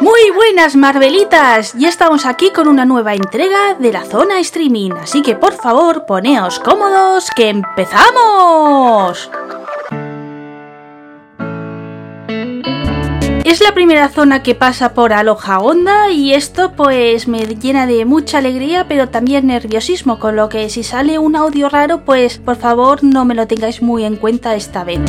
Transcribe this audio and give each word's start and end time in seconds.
Muy 0.00 0.30
buenas 0.34 0.76
Marvelitas, 0.76 1.74
ya 1.74 1.88
estamos 1.88 2.24
aquí 2.24 2.50
con 2.50 2.68
una 2.68 2.84
nueva 2.84 3.14
entrega 3.14 3.74
de 3.78 3.92
la 3.92 4.04
zona 4.04 4.38
streaming, 4.40 4.92
así 4.92 5.22
que 5.22 5.34
por 5.34 5.54
favor 5.54 6.06
poneos 6.06 6.58
cómodos 6.60 7.30
que 7.34 7.48
empezamos. 7.48 9.30
Es 13.44 13.62
la 13.62 13.72
primera 13.72 14.08
zona 14.10 14.42
que 14.42 14.54
pasa 14.54 14.92
por 14.92 15.12
Aloha 15.12 15.58
Onda 15.60 16.10
y 16.10 16.34
esto 16.34 16.72
pues 16.72 17.28
me 17.28 17.46
llena 17.46 17.86
de 17.86 18.04
mucha 18.04 18.38
alegría 18.38 18.86
pero 18.88 19.08
también 19.08 19.46
nerviosismo, 19.46 20.18
con 20.18 20.36
lo 20.36 20.48
que 20.48 20.68
si 20.68 20.82
sale 20.82 21.18
un 21.18 21.34
audio 21.34 21.68
raro 21.68 22.04
pues 22.04 22.38
por 22.38 22.56
favor 22.56 23.02
no 23.02 23.24
me 23.24 23.34
lo 23.34 23.46
tengáis 23.46 23.82
muy 23.82 24.04
en 24.04 24.16
cuenta 24.16 24.54
esta 24.54 24.84
vez. 24.84 25.00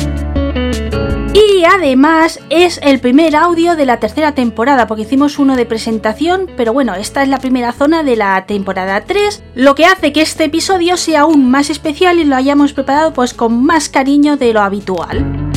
Y 1.32 1.64
además 1.64 2.40
es 2.50 2.80
el 2.82 2.98
primer 2.98 3.36
audio 3.36 3.76
de 3.76 3.86
la 3.86 4.00
tercera 4.00 4.34
temporada, 4.34 4.88
porque 4.88 5.02
hicimos 5.02 5.38
uno 5.38 5.54
de 5.54 5.64
presentación, 5.64 6.50
pero 6.56 6.72
bueno, 6.72 6.94
esta 6.94 7.22
es 7.22 7.28
la 7.28 7.38
primera 7.38 7.72
zona 7.72 8.02
de 8.02 8.16
la 8.16 8.46
temporada 8.46 9.02
3, 9.02 9.42
lo 9.54 9.76
que 9.76 9.86
hace 9.86 10.12
que 10.12 10.22
este 10.22 10.44
episodio 10.44 10.96
sea 10.96 11.20
aún 11.20 11.48
más 11.50 11.70
especial 11.70 12.18
y 12.18 12.24
lo 12.24 12.34
hayamos 12.34 12.72
preparado 12.72 13.12
pues 13.12 13.32
con 13.32 13.64
más 13.64 13.88
cariño 13.88 14.36
de 14.36 14.52
lo 14.52 14.60
habitual. 14.60 15.50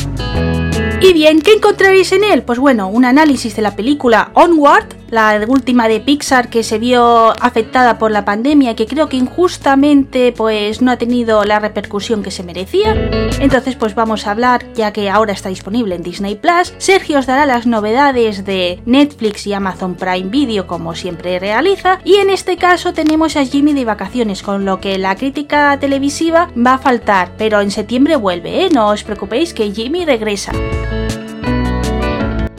Y 1.04 1.12
bien, 1.12 1.42
¿qué 1.42 1.52
encontraréis 1.52 2.12
en 2.12 2.24
él? 2.24 2.44
Pues 2.44 2.58
bueno, 2.58 2.88
un 2.88 3.04
análisis 3.04 3.54
de 3.54 3.60
la 3.60 3.76
película 3.76 4.30
Onward, 4.32 4.86
la 5.10 5.38
última 5.46 5.86
de 5.86 6.00
Pixar 6.00 6.48
que 6.48 6.62
se 6.62 6.78
vio 6.78 7.30
afectada 7.42 7.98
por 7.98 8.10
la 8.10 8.24
pandemia 8.24 8.70
y 8.70 8.74
que 8.74 8.86
creo 8.86 9.10
que 9.10 9.18
injustamente 9.18 10.32
pues 10.32 10.80
no 10.80 10.90
ha 10.90 10.96
tenido 10.96 11.44
la 11.44 11.60
repercusión 11.60 12.22
que 12.22 12.30
se 12.30 12.42
merecía. 12.42 12.94
Entonces 13.38 13.76
pues 13.76 13.94
vamos 13.94 14.26
a 14.26 14.30
hablar, 14.30 14.64
ya 14.72 14.94
que 14.94 15.10
ahora 15.10 15.34
está 15.34 15.50
disponible 15.50 15.94
en 15.94 16.02
Disney 16.02 16.36
Plus. 16.36 16.72
Sergio 16.78 17.18
os 17.18 17.26
dará 17.26 17.44
las 17.44 17.66
novedades 17.66 18.46
de 18.46 18.80
Netflix 18.86 19.46
y 19.46 19.52
Amazon 19.52 19.96
Prime 19.96 20.30
Video 20.30 20.66
como 20.66 20.94
siempre 20.94 21.38
realiza. 21.38 22.00
Y 22.02 22.14
en 22.14 22.30
este 22.30 22.56
caso 22.56 22.94
tenemos 22.94 23.36
a 23.36 23.44
Jimmy 23.44 23.74
de 23.74 23.84
vacaciones, 23.84 24.42
con 24.42 24.64
lo 24.64 24.80
que 24.80 24.96
la 24.96 25.16
crítica 25.16 25.78
televisiva 25.78 26.48
va 26.56 26.74
a 26.74 26.78
faltar. 26.78 27.32
Pero 27.36 27.60
en 27.60 27.70
septiembre 27.70 28.16
vuelve, 28.16 28.64
¿eh? 28.64 28.70
No 28.72 28.88
os 28.88 29.04
preocupéis 29.04 29.52
que 29.52 29.70
Jimmy 29.70 30.06
regresa. 30.06 30.52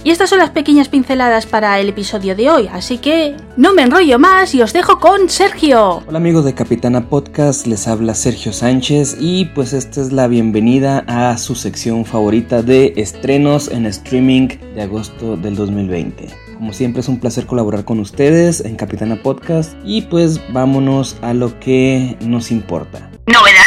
Y 0.05 0.11
estas 0.11 0.29
son 0.29 0.37
las 0.37 0.51
pequeñas 0.51 0.87
pinceladas 0.87 1.47
para 1.47 1.79
el 1.79 1.89
episodio 1.89 2.35
de 2.35 2.51
hoy, 2.51 2.69
así 2.71 2.99
que 2.99 3.35
no 3.57 3.73
me 3.73 3.81
enrollo 3.81 4.19
más 4.19 4.53
y 4.53 4.61
os 4.61 4.71
dejo 4.71 4.99
con 4.99 5.31
Sergio. 5.31 6.03
Hola 6.05 6.19
amigos 6.19 6.45
de 6.45 6.53
Capitana 6.53 7.09
Podcast, 7.09 7.65
les 7.65 7.87
habla 7.87 8.13
Sergio 8.13 8.53
Sánchez 8.53 9.17
y 9.19 9.45
pues 9.45 9.73
esta 9.73 10.01
es 10.01 10.11
la 10.11 10.27
bienvenida 10.27 11.03
a 11.07 11.35
su 11.39 11.55
sección 11.55 12.05
favorita 12.05 12.61
de 12.61 12.93
estrenos 12.97 13.67
en 13.67 13.87
streaming 13.87 14.49
de 14.75 14.83
agosto 14.83 15.37
del 15.37 15.55
2020. 15.55 16.27
Como 16.53 16.71
siempre 16.71 16.99
es 16.99 17.07
un 17.07 17.19
placer 17.19 17.47
colaborar 17.47 17.83
con 17.83 17.99
ustedes 17.99 18.63
en 18.63 18.75
Capitana 18.75 19.23
Podcast 19.23 19.73
y 19.83 20.03
pues 20.03 20.39
vámonos 20.53 21.17
a 21.23 21.33
lo 21.33 21.59
que 21.59 22.15
nos 22.21 22.51
importa. 22.51 23.09
Novedades. 23.25 23.64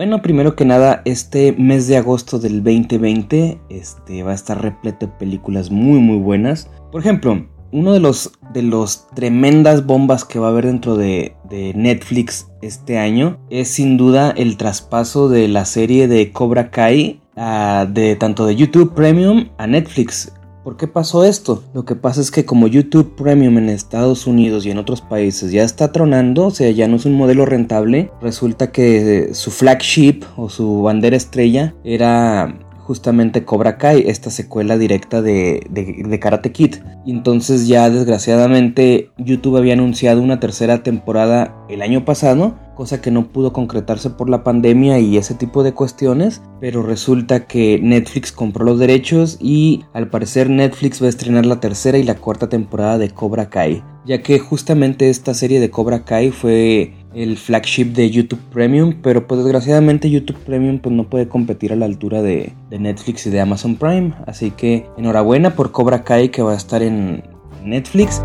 Bueno, 0.00 0.22
primero 0.22 0.56
que 0.56 0.64
nada, 0.64 1.02
este 1.04 1.52
mes 1.52 1.86
de 1.86 1.98
agosto 1.98 2.38
del 2.38 2.64
2020 2.64 3.60
este, 3.68 4.22
va 4.22 4.30
a 4.30 4.34
estar 4.34 4.58
repleto 4.62 5.04
de 5.04 5.12
películas 5.12 5.70
muy 5.70 5.98
muy 5.98 6.16
buenas. 6.16 6.70
Por 6.90 7.02
ejemplo, 7.02 7.46
uno 7.70 7.92
de 7.92 8.00
los, 8.00 8.32
de 8.54 8.62
los 8.62 9.08
tremendas 9.08 9.84
bombas 9.84 10.24
que 10.24 10.38
va 10.38 10.46
a 10.46 10.50
haber 10.52 10.64
dentro 10.64 10.96
de, 10.96 11.36
de 11.50 11.74
Netflix 11.74 12.48
este 12.62 12.96
año 12.96 13.38
es 13.50 13.68
sin 13.68 13.98
duda 13.98 14.30
el 14.30 14.56
traspaso 14.56 15.28
de 15.28 15.48
la 15.48 15.66
serie 15.66 16.08
de 16.08 16.32
Cobra 16.32 16.70
Kai 16.70 17.20
uh, 17.36 17.84
de 17.86 18.16
tanto 18.16 18.46
de 18.46 18.56
YouTube 18.56 18.94
Premium 18.94 19.50
a 19.58 19.66
Netflix. 19.66 20.32
¿Por 20.70 20.76
qué 20.76 20.86
pasó 20.86 21.24
esto? 21.24 21.64
Lo 21.74 21.84
que 21.84 21.96
pasa 21.96 22.20
es 22.20 22.30
que 22.30 22.44
como 22.44 22.68
YouTube 22.68 23.16
Premium 23.16 23.58
en 23.58 23.68
Estados 23.70 24.28
Unidos 24.28 24.64
y 24.64 24.70
en 24.70 24.78
otros 24.78 25.00
países 25.00 25.50
ya 25.50 25.64
está 25.64 25.90
tronando, 25.90 26.46
o 26.46 26.50
sea, 26.52 26.70
ya 26.70 26.86
no 26.86 26.94
es 26.94 27.06
un 27.06 27.14
modelo 27.14 27.44
rentable, 27.44 28.12
resulta 28.22 28.70
que 28.70 29.30
su 29.32 29.50
flagship 29.50 30.22
o 30.36 30.48
su 30.48 30.82
bandera 30.82 31.16
estrella 31.16 31.74
era 31.82 32.56
justamente 32.90 33.44
Cobra 33.44 33.78
Kai, 33.78 34.04
esta 34.06 34.30
secuela 34.30 34.78
directa 34.78 35.22
de, 35.22 35.66
de, 35.70 36.04
de, 36.06 36.18
Karate 36.20 36.52
Kid. 36.52 36.76
Entonces 37.04 37.66
ya 37.66 37.90
desgraciadamente 37.90 39.10
YouTube 39.18 39.56
había 39.56 39.72
anunciado 39.72 40.22
una 40.22 40.38
tercera 40.38 40.84
temporada 40.84 41.52
el 41.68 41.82
año 41.82 42.04
pasado, 42.04 42.54
cosa 42.80 43.02
que 43.02 43.10
no 43.10 43.26
pudo 43.26 43.52
concretarse 43.52 44.08
por 44.08 44.30
la 44.30 44.42
pandemia 44.42 44.98
y 45.00 45.18
ese 45.18 45.34
tipo 45.34 45.62
de 45.62 45.74
cuestiones, 45.74 46.40
pero 46.62 46.82
resulta 46.82 47.46
que 47.46 47.78
Netflix 47.82 48.32
compró 48.32 48.64
los 48.64 48.78
derechos 48.78 49.36
y 49.38 49.84
al 49.92 50.08
parecer 50.08 50.48
Netflix 50.48 51.02
va 51.02 51.04
a 51.04 51.10
estrenar 51.10 51.44
la 51.44 51.60
tercera 51.60 51.98
y 51.98 52.04
la 52.04 52.14
cuarta 52.14 52.48
temporada 52.48 52.96
de 52.96 53.10
Cobra 53.10 53.50
Kai, 53.50 53.84
ya 54.06 54.22
que 54.22 54.38
justamente 54.38 55.10
esta 55.10 55.34
serie 55.34 55.60
de 55.60 55.68
Cobra 55.68 56.06
Kai 56.06 56.30
fue 56.30 56.94
el 57.12 57.36
flagship 57.36 57.92
de 57.92 58.08
YouTube 58.08 58.40
Premium, 58.50 58.94
pero 59.02 59.26
pues 59.26 59.42
desgraciadamente 59.42 60.08
YouTube 60.08 60.38
Premium 60.38 60.78
pues 60.78 60.94
no 60.94 61.06
puede 61.06 61.28
competir 61.28 61.74
a 61.74 61.76
la 61.76 61.84
altura 61.84 62.22
de, 62.22 62.54
de, 62.70 62.78
Netflix 62.78 63.26
y 63.26 63.30
de 63.30 63.42
Amazon 63.42 63.76
Prime, 63.76 64.14
así 64.26 64.52
que 64.52 64.86
enhorabuena 64.96 65.54
por 65.54 65.70
Cobra 65.70 66.02
Kai 66.02 66.30
que 66.30 66.40
va 66.40 66.52
a 66.52 66.56
estar 66.56 66.82
en 66.82 67.24
Netflix. 67.62 68.22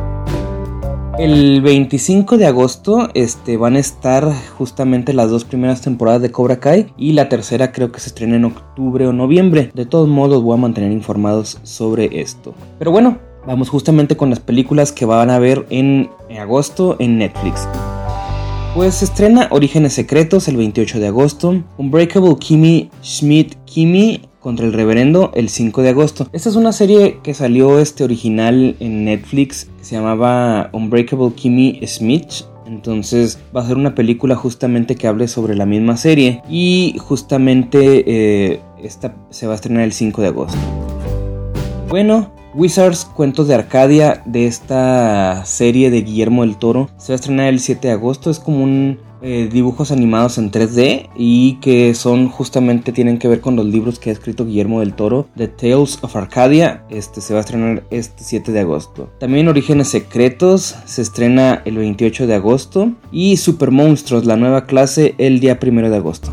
El 1.17 1.61
25 1.61 2.37
de 2.37 2.45
agosto 2.45 3.09
este, 3.13 3.55
van 3.55 3.77
a 3.77 3.79
estar 3.79 4.29
justamente 4.57 5.13
las 5.13 5.29
dos 5.29 5.45
primeras 5.45 5.79
temporadas 5.79 6.21
de 6.21 6.29
Cobra 6.29 6.59
Kai 6.59 6.87
y 6.97 7.13
la 7.13 7.29
tercera 7.29 7.71
creo 7.71 7.89
que 7.89 8.01
se 8.01 8.09
estrena 8.09 8.35
en 8.35 8.43
octubre 8.43 9.07
o 9.07 9.13
noviembre. 9.13 9.71
De 9.73 9.85
todos 9.85 10.09
modos 10.09 10.43
voy 10.43 10.55
a 10.57 10.61
mantener 10.61 10.91
informados 10.91 11.57
sobre 11.63 12.19
esto. 12.19 12.53
Pero 12.77 12.91
bueno, 12.91 13.17
vamos 13.47 13.69
justamente 13.69 14.17
con 14.17 14.29
las 14.29 14.41
películas 14.41 14.91
que 14.91 15.05
van 15.05 15.29
a 15.29 15.39
ver 15.39 15.65
en 15.69 16.09
agosto 16.37 16.97
en 16.99 17.17
Netflix. 17.17 17.65
Pues 18.75 18.95
se 18.95 19.05
estrena 19.05 19.47
Orígenes 19.51 19.93
Secretos 19.93 20.49
el 20.49 20.57
28 20.57 20.99
de 20.99 21.07
agosto, 21.07 21.63
Unbreakable 21.77 22.35
Kimmy 22.37 22.89
Schmidt 23.01 23.55
Kimmy 23.63 24.19
contra 24.45 24.67
el 24.67 24.73
reverendo 24.73 25.31
el 25.33 25.49
5 25.49 25.81
de 25.81 25.89
agosto. 25.89 26.27
Esta 26.31 26.49
es 26.49 26.55
una 26.55 26.71
serie 26.71 27.17
que 27.23 27.33
salió 27.33 27.79
este 27.79 28.03
original 28.03 28.75
en 28.79 29.03
Netflix 29.05 29.65
que 29.79 29.83
se 29.83 29.95
llamaba 29.95 30.69
Unbreakable 30.71 31.33
Kimmy 31.33 31.79
Smith. 31.87 32.45
Entonces 32.67 33.39
va 33.55 33.61
a 33.61 33.67
ser 33.67 33.75
una 33.75 33.95
película 33.95 34.35
justamente 34.35 34.95
que 34.97 35.07
hable 35.07 35.27
sobre 35.27 35.55
la 35.55 35.65
misma 35.65 35.97
serie 35.97 36.43
y 36.47 36.95
justamente 36.99 38.03
eh, 38.05 38.61
esta 38.83 39.15
se 39.31 39.47
va 39.47 39.53
a 39.53 39.55
estrenar 39.55 39.83
el 39.83 39.93
5 39.93 40.21
de 40.21 40.27
agosto. 40.27 40.59
Bueno, 41.89 42.31
Wizards 42.53 43.05
Cuentos 43.05 43.47
de 43.47 43.55
Arcadia 43.55 44.21
de 44.27 44.45
esta 44.45 45.43
serie 45.45 45.89
de 45.89 46.03
Guillermo 46.03 46.43
del 46.43 46.57
Toro 46.57 46.91
se 46.97 47.13
va 47.13 47.15
a 47.15 47.19
estrenar 47.19 47.47
el 47.47 47.59
7 47.59 47.87
de 47.87 47.93
agosto. 47.95 48.29
Es 48.29 48.37
como 48.37 48.63
un 48.63 48.99
eh, 49.27 49.49
dibujos 49.51 49.91
animados 49.91 50.37
en 50.37 50.51
3D 50.51 51.09
y 51.15 51.55
que 51.55 51.95
son 51.95 52.29
justamente 52.29 52.91
tienen 52.91 53.17
que 53.17 53.27
ver 53.27 53.41
con 53.41 53.55
los 53.55 53.65
libros 53.65 53.97
que 53.97 54.11
ha 54.11 54.13
escrito 54.13 54.45
Guillermo 54.45 54.81
del 54.81 54.93
Toro. 54.93 55.27
The 55.35 55.47
Tales 55.47 55.97
of 56.03 56.15
Arcadia 56.15 56.85
este 56.91 57.21
se 57.21 57.33
va 57.33 57.39
a 57.39 57.41
estrenar 57.41 57.83
este 57.89 58.23
7 58.23 58.51
de 58.51 58.59
agosto. 58.59 59.09
También 59.19 59.47
Orígenes 59.47 59.87
Secretos 59.87 60.75
se 60.85 61.01
estrena 61.01 61.63
el 61.65 61.77
28 61.77 62.27
de 62.27 62.35
agosto 62.35 62.91
y 63.11 63.37
Super 63.37 63.71
Monstruos 63.71 64.25
la 64.25 64.37
nueva 64.37 64.67
clase 64.67 65.15
el 65.17 65.39
día 65.39 65.57
1 65.59 65.89
de 65.89 65.95
agosto. 65.95 66.31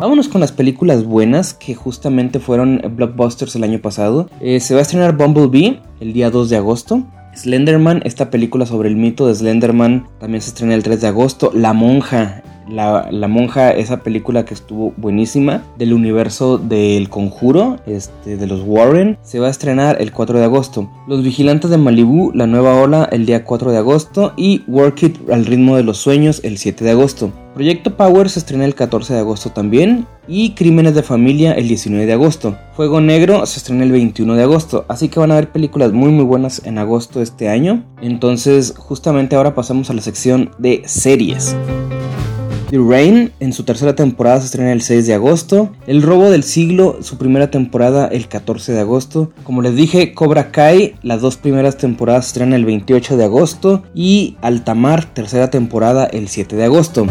Vámonos 0.00 0.28
con 0.28 0.40
las 0.40 0.52
películas 0.52 1.04
buenas 1.04 1.52
que 1.52 1.74
justamente 1.74 2.40
fueron 2.40 2.80
blockbusters 2.96 3.54
el 3.56 3.64
año 3.64 3.80
pasado. 3.80 4.30
Eh, 4.40 4.60
se 4.60 4.72
va 4.72 4.80
a 4.80 4.82
estrenar 4.82 5.14
Bumblebee 5.14 5.80
el 6.00 6.14
día 6.14 6.30
2 6.30 6.48
de 6.48 6.56
agosto. 6.56 7.04
Slenderman, 7.34 8.02
esta 8.04 8.30
película 8.30 8.66
sobre 8.66 8.88
el 8.88 8.96
mito 8.96 9.26
de 9.26 9.34
Slenderman, 9.34 10.08
también 10.20 10.40
se 10.40 10.48
estrena 10.48 10.74
el 10.74 10.82
3 10.82 11.00
de 11.00 11.06
agosto. 11.08 11.50
La 11.54 11.72
monja, 11.72 12.42
la, 12.68 13.28
monja, 13.28 13.70
esa 13.70 14.02
película 14.02 14.44
que 14.44 14.54
estuvo 14.54 14.92
buenísima 14.96 15.62
del 15.78 15.92
universo 15.92 16.58
del 16.58 17.08
conjuro, 17.08 17.78
este, 17.86 18.36
de 18.36 18.46
los 18.46 18.62
Warren, 18.64 19.18
se 19.22 19.40
va 19.40 19.48
a 19.48 19.50
estrenar 19.50 20.00
el 20.00 20.12
4 20.12 20.38
de 20.38 20.44
agosto. 20.44 20.90
Los 21.06 21.22
vigilantes 21.22 21.70
de 21.70 21.78
Malibu, 21.78 22.32
la 22.34 22.46
nueva 22.46 22.80
ola, 22.80 23.08
el 23.10 23.26
día 23.26 23.44
4 23.44 23.72
de 23.72 23.78
agosto. 23.78 24.32
Y 24.36 24.62
Work 24.66 25.02
It 25.02 25.30
al 25.30 25.46
ritmo 25.46 25.76
de 25.76 25.82
los 25.82 25.98
sueños, 25.98 26.40
el 26.44 26.58
7 26.58 26.84
de 26.84 26.90
agosto. 26.90 27.32
Proyecto 27.54 27.96
Power 27.96 28.28
se 28.28 28.40
estrena 28.40 28.64
el 28.64 28.74
14 28.74 29.14
de 29.14 29.20
agosto 29.20 29.50
también 29.50 30.08
y 30.26 30.54
Crímenes 30.54 30.96
de 30.96 31.04
Familia 31.04 31.52
el 31.52 31.68
19 31.68 32.04
de 32.04 32.12
agosto. 32.12 32.58
Fuego 32.74 33.00
Negro 33.00 33.46
se 33.46 33.58
estrena 33.58 33.84
el 33.84 33.92
21 33.92 34.34
de 34.34 34.42
agosto, 34.42 34.84
así 34.88 35.08
que 35.08 35.20
van 35.20 35.30
a 35.30 35.34
haber 35.34 35.52
películas 35.52 35.92
muy 35.92 36.10
muy 36.10 36.24
buenas 36.24 36.62
en 36.64 36.78
agosto 36.78 37.22
este 37.22 37.48
año. 37.48 37.84
Entonces 38.02 38.74
justamente 38.76 39.36
ahora 39.36 39.54
pasamos 39.54 39.88
a 39.88 39.94
la 39.94 40.02
sección 40.02 40.50
de 40.58 40.82
series. 40.86 41.54
The 42.74 42.80
Rain 42.80 43.30
en 43.38 43.52
su 43.52 43.62
tercera 43.62 43.94
temporada 43.94 44.40
se 44.40 44.46
estrena 44.46 44.72
el 44.72 44.82
6 44.82 45.06
de 45.06 45.14
agosto. 45.14 45.70
El 45.86 46.02
Robo 46.02 46.28
del 46.28 46.42
Siglo, 46.42 46.98
su 47.02 47.18
primera 47.18 47.48
temporada 47.48 48.08
el 48.08 48.26
14 48.26 48.72
de 48.72 48.80
agosto. 48.80 49.30
Como 49.44 49.62
les 49.62 49.76
dije, 49.76 50.12
Cobra 50.12 50.50
Kai, 50.50 50.96
las 51.04 51.20
dos 51.20 51.36
primeras 51.36 51.76
temporadas 51.76 52.24
se 52.24 52.30
estrenan 52.30 52.54
el 52.54 52.64
28 52.64 53.16
de 53.16 53.24
agosto. 53.26 53.84
Y 53.94 54.36
Altamar, 54.42 55.04
tercera 55.04 55.50
temporada 55.50 56.06
el 56.06 56.26
7 56.26 56.56
de 56.56 56.64
agosto. 56.64 57.06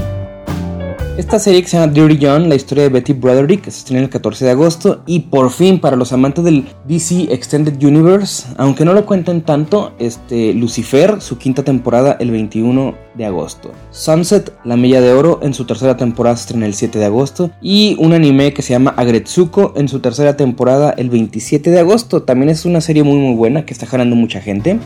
Esta 1.15 1.38
serie 1.38 1.62
que 1.62 1.68
se 1.68 1.77
llama 1.77 1.94
Dirty 1.94 2.18
John, 2.19 2.50
la 2.50 2.56
historia 2.56 2.86
de 2.86 2.89
Betty 2.89 3.13
Broderick, 3.13 3.65
se 3.65 3.69
estrena 3.69 4.01
el 4.01 4.10
14 4.10 4.45
de 4.45 4.51
agosto. 4.51 5.04
Y 5.06 5.19
por 5.19 5.51
fin, 5.51 5.80
para 5.80 5.95
los 5.95 6.12
amantes 6.12 6.44
del 6.44 6.65
DC 6.88 7.31
Extended 7.31 7.80
Universe, 7.83 8.48
aunque 8.57 8.83
no 8.83 8.94
lo 8.94 9.06
cuenten 9.06 9.44
tanto, 9.44 9.94
este, 10.00 10.56
Lucifer, 10.56 11.21
su 11.21 11.38
quinta 11.38 11.62
temporada 11.62 12.18
el 12.19 12.31
21 12.31 12.95
de 13.13 13.25
agosto. 13.25 13.71
Sunset, 13.92 14.54
La 14.63 14.75
Milla 14.75 15.01
de 15.01 15.13
Oro, 15.13 15.39
en 15.44 15.54
su 15.54 15.65
tercera 15.65 15.98
temporada 15.98 16.36
se 16.36 16.45
estrena 16.45 16.65
el 16.65 16.74
7 16.74 16.98
de 16.98 17.06
agosto. 17.06 17.51
Y 17.62 17.95
un 18.00 18.13
anime 18.13 18.51
que 18.56 18.63
se 18.63 18.74
llama 18.74 18.95
Agretsuko, 18.98 19.74
en 19.75 19.89
su 19.89 20.00
tercera 20.00 20.36
temporada 20.36 20.95
el 20.98 21.12
27 21.12 21.69
de 21.69 21.80
agosto. 21.80 22.24
También 22.24 22.50
es 22.50 22.66
una 22.66 22.81
serie 22.81 23.04
muy 23.04 23.19
muy 23.19 23.36
buena 23.36 23.68
que 23.68 23.74
está 23.74 23.86
jalando 23.86 24.16
mucha 24.16 24.42
gente. 24.42 24.80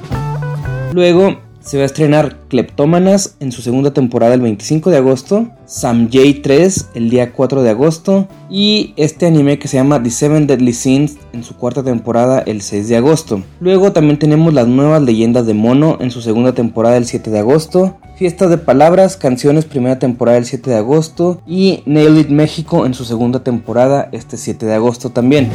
Luego 0.91 1.46
se 1.67 1.75
va 1.75 1.83
a 1.83 1.87
estrenar 1.87 2.37
Kleptómanas 2.47 3.35
en 3.41 3.51
su 3.51 3.61
segunda 3.61 3.91
temporada 3.91 4.33
el 4.33 4.39
25 4.39 4.89
de 4.89 4.97
agosto, 4.97 5.49
Sam 5.65 6.09
J 6.09 6.41
3 6.41 6.91
el 6.95 7.09
día 7.09 7.33
4 7.33 7.61
de 7.61 7.69
agosto 7.69 8.29
y 8.49 8.93
este 8.95 9.25
anime 9.25 9.59
que 9.59 9.67
se 9.67 9.75
llama 9.75 10.01
The 10.01 10.09
Seven 10.09 10.47
Deadly 10.47 10.71
Sins 10.71 11.17
en 11.33 11.43
su 11.43 11.57
cuarta 11.57 11.83
temporada 11.83 12.39
el 12.39 12.61
6 12.61 12.87
de 12.87 12.95
agosto. 12.95 13.43
Luego 13.59 13.91
también 13.91 14.17
tenemos 14.17 14.53
las 14.53 14.69
nuevas 14.69 15.01
leyendas 15.01 15.45
de 15.45 15.55
Mono 15.55 15.97
en 15.99 16.09
su 16.09 16.21
segunda 16.21 16.53
temporada 16.53 16.95
el 16.95 17.05
7 17.05 17.31
de 17.31 17.39
agosto, 17.39 17.97
Fiestas 18.15 18.49
de 18.49 18.57
Palabras, 18.57 19.17
Canciones 19.17 19.65
primera 19.65 19.99
temporada 19.99 20.37
el 20.37 20.45
7 20.45 20.69
de 20.69 20.77
agosto 20.77 21.41
y 21.45 21.83
Nail 21.85 22.17
It 22.17 22.29
México 22.29 22.85
en 22.85 22.93
su 22.93 23.03
segunda 23.03 23.43
temporada 23.43 24.07
este 24.13 24.37
7 24.37 24.65
de 24.65 24.73
agosto 24.73 25.09
también. 25.09 25.49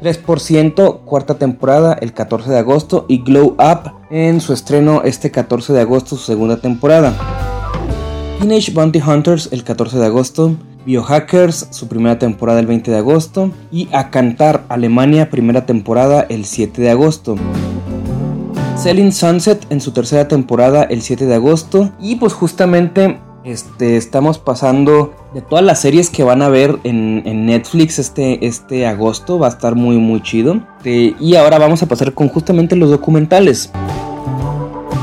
3% 0.00 1.00
cuarta 1.04 1.34
temporada 1.34 1.96
el 2.00 2.12
14 2.12 2.50
de 2.50 2.58
agosto 2.58 3.04
y 3.08 3.18
Glow 3.22 3.56
Up 3.58 3.92
en 4.10 4.40
su 4.40 4.52
estreno 4.52 5.02
este 5.02 5.30
14 5.30 5.72
de 5.72 5.80
agosto 5.80 6.16
su 6.16 6.24
segunda 6.24 6.58
temporada. 6.58 7.14
Teenage 8.38 8.72
Bounty 8.72 9.00
Hunters 9.00 9.48
el 9.50 9.64
14 9.64 9.98
de 9.98 10.06
agosto, 10.06 10.56
Biohackers 10.86 11.68
su 11.70 11.88
primera 11.88 12.18
temporada 12.18 12.60
el 12.60 12.66
20 12.66 12.90
de 12.90 12.96
agosto 12.98 13.50
y 13.72 13.88
A 13.92 14.10
Cantar 14.10 14.64
Alemania 14.68 15.30
primera 15.30 15.66
temporada 15.66 16.24
el 16.28 16.44
7 16.44 16.80
de 16.80 16.90
agosto. 16.90 17.36
Selling 18.76 19.12
Sunset 19.12 19.66
en 19.70 19.80
su 19.80 19.90
tercera 19.90 20.28
temporada 20.28 20.84
el 20.84 21.02
7 21.02 21.26
de 21.26 21.34
agosto 21.34 21.90
y 21.98 22.16
pues 22.16 22.32
justamente 22.32 23.18
este, 23.44 23.96
estamos 23.96 24.38
pasando 24.38 25.14
de 25.34 25.40
todas 25.40 25.64
las 25.64 25.80
series 25.80 26.10
que 26.10 26.24
van 26.24 26.42
a 26.42 26.48
ver 26.48 26.78
en, 26.84 27.46
Netflix 27.46 27.98
este, 27.98 28.46
este 28.46 28.86
agosto. 28.86 29.38
Va 29.38 29.46
a 29.46 29.50
estar 29.50 29.74
muy, 29.74 29.98
muy 29.98 30.22
chido. 30.22 30.60
y 30.84 31.34
ahora 31.36 31.58
vamos 31.58 31.82
a 31.82 31.86
pasar 31.86 32.14
con 32.14 32.28
justamente 32.28 32.76
los 32.76 32.90
documentales. 32.90 33.70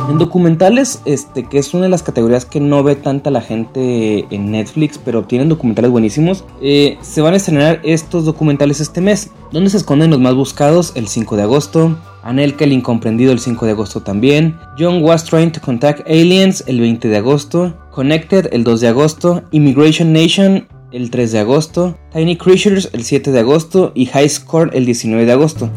En 0.09 0.19
documentales, 0.19 1.01
este, 1.05 1.45
que 1.45 1.57
es 1.57 1.73
una 1.73 1.83
de 1.83 1.89
las 1.89 2.03
categorías 2.03 2.45
que 2.45 2.59
no 2.59 2.83
ve 2.83 2.95
tanta 2.95 3.31
la 3.31 3.41
gente 3.41 4.27
en 4.29 4.51
Netflix, 4.51 4.99
pero 4.99 5.23
tienen 5.23 5.49
documentales 5.49 5.89
buenísimos, 5.89 6.45
eh, 6.61 6.99
se 7.01 7.21
van 7.21 7.33
a 7.33 7.37
estrenar 7.37 7.79
estos 7.83 8.23
documentales 8.23 8.81
este 8.81 9.01
mes. 9.01 9.31
¿Dónde 9.51 9.71
se 9.71 9.77
esconden 9.77 10.11
los 10.11 10.19
más 10.19 10.35
buscados? 10.35 10.91
El 10.95 11.07
5 11.07 11.35
de 11.37 11.41
agosto. 11.41 11.97
Anelka 12.21 12.65
el 12.65 12.73
incomprendido 12.73 13.31
el 13.31 13.39
5 13.39 13.65
de 13.65 13.71
agosto 13.71 14.01
también. 14.01 14.59
John 14.77 15.03
was 15.03 15.23
trying 15.23 15.51
to 15.51 15.59
contact 15.59 16.07
aliens 16.07 16.63
el 16.67 16.79
20 16.81 17.07
de 17.07 17.17
agosto. 17.17 17.73
Connected 17.95 18.50
el 18.51 18.65
2 18.65 18.81
de 18.81 18.88
agosto. 18.89 19.44
Immigration 19.51 20.12
Nation 20.12 20.68
el 20.92 21.09
3 21.09 21.31
de 21.31 21.39
agosto. 21.39 21.97
Tiny 22.12 22.36
Creatures 22.36 22.89
el 22.92 23.06
7 23.06 23.31
de 23.31 23.39
agosto. 23.39 23.94
Y 23.95 24.07
High 24.07 24.27
Score 24.27 24.71
el 24.74 24.86
19 24.86 25.25
de 25.25 25.31
agosto. 25.31 25.69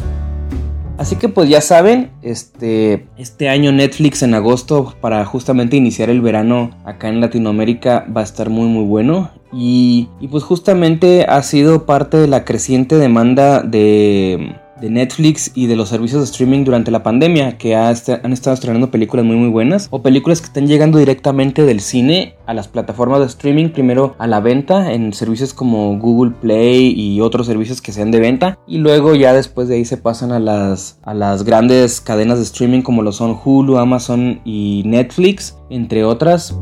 Así 0.99 1.15
que 1.15 1.29
pues 1.29 1.49
ya 1.49 1.61
saben, 1.61 2.11
este, 2.23 3.06
este 3.19 3.49
año 3.49 3.70
Netflix 3.70 4.25
en 4.25 4.35
agosto 4.35 4.97
para 5.00 5.25
justamente 5.25 5.76
iniciar 5.76 6.11
el 6.11 6.20
verano 6.20 6.73
acá 6.85 7.09
en 7.09 7.20
Latinoamérica 7.20 8.05
va 8.15 8.23
a 8.23 8.25
estar 8.25 8.50
muy 8.50 8.67
muy 8.67 8.85
bueno. 8.85 9.31
Y, 9.53 10.09
y 10.20 10.26
pues 10.26 10.43
justamente 10.43 11.25
ha 11.25 11.41
sido 11.44 11.87
parte 11.87 12.17
de 12.17 12.26
la 12.26 12.44
creciente 12.44 12.97
demanda 12.97 13.62
de 13.62 14.56
de 14.81 14.91
Netflix 14.91 15.51
y 15.55 15.67
de 15.67 15.77
los 15.77 15.89
servicios 15.89 16.21
de 16.21 16.27
streaming 16.27 16.65
durante 16.65 16.91
la 16.91 17.03
pandemia, 17.03 17.59
que 17.59 17.75
han 17.77 17.93
estado 18.33 18.55
estrenando 18.55 18.91
películas 18.91 19.25
muy 19.25 19.37
muy 19.37 19.49
buenas, 19.49 19.89
o 19.91 20.03
películas 20.03 20.41
que 20.41 20.47
están 20.47 20.67
llegando 20.67 20.99
directamente 20.99 21.65
del 21.65 21.81
cine 21.81 22.35
a 22.47 22.55
las 22.55 22.69
plataformas 22.69 23.21
de 23.21 23.27
streaming, 23.27 23.71
primero 23.71 24.15
a 24.19 24.27
la 24.27 24.41
venta 24.41 24.93
en 24.93 25.13
servicios 25.13 25.55
como 25.55 25.99
Google 25.99 26.33
Play 26.41 26.95
y 26.97 27.21
otros 27.21 27.47
servicios 27.47 27.81
que 27.81 27.93
sean 27.93 28.11
de 28.11 28.21
venta, 28.21 28.59
y 28.67 28.79
luego 28.79 29.15
ya 29.15 29.33
después 29.33 29.69
de 29.69 29.77
ahí 29.77 29.85
se 29.85 29.97
pasan 29.97 30.33
a 30.33 30.41
las, 30.41 30.99
a 31.03 31.15
las 31.15 31.45
grandes 31.45 32.01
cadenas 32.01 32.39
de 32.39 32.45
streaming 32.45 32.83
como 32.83 33.03
lo 33.03 33.13
son 33.13 33.39
Hulu, 33.43 33.79
Amazon 33.79 34.41
y 34.45 34.83
Netflix, 34.87 35.57
entre 35.71 36.05
otras. 36.05 36.55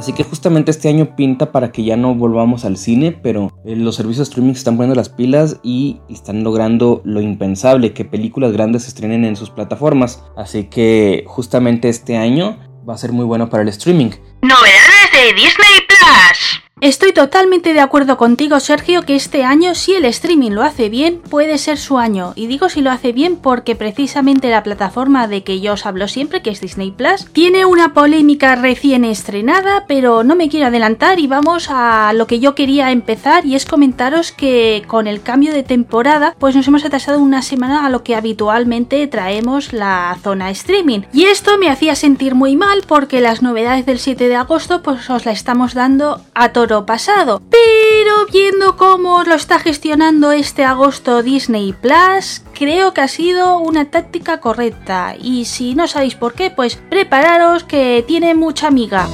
Así 0.00 0.14
que 0.14 0.24
justamente 0.24 0.70
este 0.70 0.88
año 0.88 1.14
pinta 1.14 1.52
para 1.52 1.72
que 1.72 1.84
ya 1.84 1.94
no 1.94 2.14
volvamos 2.14 2.64
al 2.64 2.78
cine, 2.78 3.12
pero 3.12 3.52
eh, 3.66 3.76
los 3.76 3.96
servicios 3.96 4.26
de 4.26 4.30
streaming 4.30 4.54
se 4.54 4.60
están 4.60 4.78
poniendo 4.78 4.94
las 4.94 5.10
pilas 5.10 5.60
y 5.62 6.00
están 6.08 6.42
logrando 6.42 7.02
lo 7.04 7.20
impensable, 7.20 7.92
que 7.92 8.06
películas 8.06 8.50
grandes 8.52 8.84
se 8.84 8.88
estrenen 8.88 9.26
en 9.26 9.36
sus 9.36 9.50
plataformas. 9.50 10.24
Así 10.38 10.64
que 10.64 11.24
justamente 11.26 11.90
este 11.90 12.16
año 12.16 12.58
va 12.88 12.94
a 12.94 12.96
ser 12.96 13.12
muy 13.12 13.26
bueno 13.26 13.50
para 13.50 13.62
el 13.62 13.68
streaming. 13.68 14.08
Novedades 14.40 15.12
de 15.12 15.34
Disney 15.34 15.86
Plus. 15.86 16.69
Estoy 16.80 17.12
totalmente 17.12 17.74
de 17.74 17.80
acuerdo 17.80 18.16
contigo, 18.16 18.58
Sergio, 18.58 19.02
que 19.02 19.14
este 19.14 19.44
año, 19.44 19.74
si 19.74 19.92
el 19.92 20.06
streaming 20.06 20.52
lo 20.52 20.62
hace 20.62 20.88
bien, 20.88 21.20
puede 21.28 21.58
ser 21.58 21.76
su 21.76 21.98
año. 21.98 22.32
Y 22.36 22.46
digo 22.46 22.70
si 22.70 22.80
lo 22.80 22.90
hace 22.90 23.12
bien 23.12 23.36
porque 23.36 23.76
precisamente 23.76 24.48
la 24.48 24.62
plataforma 24.62 25.28
de 25.28 25.44
que 25.44 25.60
yo 25.60 25.74
os 25.74 25.84
hablo 25.84 26.08
siempre, 26.08 26.40
que 26.40 26.48
es 26.48 26.62
Disney 26.62 26.90
Plus, 26.90 27.26
tiene 27.32 27.66
una 27.66 27.92
polémica 27.92 28.56
recién 28.56 29.04
estrenada, 29.04 29.84
pero 29.88 30.24
no 30.24 30.36
me 30.36 30.48
quiero 30.48 30.68
adelantar 30.68 31.20
y 31.20 31.26
vamos 31.26 31.68
a 31.68 32.14
lo 32.14 32.26
que 32.26 32.40
yo 32.40 32.54
quería 32.54 32.92
empezar 32.92 33.44
y 33.44 33.56
es 33.56 33.66
comentaros 33.66 34.32
que 34.32 34.82
con 34.86 35.06
el 35.06 35.20
cambio 35.20 35.52
de 35.52 35.62
temporada, 35.62 36.34
pues 36.38 36.56
nos 36.56 36.66
hemos 36.66 36.86
atrasado 36.86 37.18
una 37.18 37.42
semana 37.42 37.84
a 37.84 37.90
lo 37.90 38.02
que 38.02 38.16
habitualmente 38.16 39.06
traemos 39.06 39.74
la 39.74 40.16
zona 40.22 40.48
streaming. 40.48 41.00
Y 41.12 41.24
esto 41.24 41.58
me 41.58 41.68
hacía 41.68 41.94
sentir 41.94 42.34
muy 42.34 42.56
mal 42.56 42.84
porque 42.86 43.20
las 43.20 43.42
novedades 43.42 43.84
del 43.84 43.98
7 43.98 44.28
de 44.28 44.36
agosto, 44.36 44.80
pues 44.82 45.10
os 45.10 45.26
la 45.26 45.32
estamos 45.32 45.74
dando 45.74 46.22
a 46.34 46.48
todos 46.54 46.69
pasado. 46.86 47.42
Pero 47.50 48.26
viendo 48.32 48.76
cómo 48.76 49.24
lo 49.24 49.34
está 49.34 49.58
gestionando 49.58 50.32
este 50.32 50.64
agosto 50.64 51.22
Disney 51.22 51.72
Plus, 51.72 52.42
creo 52.54 52.94
que 52.94 53.00
ha 53.00 53.08
sido 53.08 53.58
una 53.58 53.90
táctica 53.90 54.40
correcta. 54.40 55.14
Y 55.20 55.46
si 55.46 55.74
no 55.74 55.88
sabéis 55.88 56.14
por 56.14 56.34
qué, 56.34 56.50
pues 56.50 56.76
prepararos 56.76 57.64
que 57.64 58.04
tiene 58.06 58.34
mucha 58.34 58.68
amiga. 58.68 59.08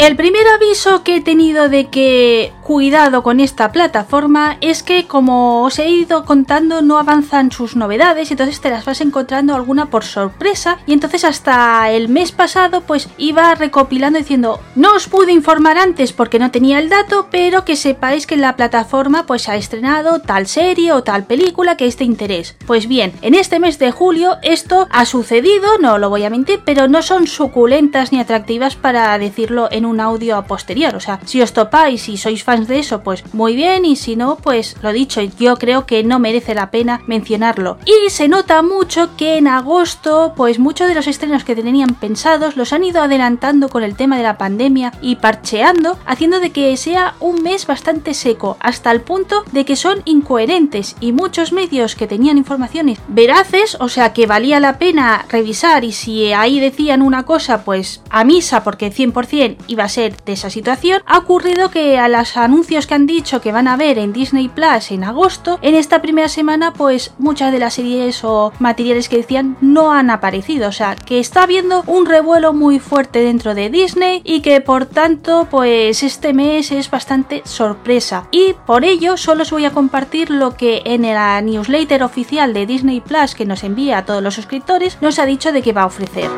El 0.00 0.16
primer 0.16 0.46
aviso 0.48 1.04
que 1.04 1.16
he 1.16 1.20
tenido 1.20 1.68
de 1.68 1.88
que 1.88 2.52
cuidado 2.64 3.22
con 3.22 3.40
esta 3.40 3.70
plataforma 3.70 4.56
es 4.60 4.82
que 4.82 5.06
como 5.06 5.62
os 5.62 5.78
he 5.78 5.88
ido 5.88 6.24
contando 6.24 6.82
no 6.82 6.98
avanzan 6.98 7.52
sus 7.52 7.76
novedades 7.76 8.30
entonces 8.30 8.60
te 8.60 8.70
las 8.70 8.84
vas 8.84 9.00
encontrando 9.00 9.54
alguna 9.54 9.86
por 9.86 10.04
sorpresa 10.04 10.78
y 10.86 10.94
entonces 10.94 11.24
hasta 11.24 11.90
el 11.90 12.08
mes 12.08 12.32
pasado 12.32 12.80
pues 12.80 13.08
iba 13.18 13.54
recopilando 13.54 14.18
diciendo 14.18 14.60
no 14.74 14.94
os 14.94 15.08
pude 15.08 15.32
informar 15.32 15.78
antes 15.78 16.12
porque 16.12 16.38
no 16.38 16.50
tenía 16.50 16.78
el 16.78 16.88
dato 16.88 17.28
pero 17.30 17.64
que 17.64 17.76
sepáis 17.76 18.26
que 18.26 18.36
la 18.36 18.56
plataforma 18.56 19.26
pues 19.26 19.48
ha 19.48 19.56
estrenado 19.56 20.20
tal 20.20 20.46
serie 20.46 20.92
o 20.92 21.02
tal 21.02 21.24
película 21.24 21.76
que 21.76 21.86
es 21.86 21.98
de 21.98 22.04
interés. 22.04 22.56
Pues 22.66 22.86
bien, 22.86 23.12
en 23.22 23.34
este 23.34 23.58
mes 23.60 23.78
de 23.78 23.90
julio 23.90 24.36
esto 24.42 24.88
ha 24.90 25.04
sucedido, 25.04 25.78
no 25.80 25.98
lo 25.98 26.10
voy 26.10 26.24
a 26.24 26.30
mentir, 26.30 26.60
pero 26.64 26.88
no 26.88 27.02
son 27.02 27.26
suculentas 27.26 28.12
ni 28.12 28.20
atractivas 28.20 28.76
para 28.76 29.18
decirlo 29.18 29.68
en 29.70 29.84
un 29.84 30.00
audio 30.00 30.42
posterior. 30.44 30.94
O 30.94 31.00
sea, 31.00 31.20
si 31.24 31.42
os 31.42 31.52
topáis 31.52 32.08
y 32.08 32.16
sois 32.16 32.42
fans 32.42 32.53
de 32.62 32.78
eso, 32.78 33.02
pues 33.02 33.24
muy 33.34 33.54
bien, 33.54 33.84
y 33.84 33.96
si 33.96 34.16
no, 34.16 34.36
pues 34.36 34.76
lo 34.82 34.92
dicho, 34.92 35.20
yo 35.20 35.56
creo 35.56 35.86
que 35.86 36.04
no 36.04 36.18
merece 36.18 36.54
la 36.54 36.70
pena 36.70 37.02
mencionarlo. 37.06 37.78
Y 37.84 38.10
se 38.10 38.28
nota 38.28 38.62
mucho 38.62 39.16
que 39.16 39.36
en 39.36 39.48
agosto, 39.48 40.32
pues 40.36 40.58
muchos 40.58 40.88
de 40.88 40.94
los 40.94 41.06
estrenos 41.06 41.44
que 41.44 41.56
tenían 41.56 41.94
pensados 41.94 42.56
los 42.56 42.72
han 42.72 42.84
ido 42.84 43.02
adelantando 43.02 43.68
con 43.68 43.82
el 43.82 43.96
tema 43.96 44.16
de 44.16 44.22
la 44.22 44.38
pandemia 44.38 44.92
y 45.00 45.16
parcheando, 45.16 45.98
haciendo 46.06 46.40
de 46.40 46.50
que 46.50 46.76
sea 46.76 47.14
un 47.20 47.42
mes 47.42 47.66
bastante 47.66 48.14
seco, 48.14 48.56
hasta 48.60 48.90
el 48.90 49.00
punto 49.00 49.44
de 49.52 49.64
que 49.64 49.76
son 49.76 50.02
incoherentes 50.04 50.96
y 51.00 51.12
muchos 51.12 51.52
medios 51.52 51.94
que 51.94 52.06
tenían 52.06 52.38
informaciones 52.38 52.98
veraces, 53.08 53.76
o 53.80 53.88
sea 53.88 54.12
que 54.12 54.26
valía 54.26 54.60
la 54.60 54.78
pena 54.78 55.26
revisar 55.28 55.84
y 55.84 55.92
si 55.92 56.32
ahí 56.32 56.60
decían 56.60 57.02
una 57.02 57.24
cosa, 57.24 57.64
pues 57.64 58.02
a 58.10 58.24
misa 58.24 58.64
porque 58.64 58.92
100% 58.92 59.56
iba 59.66 59.84
a 59.84 59.88
ser 59.88 60.16
de 60.24 60.32
esa 60.32 60.50
situación, 60.50 61.02
ha 61.06 61.18
ocurrido 61.18 61.70
que 61.70 61.98
a 61.98 62.08
los 62.08 62.36
anuncios 62.44 62.86
que 62.86 62.94
han 62.94 63.06
dicho 63.06 63.40
que 63.40 63.52
van 63.52 63.68
a 63.68 63.76
ver 63.76 63.98
en 63.98 64.12
Disney 64.12 64.48
Plus 64.48 64.90
en 64.90 65.04
agosto, 65.04 65.58
en 65.62 65.74
esta 65.74 66.02
primera 66.02 66.28
semana 66.28 66.72
pues 66.72 67.14
muchas 67.18 67.52
de 67.52 67.58
las 67.58 67.74
series 67.74 68.24
o 68.24 68.52
materiales 68.58 69.08
que 69.08 69.16
decían 69.16 69.56
no 69.60 69.92
han 69.92 70.10
aparecido, 70.10 70.68
o 70.68 70.72
sea 70.72 70.96
que 70.96 71.18
está 71.18 71.42
habiendo 71.42 71.82
un 71.86 72.06
revuelo 72.06 72.52
muy 72.52 72.78
fuerte 72.78 73.20
dentro 73.20 73.54
de 73.54 73.70
Disney 73.70 74.22
y 74.24 74.40
que 74.40 74.60
por 74.60 74.86
tanto 74.86 75.48
pues 75.50 76.02
este 76.02 76.32
mes 76.32 76.70
es 76.72 76.90
bastante 76.90 77.42
sorpresa 77.44 78.28
y 78.30 78.54
por 78.66 78.84
ello 78.84 79.16
solo 79.16 79.42
os 79.42 79.50
voy 79.50 79.64
a 79.64 79.72
compartir 79.72 80.30
lo 80.30 80.56
que 80.56 80.82
en 80.84 81.02
la 81.02 81.40
newsletter 81.40 82.02
oficial 82.02 82.54
de 82.54 82.66
Disney 82.66 83.00
Plus 83.00 83.34
que 83.34 83.46
nos 83.46 83.64
envía 83.64 83.98
a 83.98 84.04
todos 84.04 84.22
los 84.22 84.34
suscriptores 84.34 84.98
nos 85.00 85.18
ha 85.18 85.26
dicho 85.26 85.52
de 85.52 85.62
que 85.62 85.72
va 85.72 85.82
a 85.82 85.86
ofrecer. 85.86 86.30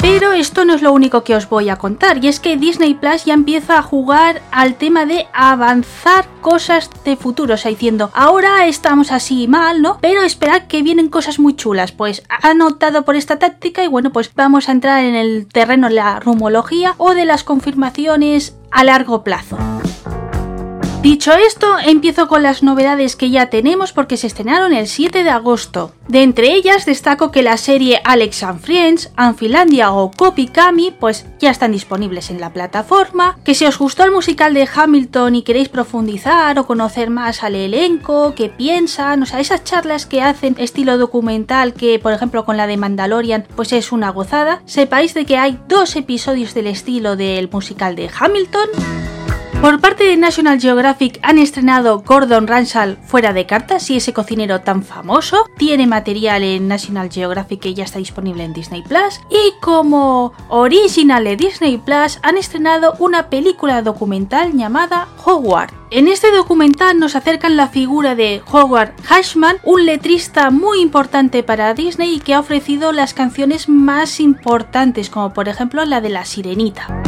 Pero 0.00 0.32
esto 0.32 0.64
no 0.64 0.74
es 0.74 0.80
lo 0.80 0.92
único 0.92 1.24
que 1.24 1.34
os 1.34 1.48
voy 1.48 1.68
a 1.68 1.76
contar, 1.76 2.24
y 2.24 2.28
es 2.28 2.40
que 2.40 2.56
Disney 2.56 2.94
Plus 2.94 3.26
ya 3.26 3.34
empieza 3.34 3.78
a 3.78 3.82
jugar 3.82 4.40
al 4.50 4.76
tema 4.76 5.04
de 5.04 5.26
avanzar 5.34 6.26
cosas 6.40 6.88
de 7.04 7.16
futuro, 7.16 7.54
o 7.54 7.56
sea, 7.58 7.70
diciendo, 7.70 8.10
ahora 8.14 8.66
estamos 8.66 9.12
así 9.12 9.46
mal, 9.46 9.82
¿no? 9.82 9.98
Pero 10.00 10.22
esperad 10.22 10.62
que 10.68 10.82
vienen 10.82 11.10
cosas 11.10 11.38
muy 11.38 11.54
chulas, 11.54 11.92
pues 11.92 12.22
han 12.28 12.62
optado 12.62 13.04
por 13.04 13.14
esta 13.14 13.38
táctica 13.38 13.84
y 13.84 13.88
bueno, 13.88 14.10
pues 14.10 14.30
vamos 14.34 14.68
a 14.68 14.72
entrar 14.72 15.04
en 15.04 15.14
el 15.14 15.46
terreno 15.46 15.88
de 15.88 15.94
la 15.94 16.18
rumología 16.18 16.94
o 16.96 17.12
de 17.12 17.26
las 17.26 17.44
confirmaciones 17.44 18.56
a 18.70 18.84
largo 18.84 19.22
plazo. 19.22 19.58
Dicho 21.02 21.32
esto, 21.32 21.78
empiezo 21.82 22.28
con 22.28 22.42
las 22.42 22.62
novedades 22.62 23.16
que 23.16 23.30
ya 23.30 23.46
tenemos 23.46 23.94
porque 23.94 24.18
se 24.18 24.26
estrenaron 24.26 24.74
el 24.74 24.86
7 24.86 25.24
de 25.24 25.30
agosto. 25.30 25.94
De 26.08 26.22
entre 26.22 26.52
ellas 26.52 26.84
destaco 26.84 27.30
que 27.30 27.42
la 27.42 27.56
serie 27.56 28.02
Alex 28.04 28.42
and 28.42 28.60
Friends, 28.60 29.10
Anfilandia 29.16 29.92
o 29.92 30.10
Copy 30.10 30.48
Kami 30.48 30.90
pues 30.90 31.24
ya 31.38 31.50
están 31.50 31.72
disponibles 31.72 32.28
en 32.28 32.38
la 32.38 32.52
plataforma, 32.52 33.38
que 33.44 33.54
si 33.54 33.64
os 33.64 33.78
gustó 33.78 34.04
el 34.04 34.10
musical 34.10 34.52
de 34.52 34.68
Hamilton 34.72 35.36
y 35.36 35.42
queréis 35.42 35.70
profundizar 35.70 36.58
o 36.58 36.66
conocer 36.66 37.08
más 37.08 37.44
al 37.44 37.54
elenco, 37.54 38.34
qué 38.36 38.50
piensan, 38.50 39.22
o 39.22 39.26
sea, 39.26 39.40
esas 39.40 39.64
charlas 39.64 40.04
que 40.04 40.20
hacen 40.20 40.54
estilo 40.58 40.98
documental 40.98 41.72
que 41.72 41.98
por 41.98 42.12
ejemplo 42.12 42.44
con 42.44 42.58
la 42.58 42.66
de 42.66 42.76
Mandalorian 42.76 43.46
pues 43.56 43.72
es 43.72 43.90
una 43.90 44.10
gozada, 44.10 44.60
sepáis 44.66 45.14
de 45.14 45.24
que 45.24 45.38
hay 45.38 45.58
dos 45.66 45.96
episodios 45.96 46.52
del 46.52 46.66
estilo 46.66 47.16
del 47.16 47.48
musical 47.50 47.96
de 47.96 48.10
Hamilton. 48.20 49.19
Por 49.60 49.78
parte 49.78 50.04
de 50.04 50.16
National 50.16 50.58
Geographic 50.58 51.18
han 51.22 51.36
estrenado 51.36 52.00
Gordon 52.00 52.46
Ramsay 52.46 52.96
fuera 53.04 53.34
de 53.34 53.44
cartas 53.44 53.90
y 53.90 53.96
ese 53.98 54.14
cocinero 54.14 54.62
tan 54.62 54.82
famoso 54.82 55.44
tiene 55.58 55.86
material 55.86 56.42
en 56.42 56.66
National 56.66 57.10
Geographic 57.10 57.60
que 57.60 57.74
ya 57.74 57.84
está 57.84 57.98
disponible 57.98 58.42
en 58.42 58.54
Disney 58.54 58.82
Plus 58.82 59.20
y 59.28 59.52
como 59.60 60.32
original 60.48 61.24
de 61.24 61.36
Disney 61.36 61.76
Plus 61.76 62.18
han 62.22 62.38
estrenado 62.38 62.94
una 63.00 63.28
película 63.28 63.82
documental 63.82 64.54
llamada 64.54 65.08
Howard. 65.26 65.74
En 65.90 66.08
este 66.08 66.32
documental 66.32 66.98
nos 66.98 67.14
acercan 67.14 67.58
la 67.58 67.68
figura 67.68 68.14
de 68.14 68.40
Howard 68.50 68.94
Hashman, 69.04 69.58
un 69.64 69.84
letrista 69.84 70.50
muy 70.50 70.80
importante 70.80 71.42
para 71.42 71.74
Disney 71.74 72.14
y 72.14 72.20
que 72.20 72.32
ha 72.32 72.40
ofrecido 72.40 72.92
las 72.92 73.12
canciones 73.12 73.68
más 73.68 74.20
importantes 74.20 75.10
como 75.10 75.34
por 75.34 75.48
ejemplo 75.48 75.84
la 75.84 76.00
de 76.00 76.08
La 76.08 76.24
Sirenita. 76.24 77.02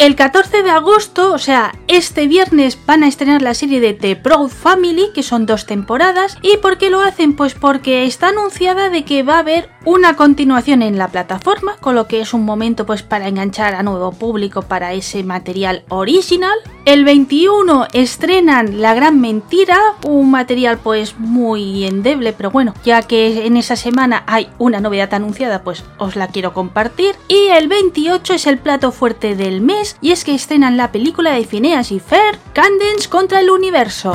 El 0.00 0.16
14 0.16 0.62
de 0.62 0.70
agosto, 0.70 1.34
o 1.34 1.38
sea, 1.38 1.74
este 1.86 2.26
viernes 2.26 2.78
van 2.86 3.02
a 3.02 3.06
estrenar 3.06 3.42
la 3.42 3.52
serie 3.52 3.80
de 3.80 3.92
The 3.92 4.16
Proud 4.16 4.48
Family, 4.48 5.10
que 5.14 5.22
son 5.22 5.44
dos 5.44 5.66
temporadas. 5.66 6.38
¿Y 6.40 6.56
por 6.56 6.78
qué 6.78 6.88
lo 6.88 7.00
hacen? 7.00 7.36
Pues 7.36 7.52
porque 7.52 8.04
está 8.04 8.28
anunciada 8.28 8.88
de 8.88 9.04
que 9.04 9.22
va 9.22 9.34
a 9.34 9.40
haber 9.40 9.68
una 9.84 10.16
continuación 10.16 10.80
en 10.80 10.96
la 10.96 11.08
plataforma, 11.08 11.76
con 11.80 11.94
lo 11.94 12.06
que 12.06 12.20
es 12.20 12.32
un 12.32 12.46
momento 12.46 12.86
pues 12.86 13.02
para 13.02 13.28
enganchar 13.28 13.74
a 13.74 13.82
nuevo 13.82 14.12
público 14.12 14.62
para 14.62 14.94
ese 14.94 15.22
material 15.22 15.84
original. 15.90 16.56
El 16.86 17.04
21 17.04 17.88
estrenan 17.92 18.80
La 18.80 18.94
Gran 18.94 19.20
Mentira, 19.20 19.78
un 20.04 20.30
material 20.30 20.78
pues 20.78 21.18
muy 21.18 21.84
endeble, 21.84 22.32
pero 22.32 22.50
bueno, 22.50 22.74
ya 22.84 23.02
que 23.02 23.46
en 23.46 23.56
esa 23.56 23.76
semana 23.76 24.24
hay 24.26 24.48
una 24.58 24.80
novedad 24.80 25.12
anunciada, 25.12 25.62
pues 25.62 25.84
os 25.98 26.16
la 26.16 26.28
quiero 26.28 26.54
compartir. 26.54 27.14
Y 27.28 27.48
el 27.48 27.68
28 27.68 28.34
es 28.34 28.46
el 28.46 28.58
plato 28.58 28.92
fuerte 28.92 29.36
del 29.36 29.60
mes, 29.60 29.89
y 30.00 30.12
es 30.12 30.24
que 30.24 30.34
estrenan 30.34 30.76
la 30.76 30.92
película 30.92 31.32
de 31.32 31.44
Phineas 31.44 31.92
y 31.92 32.00
Fer, 32.00 32.38
Candence 32.52 33.08
contra 33.08 33.40
el 33.40 33.50
universo. 33.50 34.14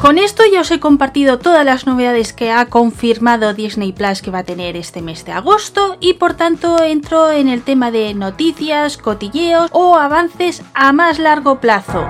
Con 0.00 0.16
esto 0.16 0.42
ya 0.50 0.62
os 0.62 0.70
he 0.70 0.80
compartido 0.80 1.38
todas 1.38 1.64
las 1.64 1.86
novedades 1.86 2.32
que 2.32 2.50
ha 2.50 2.64
confirmado 2.66 3.52
Disney 3.52 3.92
Plus 3.92 4.22
que 4.22 4.30
va 4.30 4.38
a 4.38 4.44
tener 4.44 4.74
este 4.74 5.02
mes 5.02 5.26
de 5.26 5.32
agosto 5.32 5.98
y 6.00 6.14
por 6.14 6.32
tanto 6.34 6.82
entro 6.82 7.30
en 7.30 7.48
el 7.48 7.62
tema 7.62 7.90
de 7.90 8.14
noticias, 8.14 8.96
cotilleos 8.96 9.68
o 9.72 9.96
avances 9.96 10.62
a 10.72 10.92
más 10.92 11.18
largo 11.18 11.60
plazo. 11.60 12.08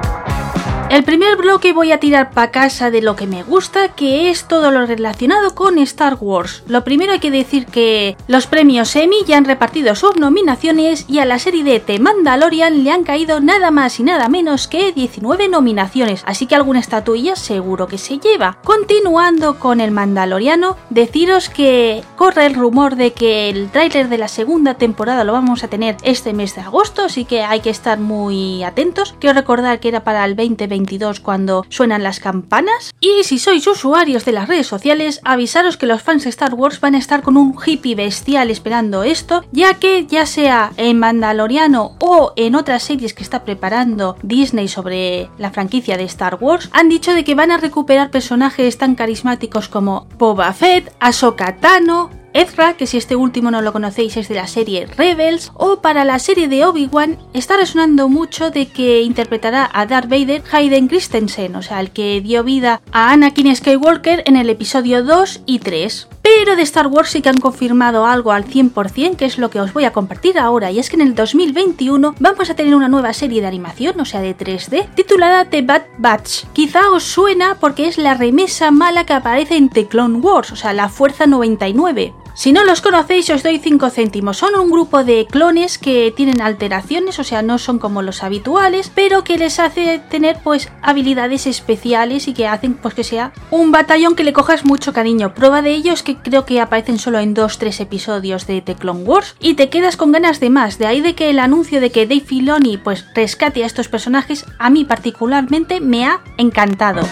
El 0.90 1.04
primer 1.04 1.37
bloque 1.37 1.73
voy 1.73 1.92
a 1.92 2.00
tirar 2.00 2.32
para 2.32 2.50
casa 2.50 2.90
de 2.90 3.00
lo 3.00 3.14
que 3.14 3.28
me 3.28 3.44
gusta, 3.44 3.90
que 3.90 4.28
es 4.28 4.49
todo 4.49 4.73
lo 4.73 4.87
relacionado 4.87 5.54
con 5.54 5.78
Star 5.78 6.16
Wars. 6.20 6.64
Lo 6.66 6.82
primero 6.82 7.12
hay 7.12 7.20
que 7.20 7.30
decir 7.30 7.66
que 7.66 8.16
los 8.26 8.49
premios 8.49 8.97
Emmy 8.97 9.18
ya 9.25 9.37
han 9.37 9.44
repartido 9.44 9.94
sus 9.94 10.16
nominaciones 10.16 11.04
y 11.09 11.20
a 11.20 11.26
la 11.26 11.38
serie 11.38 11.62
de 11.62 11.78
The 11.78 12.00
Mandalorian 12.00 12.82
le 12.82 12.90
han 12.90 13.04
caído 13.04 13.38
nada 13.38 13.70
más 13.70 14.00
y 14.00 14.02
nada 14.02 14.28
menos 14.28 14.66
que 14.66 14.90
19 14.90 15.49
nominaciones, 15.49 16.25
así 16.26 16.47
que 16.47 16.56
alguna 16.56 16.80
estatuilla 16.80 17.37
seguro 17.37 17.87
que 17.87 17.97
se 17.97 18.18
lleva. 18.18 18.59
Continuando 18.64 19.61
con 19.61 19.80
el 19.80 19.92
Mandaloriano, 19.92 20.76
deciros 20.90 21.50
que 21.50 22.02
corre 22.16 22.47
el 22.47 22.56
rumor 22.56 22.97
de 22.97 23.12
que 23.12 23.49
el 23.49 23.70
tráiler 23.70 24.09
de 24.09 24.18
la 24.18 24.26
segunda 24.26 24.75
temporada 24.75 25.23
lo 25.23 25.35
vamos 25.35 25.62
a 25.62 25.68
tener 25.68 25.97
este 26.02 26.32
mes 26.32 26.56
de 26.56 26.62
agosto, 26.62 27.04
así 27.04 27.25
que 27.25 27.44
hay 27.44 27.61
que 27.61 27.70
estar 27.70 28.00
muy 28.00 28.64
atentos. 28.64 29.14
Quiero 29.20 29.38
recordar 29.38 29.78
que 29.78 29.87
era 29.87 30.02
para 30.02 30.25
el 30.25 30.35
2020 30.35 30.79
cuando 31.22 31.64
suenan 31.68 32.02
las 32.02 32.20
campanas. 32.20 32.92
Y 33.00 33.25
si 33.25 33.38
sois 33.38 33.66
usuarios 33.66 34.25
de 34.25 34.32
las 34.32 34.49
redes 34.49 34.66
sociales, 34.66 35.20
avisaros 35.25 35.76
que 35.76 35.87
los 35.87 36.02
fans 36.02 36.25
de 36.25 36.30
Star 36.30 36.54
Wars 36.54 36.80
van 36.80 36.94
a 36.94 36.99
estar 36.99 37.22
con 37.22 37.37
un 37.37 37.56
hippie 37.64 37.94
bestial 37.94 38.50
esperando 38.50 39.02
esto, 39.02 39.44
ya 39.52 39.75
que 39.75 40.06
ya 40.06 40.26
sea 40.26 40.72
en 40.76 40.99
Mandaloriano 40.99 41.96
o 42.00 42.32
en 42.37 42.54
otras 42.54 42.82
series 42.82 43.14
que 43.14 43.22
está 43.22 43.44
preparando 43.44 44.16
Disney 44.22 44.68
sobre 44.68 45.28
la 45.38 45.50
franquicia 45.50 45.96
de 45.96 46.04
Star 46.04 46.38
Wars, 46.40 46.68
han 46.72 46.88
dicho 46.88 47.12
de 47.14 47.25
que 47.25 47.34
van 47.34 47.50
a 47.50 47.58
recuperar 47.58 48.10
personajes 48.10 48.78
tan 48.78 48.94
carismáticos 48.94 49.68
como 49.68 50.06
Boba 50.18 50.52
Fett, 50.52 50.92
Ahsoka 51.00 51.56
Tano, 51.56 52.10
Ezra, 52.32 52.75
que 52.75 52.87
si 52.87 52.96
este 52.96 53.16
último 53.16 53.50
no 53.50 53.60
lo 53.60 53.72
conocéis 53.72 54.16
es 54.16 54.28
de 54.28 54.37
la 54.37 54.46
serie 54.46 54.87
Rebels, 54.87 55.52
o 55.54 55.80
para 55.80 56.04
la 56.04 56.18
serie 56.18 56.49
de 56.49 56.64
Obi-Wan 56.64 57.18
está 57.34 57.56
resonando 57.56 58.08
mucho 58.08 58.50
de 58.50 58.66
que 58.66 59.02
interpretará 59.02 59.68
a 59.72 59.87
Darth 59.87 60.08
Vader 60.08 60.42
Hayden 60.52 60.88
Christensen, 60.88 61.56
o 61.56 61.62
sea, 61.62 61.80
el 61.80 61.90
que 61.90 62.20
dio 62.20 62.44
vida 62.44 62.80
a 62.92 63.12
Anakin 63.12 63.54
Skywalker 63.54 64.22
en 64.26 64.37
el 64.37 64.50
episodio 64.50 65.02
2 65.02 65.42
y 65.46 65.58
3. 65.58 66.08
Pero 66.22 66.54
de 66.54 66.62
Star 66.62 66.87
Wars 66.87 67.10
sí 67.10 67.22
que 67.22 67.30
han 67.30 67.40
confirmado 67.40 68.06
algo 68.06 68.30
al 68.30 68.44
100%, 68.44 69.16
que 69.16 69.25
es 69.25 69.38
lo 69.38 69.50
que 69.50 69.60
os 69.60 69.72
voy 69.72 69.84
a 69.84 69.92
compartir 69.92 70.38
ahora, 70.38 70.70
y 70.70 70.78
es 70.78 70.88
que 70.90 70.96
en 70.96 71.02
el 71.02 71.14
2021 71.14 72.14
vamos 72.20 72.50
a 72.50 72.54
tener 72.54 72.75
una 72.75 72.88
nueva 72.88 73.12
serie 73.12 73.40
de 73.40 73.46
animación, 73.46 73.99
o 73.99 74.04
sea, 74.04 74.20
de 74.20 74.37
3D, 74.37 74.94
titulada 74.94 75.46
The 75.46 75.62
Bad 75.62 75.82
Batch. 75.99 76.44
Quizá 76.52 76.90
os 76.90 77.04
suena 77.04 77.56
porque 77.58 77.88
es 77.88 77.99
la 77.99 78.14
remesa 78.14 78.70
mala 78.70 79.04
que 79.04 79.14
aparece 79.14 79.56
en 79.56 79.70
The 79.70 79.88
Clone 79.88 80.18
Wars, 80.18 80.52
o 80.52 80.56
sea, 80.56 80.72
la 80.72 80.88
Fuerza 80.88 81.26
99. 81.26 82.14
Si 82.34 82.52
no 82.52 82.64
los 82.64 82.80
conocéis 82.80 83.28
os 83.30 83.42
doy 83.42 83.58
5 83.58 83.90
céntimos. 83.90 84.38
Son 84.38 84.54
un 84.54 84.70
grupo 84.70 85.04
de 85.04 85.26
clones 85.30 85.78
que 85.78 86.12
tienen 86.16 86.40
alteraciones, 86.40 87.18
o 87.18 87.25
sea, 87.25 87.42
no 87.42 87.58
son 87.58 87.78
como 87.78 88.02
los 88.02 88.22
habituales, 88.22 88.90
pero 88.94 89.25
que 89.25 89.38
les 89.38 89.58
hace 89.58 89.99
tener 90.10 90.38
pues 90.42 90.70
habilidades 90.82 91.46
especiales 91.46 92.28
y 92.28 92.34
que 92.34 92.46
hacen 92.46 92.75
pues 92.75 92.94
que 92.94 93.04
sea 93.04 93.32
un 93.50 93.72
batallón 93.72 94.14
que 94.14 94.25
le 94.25 94.32
cojas 94.32 94.64
mucho 94.64 94.92
cariño. 94.92 95.34
Prueba 95.34 95.62
de 95.62 95.72
ello 95.72 95.92
es 95.92 96.02
que 96.02 96.16
creo 96.16 96.44
que 96.44 96.60
aparecen 96.60 96.99
solo 96.99 97.18
en 97.18 97.34
2-3 97.34 97.80
episodios 97.80 98.46
de 98.46 98.60
The 98.60 98.75
Clone 98.76 99.04
Wars 99.04 99.34
y 99.40 99.54
te 99.54 99.68
quedas 99.68 99.96
con 99.96 100.12
ganas 100.12 100.40
de 100.40 100.50
más. 100.50 100.78
De 100.78 100.87
ahí 100.87 101.00
de 101.00 101.14
que 101.14 101.30
el 101.30 101.38
anuncio 101.38 101.80
de 101.80 101.90
que 101.90 102.06
Dave 102.06 102.20
Filoni 102.20 102.78
pues 102.78 103.04
rescate 103.14 103.62
a 103.62 103.66
estos 103.66 103.88
personajes 103.88 104.46
a 104.58 104.70
mí 104.70 104.84
particularmente 104.84 105.80
me 105.80 106.06
ha 106.06 106.20
encantado. 106.37 107.02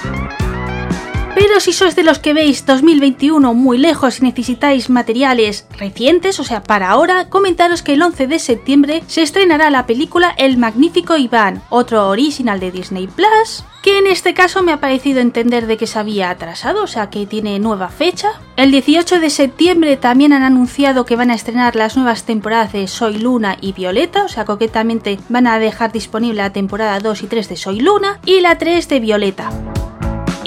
Pero 1.38 1.60
si 1.60 1.72
sois 1.72 1.94
de 1.94 2.02
los 2.02 2.18
que 2.18 2.34
veis 2.34 2.66
2021 2.66 3.54
muy 3.54 3.78
lejos 3.78 4.18
y 4.18 4.24
necesitáis 4.24 4.90
materiales 4.90 5.68
recientes, 5.78 6.40
o 6.40 6.44
sea, 6.44 6.64
para 6.64 6.90
ahora, 6.90 7.28
comentaros 7.28 7.82
que 7.82 7.92
el 7.92 8.02
11 8.02 8.26
de 8.26 8.40
septiembre 8.40 9.04
se 9.06 9.22
estrenará 9.22 9.70
la 9.70 9.86
película 9.86 10.34
El 10.36 10.56
Magnífico 10.58 11.16
Iván, 11.16 11.62
otro 11.70 12.08
original 12.08 12.58
de 12.58 12.72
Disney 12.72 13.06
Plus, 13.06 13.62
que 13.84 13.98
en 13.98 14.08
este 14.08 14.34
caso 14.34 14.64
me 14.64 14.72
ha 14.72 14.80
parecido 14.80 15.20
entender 15.20 15.68
de 15.68 15.76
que 15.76 15.86
se 15.86 16.00
había 16.00 16.30
atrasado, 16.30 16.82
o 16.82 16.88
sea 16.88 17.08
que 17.08 17.24
tiene 17.24 17.60
nueva 17.60 17.88
fecha. 17.88 18.30
El 18.56 18.72
18 18.72 19.20
de 19.20 19.30
septiembre 19.30 19.96
también 19.96 20.32
han 20.32 20.42
anunciado 20.42 21.06
que 21.06 21.14
van 21.14 21.30
a 21.30 21.36
estrenar 21.36 21.76
las 21.76 21.96
nuevas 21.96 22.24
temporadas 22.24 22.72
de 22.72 22.88
Soy 22.88 23.16
Luna 23.16 23.58
y 23.60 23.74
Violeta, 23.74 24.24
o 24.24 24.28
sea 24.28 24.44
concretamente 24.44 25.20
van 25.28 25.46
a 25.46 25.60
dejar 25.60 25.92
disponible 25.92 26.42
la 26.42 26.52
temporada 26.52 26.98
2 26.98 27.22
y 27.22 27.26
3 27.28 27.48
de 27.48 27.56
Soy 27.56 27.78
Luna 27.78 28.18
y 28.26 28.40
la 28.40 28.58
3 28.58 28.88
de 28.88 28.98
Violeta. 28.98 29.52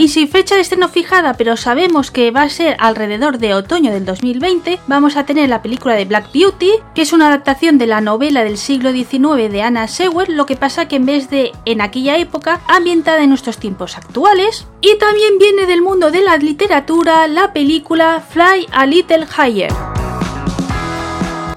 Y 0.01 0.07
sin 0.07 0.29
fecha 0.29 0.55
de 0.55 0.61
estreno 0.61 0.89
fijada, 0.89 1.35
pero 1.35 1.55
sabemos 1.55 2.09
que 2.09 2.31
va 2.31 2.41
a 2.41 2.49
ser 2.49 2.75
alrededor 2.79 3.37
de 3.37 3.53
otoño 3.53 3.91
del 3.91 4.03
2020, 4.03 4.79
vamos 4.87 5.15
a 5.15 5.27
tener 5.27 5.47
la 5.47 5.61
película 5.61 5.93
de 5.93 6.05
Black 6.05 6.33
Beauty, 6.33 6.71
que 6.95 7.03
es 7.03 7.13
una 7.13 7.27
adaptación 7.27 7.77
de 7.77 7.85
la 7.85 8.01
novela 8.01 8.43
del 8.43 8.57
siglo 8.57 8.91
XIX 8.91 9.51
de 9.51 9.61
Anna 9.61 9.87
Sewell, 9.87 10.35
lo 10.35 10.47
que 10.47 10.55
pasa 10.55 10.87
que 10.87 10.95
en 10.95 11.05
vez 11.05 11.29
de 11.29 11.51
en 11.65 11.81
aquella 11.81 12.17
época, 12.17 12.61
ambientada 12.67 13.21
en 13.21 13.29
nuestros 13.29 13.59
tiempos 13.59 13.95
actuales. 13.95 14.65
Y 14.81 14.97
también 14.97 15.37
viene 15.37 15.67
del 15.67 15.83
mundo 15.83 16.09
de 16.09 16.23
la 16.23 16.35
literatura 16.37 17.27
la 17.27 17.53
película 17.53 18.23
Fly 18.27 18.69
a 18.71 18.87
Little 18.87 19.27
Higher. 19.37 19.71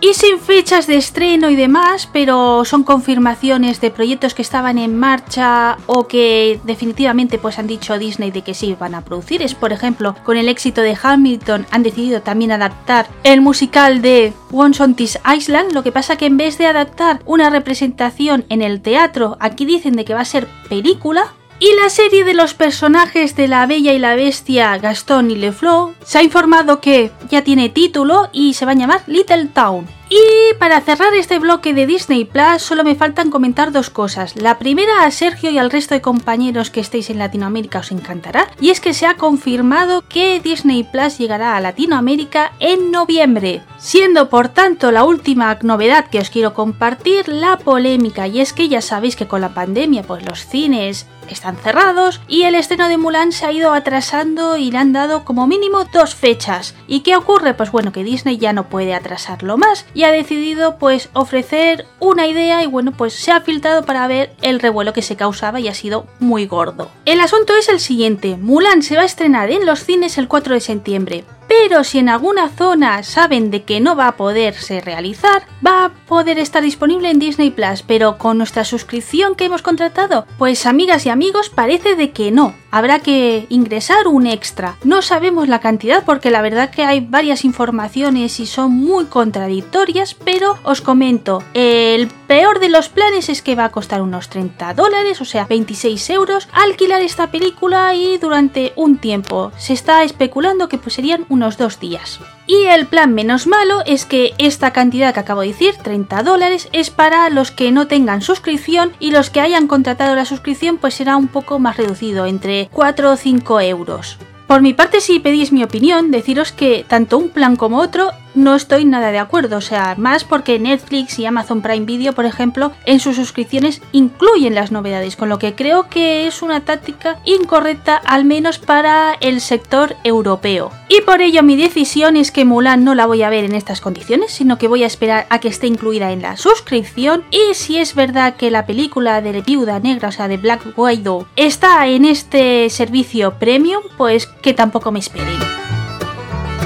Y 0.04 0.12
sin 0.12 0.38
fechas 0.38 0.86
de 0.86 0.96
estreno 0.96 1.48
y 1.48 1.56
demás, 1.56 2.10
pero 2.12 2.66
son 2.66 2.84
confirmaciones 2.84 3.80
de 3.80 3.90
proyectos 3.90 4.34
que 4.34 4.42
estaban 4.42 4.76
en 4.76 4.98
marcha 4.98 5.78
o 5.86 6.06
que 6.06 6.60
definitivamente 6.64 7.38
pues 7.38 7.58
han 7.58 7.66
dicho 7.66 7.98
Disney 7.98 8.30
de 8.30 8.42
que 8.42 8.52
sí 8.52 8.76
van 8.78 8.94
a 8.94 9.00
producir. 9.00 9.40
Es 9.40 9.54
por 9.54 9.72
ejemplo, 9.72 10.14
con 10.22 10.36
el 10.36 10.50
éxito 10.50 10.82
de 10.82 10.98
Hamilton 11.02 11.66
han 11.70 11.82
decidido 11.82 12.20
también 12.20 12.52
adaptar 12.52 13.08
el 13.22 13.40
musical 13.40 14.02
de 14.02 14.34
Once 14.52 14.82
on 14.82 14.94
This 14.94 15.18
Island, 15.24 15.72
lo 15.72 15.82
que 15.82 15.92
pasa 15.92 16.16
que 16.16 16.26
en 16.26 16.36
vez 16.36 16.58
de 16.58 16.66
adaptar 16.66 17.22
una 17.24 17.48
representación 17.48 18.44
en 18.50 18.60
el 18.60 18.82
teatro, 18.82 19.38
aquí 19.40 19.64
dicen 19.64 19.96
de 19.96 20.04
que 20.04 20.12
va 20.12 20.20
a 20.20 20.26
ser 20.26 20.48
película, 20.68 21.32
y 21.60 21.72
la 21.80 21.88
serie 21.88 22.24
de 22.24 22.34
los 22.34 22.54
personajes 22.54 23.36
de 23.36 23.48
La 23.48 23.66
Bella 23.66 23.92
y 23.92 23.98
la 23.98 24.16
Bestia, 24.16 24.76
Gastón 24.78 25.30
y 25.30 25.36
Le 25.36 25.52
Fleur, 25.52 25.94
se 26.04 26.18
ha 26.18 26.22
informado 26.22 26.80
que 26.80 27.12
ya 27.30 27.42
tiene 27.42 27.68
título 27.68 28.28
y 28.32 28.54
se 28.54 28.66
va 28.66 28.72
a 28.72 28.74
llamar 28.74 29.02
Little 29.06 29.46
Town. 29.46 29.86
Y 30.10 30.54
para 30.58 30.80
cerrar 30.82 31.14
este 31.14 31.38
bloque 31.38 31.72
de 31.72 31.86
Disney 31.86 32.24
Plus 32.24 32.62
solo 32.62 32.84
me 32.84 32.94
faltan 32.94 33.30
comentar 33.30 33.72
dos 33.72 33.88
cosas. 33.88 34.36
La 34.36 34.58
primera 34.58 35.04
a 35.04 35.10
Sergio 35.10 35.50
y 35.50 35.58
al 35.58 35.70
resto 35.70 35.94
de 35.94 36.02
compañeros 36.02 36.70
que 36.70 36.80
estéis 36.80 37.08
en 37.08 37.18
Latinoamérica 37.18 37.78
os 37.80 37.90
encantará 37.90 38.48
y 38.60 38.70
es 38.70 38.80
que 38.80 38.92
se 38.92 39.06
ha 39.06 39.16
confirmado 39.16 40.04
que 40.06 40.40
Disney 40.40 40.84
Plus 40.84 41.18
llegará 41.18 41.56
a 41.56 41.60
Latinoamérica 41.60 42.52
en 42.60 42.90
noviembre, 42.90 43.62
siendo 43.78 44.28
por 44.28 44.48
tanto 44.48 44.92
la 44.92 45.04
última 45.04 45.58
novedad 45.62 46.08
que 46.10 46.20
os 46.20 46.30
quiero 46.30 46.52
compartir 46.52 47.26
la 47.28 47.58
polémica 47.58 48.28
y 48.28 48.40
es 48.40 48.52
que 48.52 48.68
ya 48.68 48.82
sabéis 48.82 49.16
que 49.16 49.26
con 49.26 49.40
la 49.40 49.54
pandemia 49.54 50.02
pues 50.02 50.24
los 50.24 50.46
cines 50.46 51.06
están 51.32 51.56
cerrados 51.56 52.20
y 52.28 52.42
el 52.42 52.54
estreno 52.54 52.88
de 52.88 52.98
Mulan 52.98 53.32
se 53.32 53.46
ha 53.46 53.52
ido 53.52 53.72
atrasando 53.72 54.58
y 54.58 54.70
le 54.70 54.76
han 54.76 54.92
dado 54.92 55.24
como 55.24 55.46
mínimo 55.46 55.84
dos 55.86 56.14
fechas. 56.14 56.74
¿Y 56.86 57.00
qué 57.00 57.16
ocurre? 57.16 57.54
Pues 57.54 57.72
bueno, 57.72 57.92
que 57.92 58.04
Disney 58.04 58.36
ya 58.36 58.52
no 58.52 58.68
puede 58.68 58.94
atrasarlo 58.94 59.56
más 59.56 59.86
y 59.94 60.02
ha 60.02 60.10
decidido 60.10 60.78
pues 60.78 61.08
ofrecer 61.14 61.86
una 62.00 62.26
idea 62.26 62.62
y 62.62 62.66
bueno 62.66 62.92
pues 62.92 63.14
se 63.14 63.32
ha 63.32 63.40
filtrado 63.40 63.84
para 63.86 64.06
ver 64.06 64.34
el 64.42 64.60
revuelo 64.60 64.92
que 64.92 65.00
se 65.00 65.16
causaba 65.16 65.60
y 65.60 65.68
ha 65.68 65.74
sido 65.74 66.06
muy 66.20 66.46
gordo. 66.46 66.90
El 67.06 67.20
asunto 67.20 67.54
es 67.56 67.68
el 67.68 67.80
siguiente, 67.80 68.36
Mulan 68.36 68.82
se 68.82 68.96
va 68.96 69.02
a 69.02 69.06
estrenar 69.06 69.50
en 69.50 69.64
los 69.64 69.84
cines 69.84 70.18
el 70.18 70.28
4 70.28 70.54
de 70.54 70.60
septiembre, 70.60 71.24
pero 71.48 71.84
si 71.84 71.98
en 71.98 72.08
alguna 72.08 72.48
zona 72.48 73.02
saben 73.02 73.50
de 73.50 73.62
que 73.62 73.80
no 73.80 73.96
va 73.96 74.08
a 74.08 74.16
poderse 74.16 74.80
realizar, 74.80 75.46
va 75.64 75.84
a 75.84 75.88
poder 76.06 76.38
estar 76.38 76.62
disponible 76.62 77.10
en 77.10 77.18
Disney 77.18 77.50
Plus, 77.50 77.82
pero 77.82 78.18
con 78.18 78.38
nuestra 78.38 78.64
suscripción 78.64 79.34
que 79.34 79.44
hemos 79.44 79.62
contratado, 79.62 80.26
pues 80.38 80.66
amigas 80.66 81.06
y 81.06 81.10
amigos 81.14 81.48
parece 81.48 81.94
de 81.94 82.10
que 82.10 82.32
no. 82.32 82.54
Habrá 82.72 82.98
que 82.98 83.46
ingresar 83.48 84.08
un 84.08 84.26
extra. 84.26 84.76
No 84.82 85.00
sabemos 85.00 85.46
la 85.46 85.60
cantidad 85.60 86.04
porque 86.04 86.32
la 86.32 86.42
verdad 86.42 86.70
que 86.70 86.82
hay 86.82 86.98
varias 86.98 87.44
informaciones 87.44 88.40
y 88.40 88.46
son 88.46 88.72
muy 88.72 89.04
contradictorias, 89.04 90.14
pero 90.14 90.58
os 90.64 90.80
comento, 90.80 91.40
el 91.54 92.08
peor 92.26 92.58
de 92.58 92.68
los 92.68 92.88
planes 92.88 93.28
es 93.28 93.42
que 93.42 93.54
va 93.54 93.66
a 93.66 93.70
costar 93.70 94.02
unos 94.02 94.28
30 94.28 94.74
dólares, 94.74 95.20
o 95.20 95.24
sea, 95.24 95.44
26 95.44 96.10
euros, 96.10 96.48
alquilar 96.52 97.00
esta 97.00 97.30
película 97.30 97.94
y 97.94 98.18
durante 98.18 98.72
un 98.74 98.98
tiempo. 98.98 99.52
Se 99.56 99.72
está 99.72 100.02
especulando 100.02 100.68
que 100.68 100.78
pues 100.78 100.94
serían 100.94 101.26
unos 101.28 101.58
dos 101.58 101.78
días. 101.78 102.18
Y 102.46 102.66
el 102.66 102.86
plan 102.86 103.14
menos 103.14 103.46
malo 103.46 103.82
es 103.86 104.04
que 104.04 104.34
esta 104.38 104.72
cantidad 104.72 105.14
que 105.14 105.20
acabo 105.20 105.40
de 105.40 105.48
decir, 105.48 105.76
30 105.76 106.22
dólares, 106.22 106.68
es 106.72 106.90
para 106.90 107.30
los 107.30 107.50
que 107.50 107.72
no 107.72 107.86
tengan 107.86 108.20
suscripción 108.20 108.92
y 109.00 109.12
los 109.12 109.30
que 109.30 109.40
hayan 109.40 109.66
contratado 109.66 110.14
la 110.14 110.26
suscripción 110.26 110.76
pues 110.76 110.94
será 110.94 111.16
un 111.16 111.28
poco 111.28 111.58
más 111.58 111.76
reducido, 111.78 112.26
entre 112.26 112.68
4 112.72 113.12
o 113.12 113.16
5 113.16 113.60
euros. 113.62 114.18
Por 114.46 114.60
mi 114.60 114.74
parte, 114.74 115.00
si 115.00 115.20
pedís 115.20 115.52
mi 115.52 115.64
opinión, 115.64 116.10
deciros 116.10 116.52
que 116.52 116.84
tanto 116.86 117.16
un 117.16 117.30
plan 117.30 117.56
como 117.56 117.78
otro 117.78 118.10
no 118.34 118.54
estoy 118.54 118.84
nada 118.84 119.12
de 119.12 119.18
acuerdo, 119.18 119.58
o 119.58 119.60
sea, 119.60 119.94
más 119.98 120.24
porque 120.24 120.58
Netflix 120.58 121.18
y 121.18 121.26
Amazon 121.26 121.62
Prime 121.62 121.86
Video, 121.86 122.12
por 122.12 122.26
ejemplo, 122.26 122.72
en 122.84 123.00
sus 123.00 123.16
suscripciones 123.16 123.80
incluyen 123.92 124.54
las 124.54 124.72
novedades, 124.72 125.16
con 125.16 125.28
lo 125.28 125.38
que 125.38 125.54
creo 125.54 125.88
que 125.88 126.26
es 126.26 126.42
una 126.42 126.60
táctica 126.60 127.18
incorrecta 127.24 127.96
al 127.96 128.24
menos 128.24 128.58
para 128.58 129.14
el 129.20 129.40
sector 129.40 129.96
europeo. 130.04 130.70
Y 130.88 131.00
por 131.02 131.22
ello 131.22 131.42
mi 131.42 131.56
decisión 131.56 132.16
es 132.16 132.30
que 132.30 132.44
Mulan 132.44 132.84
no 132.84 132.94
la 132.94 133.06
voy 133.06 133.22
a 133.22 133.30
ver 133.30 133.44
en 133.44 133.54
estas 133.54 133.80
condiciones, 133.80 134.32
sino 134.32 134.58
que 134.58 134.68
voy 134.68 134.84
a 134.84 134.86
esperar 134.86 135.26
a 135.30 135.38
que 135.38 135.48
esté 135.48 135.66
incluida 135.66 136.12
en 136.12 136.22
la 136.22 136.36
suscripción 136.36 137.24
y 137.30 137.54
si 137.54 137.78
es 137.78 137.94
verdad 137.94 138.36
que 138.36 138.50
la 138.50 138.66
película 138.66 139.20
de 139.20 139.42
Viuda 139.42 139.78
Negra, 139.80 140.08
o 140.08 140.12
sea, 140.12 140.28
de 140.28 140.36
Black 140.36 140.76
Widow, 140.76 141.26
está 141.36 141.86
en 141.86 142.04
este 142.04 142.68
servicio 142.70 143.38
premium, 143.38 143.82
pues 143.96 144.26
que 144.26 144.54
tampoco 144.54 144.92
me 144.92 145.00
esperen. 145.00 145.73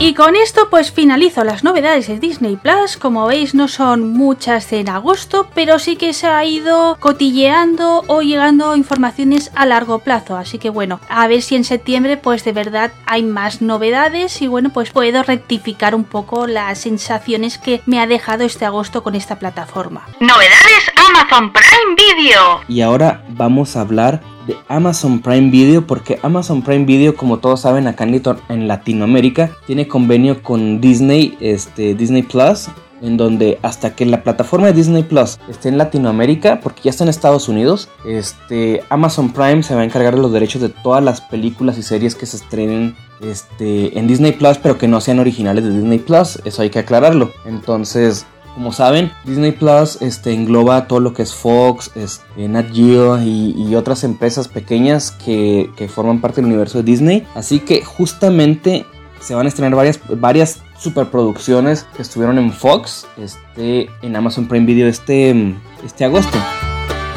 Y 0.00 0.14
con 0.14 0.36
esto 0.36 0.70
pues 0.70 0.92
finalizo 0.92 1.42
las 1.42 1.64
novedades 1.64 2.06
de 2.06 2.20
Disney 2.20 2.54
Plus. 2.54 2.96
Como 2.96 3.26
veis 3.26 3.56
no 3.56 3.66
son 3.66 4.12
muchas 4.12 4.72
en 4.72 4.88
agosto, 4.88 5.48
pero 5.54 5.80
sí 5.80 5.96
que 5.96 6.12
se 6.12 6.28
ha 6.28 6.44
ido 6.44 6.96
cotilleando 7.00 8.04
o 8.06 8.22
llegando 8.22 8.76
informaciones 8.76 9.50
a 9.56 9.66
largo 9.66 9.98
plazo. 9.98 10.36
Así 10.36 10.58
que 10.58 10.70
bueno, 10.70 11.00
a 11.08 11.26
ver 11.26 11.42
si 11.42 11.56
en 11.56 11.64
septiembre 11.64 12.16
pues 12.16 12.44
de 12.44 12.52
verdad 12.52 12.92
hay 13.06 13.24
más 13.24 13.60
novedades 13.60 14.40
y 14.40 14.46
bueno 14.46 14.70
pues 14.70 14.92
puedo 14.92 15.24
rectificar 15.24 15.96
un 15.96 16.04
poco 16.04 16.46
las 16.46 16.78
sensaciones 16.78 17.58
que 17.58 17.82
me 17.84 17.98
ha 17.98 18.06
dejado 18.06 18.44
este 18.44 18.66
agosto 18.66 19.02
con 19.02 19.16
esta 19.16 19.40
plataforma. 19.40 20.06
Novedades 20.20 20.92
Amazon 21.08 21.52
Prime 21.52 21.96
Video. 21.96 22.60
Y 22.68 22.82
ahora 22.82 23.24
vamos 23.30 23.74
a 23.74 23.80
hablar 23.80 24.37
de 24.48 24.56
Amazon 24.66 25.20
Prime 25.20 25.50
Video 25.50 25.86
porque 25.86 26.18
Amazon 26.22 26.62
Prime 26.62 26.84
Video 26.84 27.14
como 27.14 27.38
todos 27.38 27.60
saben 27.60 27.86
acá 27.86 28.04
en 28.04 28.66
Latinoamérica 28.66 29.52
tiene 29.66 29.86
convenio 29.86 30.42
con 30.42 30.80
Disney, 30.80 31.36
este, 31.40 31.94
Disney 31.94 32.22
Plus 32.22 32.68
en 33.02 33.16
donde 33.16 33.58
hasta 33.62 33.94
que 33.94 34.06
la 34.06 34.22
plataforma 34.22 34.68
de 34.68 34.72
Disney 34.72 35.02
Plus 35.02 35.38
esté 35.48 35.68
en 35.68 35.78
Latinoamérica, 35.78 36.60
porque 36.60 36.82
ya 36.84 36.90
está 36.90 37.04
en 37.04 37.10
Estados 37.10 37.48
Unidos, 37.48 37.88
este, 38.04 38.82
Amazon 38.88 39.32
Prime 39.32 39.62
se 39.62 39.74
va 39.74 39.82
a 39.82 39.84
encargar 39.84 40.16
de 40.16 40.22
los 40.22 40.32
derechos 40.32 40.62
de 40.62 40.68
todas 40.68 41.02
las 41.02 41.20
películas 41.20 41.78
y 41.78 41.82
series 41.82 42.14
que 42.14 42.26
se 42.26 42.38
estrenen 42.38 42.96
este, 43.20 43.98
en 43.98 44.06
Disney 44.06 44.32
Plus, 44.32 44.58
pero 44.58 44.78
que 44.78 44.88
no 44.88 45.00
sean 45.00 45.18
originales 45.18 45.64
de 45.64 45.70
Disney 45.70 45.98
Plus, 45.98 46.40
eso 46.44 46.62
hay 46.62 46.70
que 46.70 46.80
aclararlo. 46.80 47.30
Entonces, 47.44 48.26
como 48.58 48.72
saben, 48.72 49.12
Disney 49.24 49.52
Plus 49.52 50.02
este, 50.02 50.32
engloba 50.32 50.88
todo 50.88 50.98
lo 50.98 51.14
que 51.14 51.22
es 51.22 51.32
Fox, 51.32 51.92
este, 51.94 52.48
Nat 52.48 52.66
Geo 52.74 53.16
y, 53.22 53.72
otras 53.76 54.02
empresas 54.02 54.48
pequeñas 54.48 55.12
que, 55.12 55.70
forman 55.94 56.20
parte 56.20 56.40
del 56.40 56.46
universo 56.46 56.78
de 56.78 56.84
Disney. 56.84 57.24
Así 57.36 57.60
que 57.60 57.84
justamente 57.84 58.84
se 59.20 59.36
van 59.36 59.46
a 59.46 59.48
estrenar 59.48 59.76
varias, 59.76 60.00
varias 60.08 60.60
superproducciones 60.76 61.86
que 61.94 62.02
estuvieron 62.02 62.36
en 62.36 62.52
Fox, 62.52 63.06
este, 63.16 63.90
en 64.02 64.16
Amazon 64.16 64.48
Prime 64.48 64.66
Video 64.66 64.88
este, 64.88 65.54
este 65.84 66.04
agosto. 66.04 66.36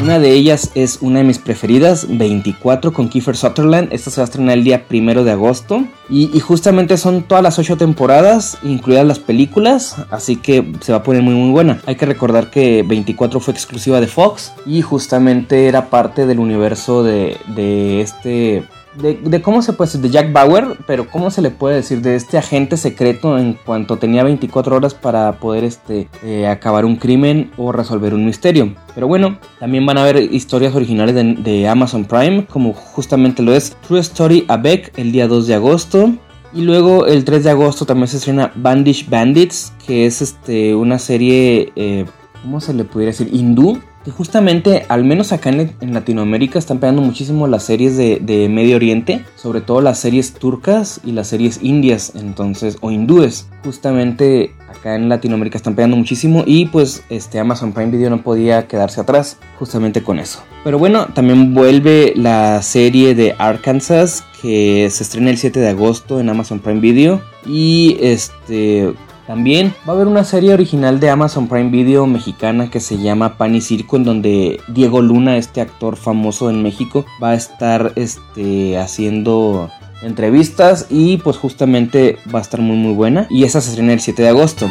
Una 0.01 0.17
de 0.17 0.31
ellas 0.31 0.71
es 0.73 0.97
una 1.01 1.19
de 1.19 1.25
mis 1.25 1.37
preferidas, 1.37 2.07
24 2.09 2.91
con 2.91 3.07
Kiefer 3.07 3.37
Sutherland. 3.37 3.93
Esta 3.93 4.09
se 4.09 4.19
va 4.19 4.23
a 4.23 4.25
estrenar 4.25 4.57
el 4.57 4.63
día 4.63 4.87
primero 4.87 5.23
de 5.23 5.29
agosto. 5.31 5.83
Y, 6.09 6.39
justamente 6.39 6.97
son 6.97 7.21
todas 7.21 7.43
las 7.43 7.59
8 7.59 7.77
temporadas, 7.77 8.57
incluidas 8.63 9.05
las 9.05 9.19
películas. 9.19 9.95
Así 10.09 10.37
que 10.37 10.73
se 10.81 10.91
va 10.91 10.99
a 10.99 11.03
poner 11.03 11.21
muy 11.21 11.35
muy 11.35 11.51
buena. 11.51 11.81
Hay 11.85 11.97
que 11.97 12.07
recordar 12.07 12.49
que 12.49 12.81
24 12.81 13.39
fue 13.39 13.53
exclusiva 13.53 14.01
de 14.01 14.07
Fox. 14.07 14.53
Y 14.65 14.81
justamente 14.81 15.67
era 15.67 15.91
parte 15.91 16.25
del 16.25 16.39
universo 16.39 17.03
de, 17.03 17.37
de 17.55 18.01
este 18.01 18.63
de, 18.95 19.41
cómo 19.41 19.61
se 19.61 19.73
puede 19.73 19.87
decir, 19.87 20.01
de 20.01 20.09
Jack 20.09 20.33
Bauer, 20.33 20.77
pero 20.85 21.09
cómo 21.09 21.31
se 21.31 21.41
le 21.41 21.49
puede 21.49 21.75
decir 21.77 22.01
de 22.01 22.15
este 22.15 22.37
agente 22.37 22.77
secreto 22.77 23.37
en 23.37 23.53
cuanto 23.53 23.97
tenía 23.97 24.23
24 24.23 24.75
horas 24.75 24.93
para 24.93 25.39
poder 25.39 25.63
este, 25.63 26.07
eh, 26.23 26.47
acabar 26.47 26.85
un 26.85 26.97
crimen 26.97 27.51
o 27.57 27.71
resolver 27.71 28.13
un 28.13 28.25
misterio. 28.25 28.75
Pero 28.93 29.07
bueno, 29.07 29.37
también 29.59 29.85
van 29.85 29.97
a 29.97 30.01
haber 30.03 30.17
historias 30.33 30.75
originales 30.75 31.15
de, 31.15 31.67
Amazon 31.67 32.05
Prime, 32.05 32.45
como 32.47 32.73
justamente 32.73 33.43
lo 33.43 33.53
es 33.53 33.77
True 33.87 33.99
Story 33.99 34.45
Beck 34.61 34.91
el 34.97 35.11
día 35.11 35.27
2 35.27 35.47
de 35.47 35.55
agosto. 35.55 36.13
Y 36.53 36.63
luego 36.63 37.05
el 37.05 37.23
3 37.23 37.45
de 37.45 37.49
agosto 37.51 37.85
también 37.85 38.09
se 38.09 38.17
estrena 38.17 38.51
Bandish 38.55 39.09
Bandits, 39.09 39.71
que 39.85 40.05
es 40.05 40.21
este, 40.21 40.75
una 40.75 40.99
serie, 40.99 41.71
eh, 41.77 42.05
¿cómo 42.41 42.59
se 42.59 42.73
le 42.73 42.83
pudiera 42.83 43.11
decir? 43.11 43.29
Hindú, 43.31 43.79
que 44.03 44.11
justamente, 44.11 44.85
al 44.89 45.03
menos 45.03 45.31
acá 45.31 45.49
en, 45.49 45.93
Latinoamérica, 45.93 46.57
están 46.57 46.79
pegando 46.79 47.01
muchísimo 47.01 47.47
las 47.47 47.63
series 47.63 47.97
de, 47.97 48.47
Medio 48.49 48.75
Oriente, 48.75 49.23
sobre 49.35 49.61
todo 49.61 49.81
las 49.81 49.99
series 49.99 50.33
turcas 50.33 51.01
y 51.03 51.11
las 51.11 51.27
series 51.27 51.59
indias, 51.61 52.13
entonces, 52.15 52.77
o 52.81 52.91
hindúes. 52.91 53.47
Justamente 53.63 54.55
acá 54.69 54.95
en 54.95 55.09
Latinoamérica 55.09 55.57
están 55.57 55.75
pegando 55.75 55.95
muchísimo 55.95 56.43
y 56.45 56.65
pues 56.65 57.03
este 57.09 57.39
Amazon 57.39 57.73
Prime 57.73 57.91
Video 57.91 58.09
no 58.09 58.23
podía 58.23 58.67
quedarse 58.67 59.01
atrás 59.01 59.37
justamente 59.59 60.01
con 60.01 60.17
eso. 60.17 60.41
Pero 60.63 60.79
bueno, 60.79 61.07
también 61.13 61.53
vuelve 61.53 62.13
la 62.15 62.61
serie 62.63 63.13
de 63.13 63.35
Arkansas 63.37 64.23
que 64.41 64.89
se 64.89 65.03
estrena 65.03 65.29
el 65.29 65.37
7 65.37 65.59
de 65.59 65.69
agosto 65.69 66.19
en 66.19 66.29
Amazon 66.29 66.59
Prime 66.59 66.79
Video 66.79 67.21
y 67.45 67.97
este 68.01 68.93
también 69.31 69.73
va 69.87 69.93
a 69.93 69.95
haber 69.95 70.07
una 70.07 70.25
serie 70.25 70.53
original 70.53 70.99
de 70.99 71.09
Amazon 71.09 71.47
Prime 71.47 71.69
Video 71.69 72.05
mexicana 72.05 72.69
que 72.69 72.81
se 72.81 72.97
llama 72.97 73.37
Pan 73.37 73.55
y 73.55 73.61
Circo, 73.61 73.95
en 73.95 74.03
donde 74.03 74.59
Diego 74.67 75.01
Luna, 75.01 75.37
este 75.37 75.61
actor 75.61 75.95
famoso 75.95 76.49
en 76.49 76.61
México, 76.61 77.05
va 77.23 77.29
a 77.29 77.35
estar 77.35 77.93
este, 77.95 78.77
haciendo 78.77 79.71
entrevistas 80.01 80.87
y 80.89 81.15
pues 81.15 81.37
justamente 81.37 82.17
va 82.35 82.39
a 82.39 82.41
estar 82.41 82.59
muy 82.59 82.75
muy 82.75 82.93
buena. 82.93 83.25
Y 83.29 83.45
esa 83.45 83.61
se 83.61 83.69
estrena 83.69 83.93
el 83.93 84.01
7 84.01 84.21
de 84.21 84.27
agosto. 84.27 84.69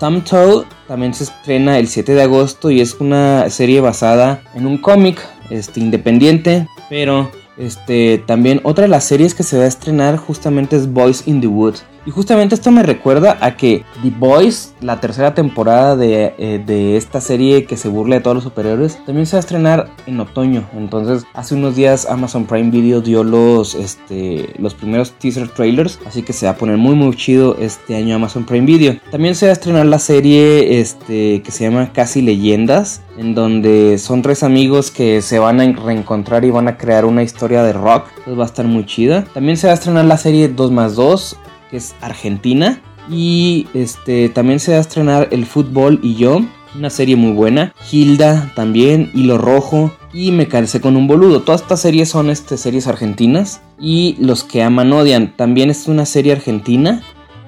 Toad 0.00 0.64
también 0.88 1.14
se 1.14 1.22
estrena 1.22 1.78
el 1.78 1.86
7 1.86 2.14
de 2.14 2.22
agosto 2.22 2.72
y 2.72 2.80
es 2.80 2.96
una 2.98 3.48
serie 3.50 3.80
basada 3.80 4.42
en 4.54 4.66
un 4.66 4.78
cómic 4.78 5.24
este, 5.48 5.78
independiente, 5.78 6.66
pero 6.90 7.30
este, 7.56 8.18
también 8.18 8.60
otra 8.64 8.82
de 8.82 8.88
las 8.88 9.04
series 9.04 9.36
que 9.36 9.44
se 9.44 9.58
va 9.58 9.62
a 9.62 9.68
estrenar 9.68 10.16
justamente 10.16 10.74
es 10.74 10.92
Boys 10.92 11.28
in 11.28 11.40
the 11.40 11.46
Woods. 11.46 11.84
Y 12.08 12.10
justamente 12.10 12.54
esto 12.54 12.70
me 12.70 12.82
recuerda 12.82 13.36
a 13.42 13.54
que 13.54 13.84
The 14.02 14.10
Boys, 14.18 14.72
la 14.80 14.98
tercera 14.98 15.34
temporada 15.34 15.94
eh, 16.02 16.62
de, 16.64 16.96
esta 16.96 17.20
serie 17.20 17.66
que 17.66 17.76
se 17.76 17.90
burla 17.90 18.14
de 18.14 18.22
todos 18.22 18.34
los 18.34 18.44
superhéroes, 18.44 19.04
también 19.04 19.26
se 19.26 19.36
va 19.36 19.40
a 19.40 19.40
estrenar 19.40 19.90
en 20.06 20.18
otoño. 20.18 20.66
Entonces, 20.74 21.26
hace 21.34 21.54
unos 21.54 21.76
días 21.76 22.06
Amazon 22.08 22.46
Prime 22.46 22.70
Video 22.70 23.02
dio 23.02 23.24
los, 23.24 23.74
este, 23.74 24.54
los 24.58 24.72
primeros 24.72 25.12
teaser 25.18 25.50
trailers. 25.50 26.00
Así 26.06 26.22
que 26.22 26.32
se 26.32 26.46
va 26.46 26.52
a 26.52 26.56
poner 26.56 26.78
muy 26.78 26.94
muy 26.94 27.14
chido 27.14 27.58
este 27.60 27.94
año 27.96 28.16
Amazon 28.16 28.46
Prime 28.46 28.64
Video. 28.64 28.96
También 29.10 29.34
se 29.34 29.44
va 29.44 29.50
a 29.50 29.52
estrenar 29.52 29.84
la 29.84 29.98
serie 29.98 30.80
este, 30.80 31.42
que 31.42 31.50
se 31.50 31.64
llama 31.64 31.92
Casi 31.92 32.22
Leyendas. 32.22 33.02
En 33.18 33.34
donde 33.34 33.98
son 33.98 34.22
tres 34.22 34.44
amigos 34.44 34.90
que 34.90 35.20
se 35.20 35.40
van 35.40 35.60
a 35.60 35.70
reencontrar 35.72 36.46
y 36.46 36.50
van 36.50 36.68
a 36.68 36.78
crear 36.78 37.04
una 37.04 37.22
historia 37.22 37.62
de 37.64 37.74
rock. 37.74 38.06
Entonces 38.10 38.38
va 38.38 38.44
a 38.44 38.46
estar 38.46 38.64
muy 38.64 38.86
chida. 38.86 39.24
También 39.34 39.58
se 39.58 39.66
va 39.66 39.72
a 39.72 39.74
estrenar 39.74 40.06
la 40.06 40.16
serie 40.16 40.48
2 40.48 40.70
más 40.70 40.94
2 40.94 41.36
que 41.70 41.78
es 41.78 41.94
Argentina. 42.00 42.80
Y 43.10 43.66
este 43.74 44.28
también 44.28 44.60
se 44.60 44.72
va 44.72 44.78
a 44.78 44.82
estrenar 44.82 45.28
El 45.30 45.46
Fútbol 45.46 45.98
y 46.02 46.14
yo, 46.16 46.42
una 46.76 46.90
serie 46.90 47.16
muy 47.16 47.32
buena. 47.32 47.74
Hilda 47.90 48.52
también, 48.54 49.10
Hilo 49.14 49.38
Rojo 49.38 49.92
y 50.12 50.32
Me 50.32 50.48
calcé 50.48 50.80
con 50.80 50.96
un 50.96 51.06
boludo. 51.06 51.42
Todas 51.42 51.62
estas 51.62 51.80
series 51.80 52.08
son 52.08 52.30
este, 52.30 52.56
series 52.56 52.86
argentinas. 52.86 53.62
Y 53.80 54.16
Los 54.18 54.44
que 54.44 54.62
aman 54.62 54.92
odian. 54.92 55.34
También 55.36 55.70
es 55.70 55.86
una 55.88 56.06
serie 56.06 56.32
argentina. 56.32 57.02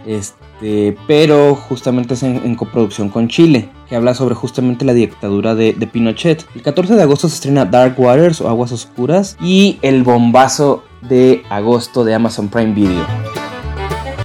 Este, 0.06 0.96
pero 1.06 1.54
justamente 1.54 2.14
es 2.14 2.22
en, 2.22 2.54
coproducción 2.54 3.10
con 3.10 3.28
Chile, 3.28 3.68
que 3.88 3.96
habla 3.96 4.14
sobre 4.14 4.34
justamente 4.34 4.84
la 4.84 4.94
dictadura 4.94 5.54
de, 5.54 5.74
de, 5.74 5.86
Pinochet. 5.86 6.46
El 6.54 6.62
14 6.62 6.94
de 6.94 7.02
agosto 7.02 7.28
se 7.28 7.34
estrena 7.34 7.66
Dark 7.66 7.98
Waters 7.98 8.40
o 8.40 8.48
Aguas 8.48 8.72
Oscuras 8.72 9.36
y 9.42 9.78
el 9.82 10.02
bombazo 10.02 10.84
de 11.02 11.42
agosto 11.50 12.04
de 12.04 12.14
Amazon 12.14 12.48
Prime 12.48 12.74
Video 12.74 13.39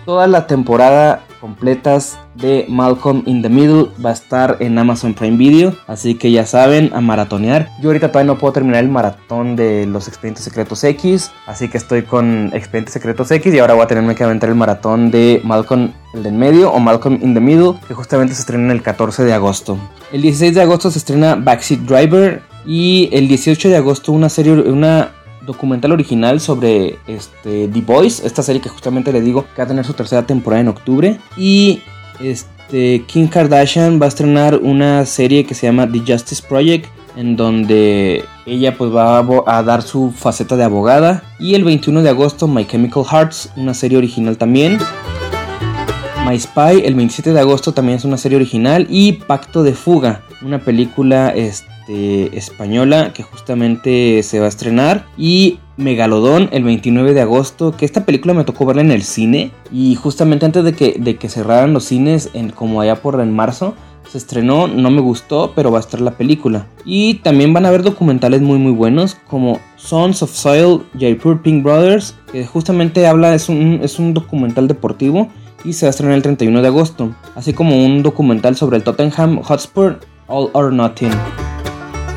toda 0.06 0.28
la 0.28 0.48
temporada 0.48 1.24
completas 1.42 2.18
de 2.36 2.66
Malcolm 2.70 3.24
in 3.26 3.42
the 3.42 3.50
Middle 3.50 3.90
va 4.04 4.10
a 4.10 4.14
estar 4.14 4.58
en 4.60 4.78
Amazon 4.78 5.14
Prime 5.14 5.38
Video, 5.38 5.76
así 5.88 6.16
que 6.16 6.32
ya 6.32 6.46
saben, 6.46 6.92
a 6.94 7.02
maratonear. 7.02 7.70
Yo 7.82 7.90
ahorita 7.90 8.10
todavía 8.10 8.34
no 8.34 8.40
puedo 8.40 8.54
terminar 8.54 8.84
el 8.84 8.90
maratón 8.90 9.56
de 9.56 9.86
los 9.86 10.08
Expedientes 10.08 10.44
Secretos 10.44 10.84
X, 10.84 11.32
así 11.46 11.68
que 11.68 11.78
estoy 11.78 12.04
con 12.04 12.52
Expedientes 12.54 12.94
Secretos 12.94 13.30
X 13.32 13.54
y 13.54 13.60
ahora 13.60 13.74
voy 13.74 13.84
a 13.84 13.88
tenerme 13.88 14.16
que 14.16 14.24
aventar 14.24 14.50
el 14.50 14.56
maratón 14.56 15.12
de 15.12 15.42
Malcolm 15.44 15.92
el 16.14 16.24
de 16.24 16.30
en 16.30 16.38
medio 16.38 16.72
o 16.72 16.80
Malcolm 16.80 17.20
in 17.22 17.34
the 17.34 17.42
Middle, 17.42 17.74
que 17.88 17.94
justamente 17.94 18.34
se 18.34 18.42
estrena 18.42 18.72
el 18.74 18.82
14 18.82 19.24
de 19.24 19.34
agosto. 19.34 19.78
El 20.12 20.22
16 20.22 20.56
de 20.56 20.62
agosto 20.62 20.90
se 20.90 20.98
estrena 20.98 21.36
Backseat 21.36 21.82
Driver 21.82 22.42
y 22.66 23.10
el 23.12 23.28
18 23.28 23.70
de 23.70 23.78
agosto 23.78 24.12
una 24.12 24.30
serie 24.30 24.54
una 24.54 25.12
documental 25.46 25.92
original 25.92 26.40
sobre 26.40 26.98
este, 27.08 27.68
The 27.68 27.82
Boys, 27.82 28.20
esta 28.22 28.44
serie 28.44 28.62
que 28.62 28.70
justamente 28.70 29.12
le 29.12 29.22
digo 29.22 29.44
que 29.44 29.58
va 29.58 29.64
a 29.64 29.68
tener 29.68 29.86
su 29.86 29.94
tercera 29.94 30.26
temporada 30.26 30.62
en 30.62 30.68
octubre. 30.68 31.20
Y 31.38 31.82
este, 32.20 33.04
Kim 33.08 33.28
Kardashian 33.28 34.02
va 34.02 34.06
a 34.06 34.10
estrenar 34.10 34.56
una 34.56 35.06
serie 35.06 35.46
que 35.46 35.54
se 35.54 35.68
llama 35.68 35.90
The 35.92 36.00
Justice 36.00 36.44
Project, 36.48 36.88
en 37.16 37.36
donde 37.36 38.26
ella 38.46 38.78
pues 38.78 38.94
va 38.94 39.20
a, 39.20 39.64
dar 39.64 39.82
su 39.82 40.12
faceta 40.12 40.56
de 40.56 40.64
abogada. 40.64 41.24
Y 41.40 41.56
el 41.56 41.64
21 41.64 42.02
de 42.02 42.10
agosto 42.10 42.48
My 42.48 42.66
Chemical 42.66 43.04
Hearts, 43.06 43.52
una 43.56 43.74
serie 43.74 43.98
original 43.98 44.38
también. 44.38 44.78
My 46.28 46.40
Spy, 46.40 46.82
el 46.84 46.96
27 46.96 47.34
de 47.34 47.40
agosto 47.40 47.72
también 47.72 47.98
es 47.98 48.06
una 48.06 48.18
serie 48.18 48.38
original. 48.38 48.88
Y 48.90 49.14
Pacto 49.14 49.64
de 49.64 49.74
Fuga, 49.74 50.24
una 50.42 50.60
película... 50.60 51.30
Este, 51.30 51.75
este, 51.86 52.36
española 52.38 53.14
que 53.14 53.24
justamente 53.24 54.24
se 54.24 54.40
va 54.40 54.46
a 54.46 54.50
estrenar. 54.50 55.06
Y 55.18 55.60
Megalodón 55.78 56.50
el 56.52 56.64
29 56.64 57.14
de 57.14 57.22
agosto, 57.22 57.76
que 57.78 57.86
esta 57.86 58.06
película 58.06 58.34
me 58.34 58.44
tocó 58.44 58.66
verla 58.66 58.82
en 58.82 58.92
el 58.92 59.04
cine. 59.04 59.52
Y 59.72 59.96
justamente 59.96 60.46
antes 60.46 60.64
de 60.64 60.74
que, 60.74 60.96
de 61.00 61.18
que 61.18 61.30
cerraran 61.30 61.74
los 61.74 61.86
cines, 61.86 62.32
en, 62.34 62.50
como 62.50 62.82
allá 62.82 62.96
por 62.96 63.20
en 63.20 63.34
marzo, 63.34 63.76
se 64.10 64.18
estrenó, 64.18 64.68
no 64.68 64.90
me 64.90 65.02
gustó, 65.02 65.54
pero 65.56 65.72
va 65.72 65.78
a 65.78 65.82
estar 65.82 66.02
la 66.02 66.12
película. 66.12 66.68
Y 66.86 67.16
también 67.16 67.54
van 67.54 67.66
a 67.66 67.70
haber 67.70 67.84
documentales 67.84 68.42
muy 68.42 68.58
muy 68.58 68.72
buenos 68.72 69.16
como 69.28 69.60
Sons 69.76 70.24
of 70.24 70.32
Soil, 70.32 70.82
Jaipur 71.00 71.42
Pink 71.42 71.64
Brothers, 71.64 72.16
que 72.32 72.46
justamente 72.46 73.06
habla, 73.08 73.36
es 73.36 73.50
un, 73.50 73.80
es 73.84 74.00
un 74.00 74.14
documental 74.14 74.68
deportivo 74.68 75.30
y 75.64 75.74
se 75.74 75.86
va 75.86 75.90
a 75.90 75.92
estrenar 75.92 76.16
el 76.16 76.22
31 76.22 76.62
de 76.62 76.68
agosto, 76.68 77.16
así 77.36 77.54
como 77.54 77.84
un 77.84 78.04
documental 78.04 78.56
sobre 78.56 78.78
el 78.78 78.84
Tottenham 78.84 79.42
Hotspur 79.42 80.00
All 80.28 80.50
or 80.54 80.72
Nothing. 80.72 81.12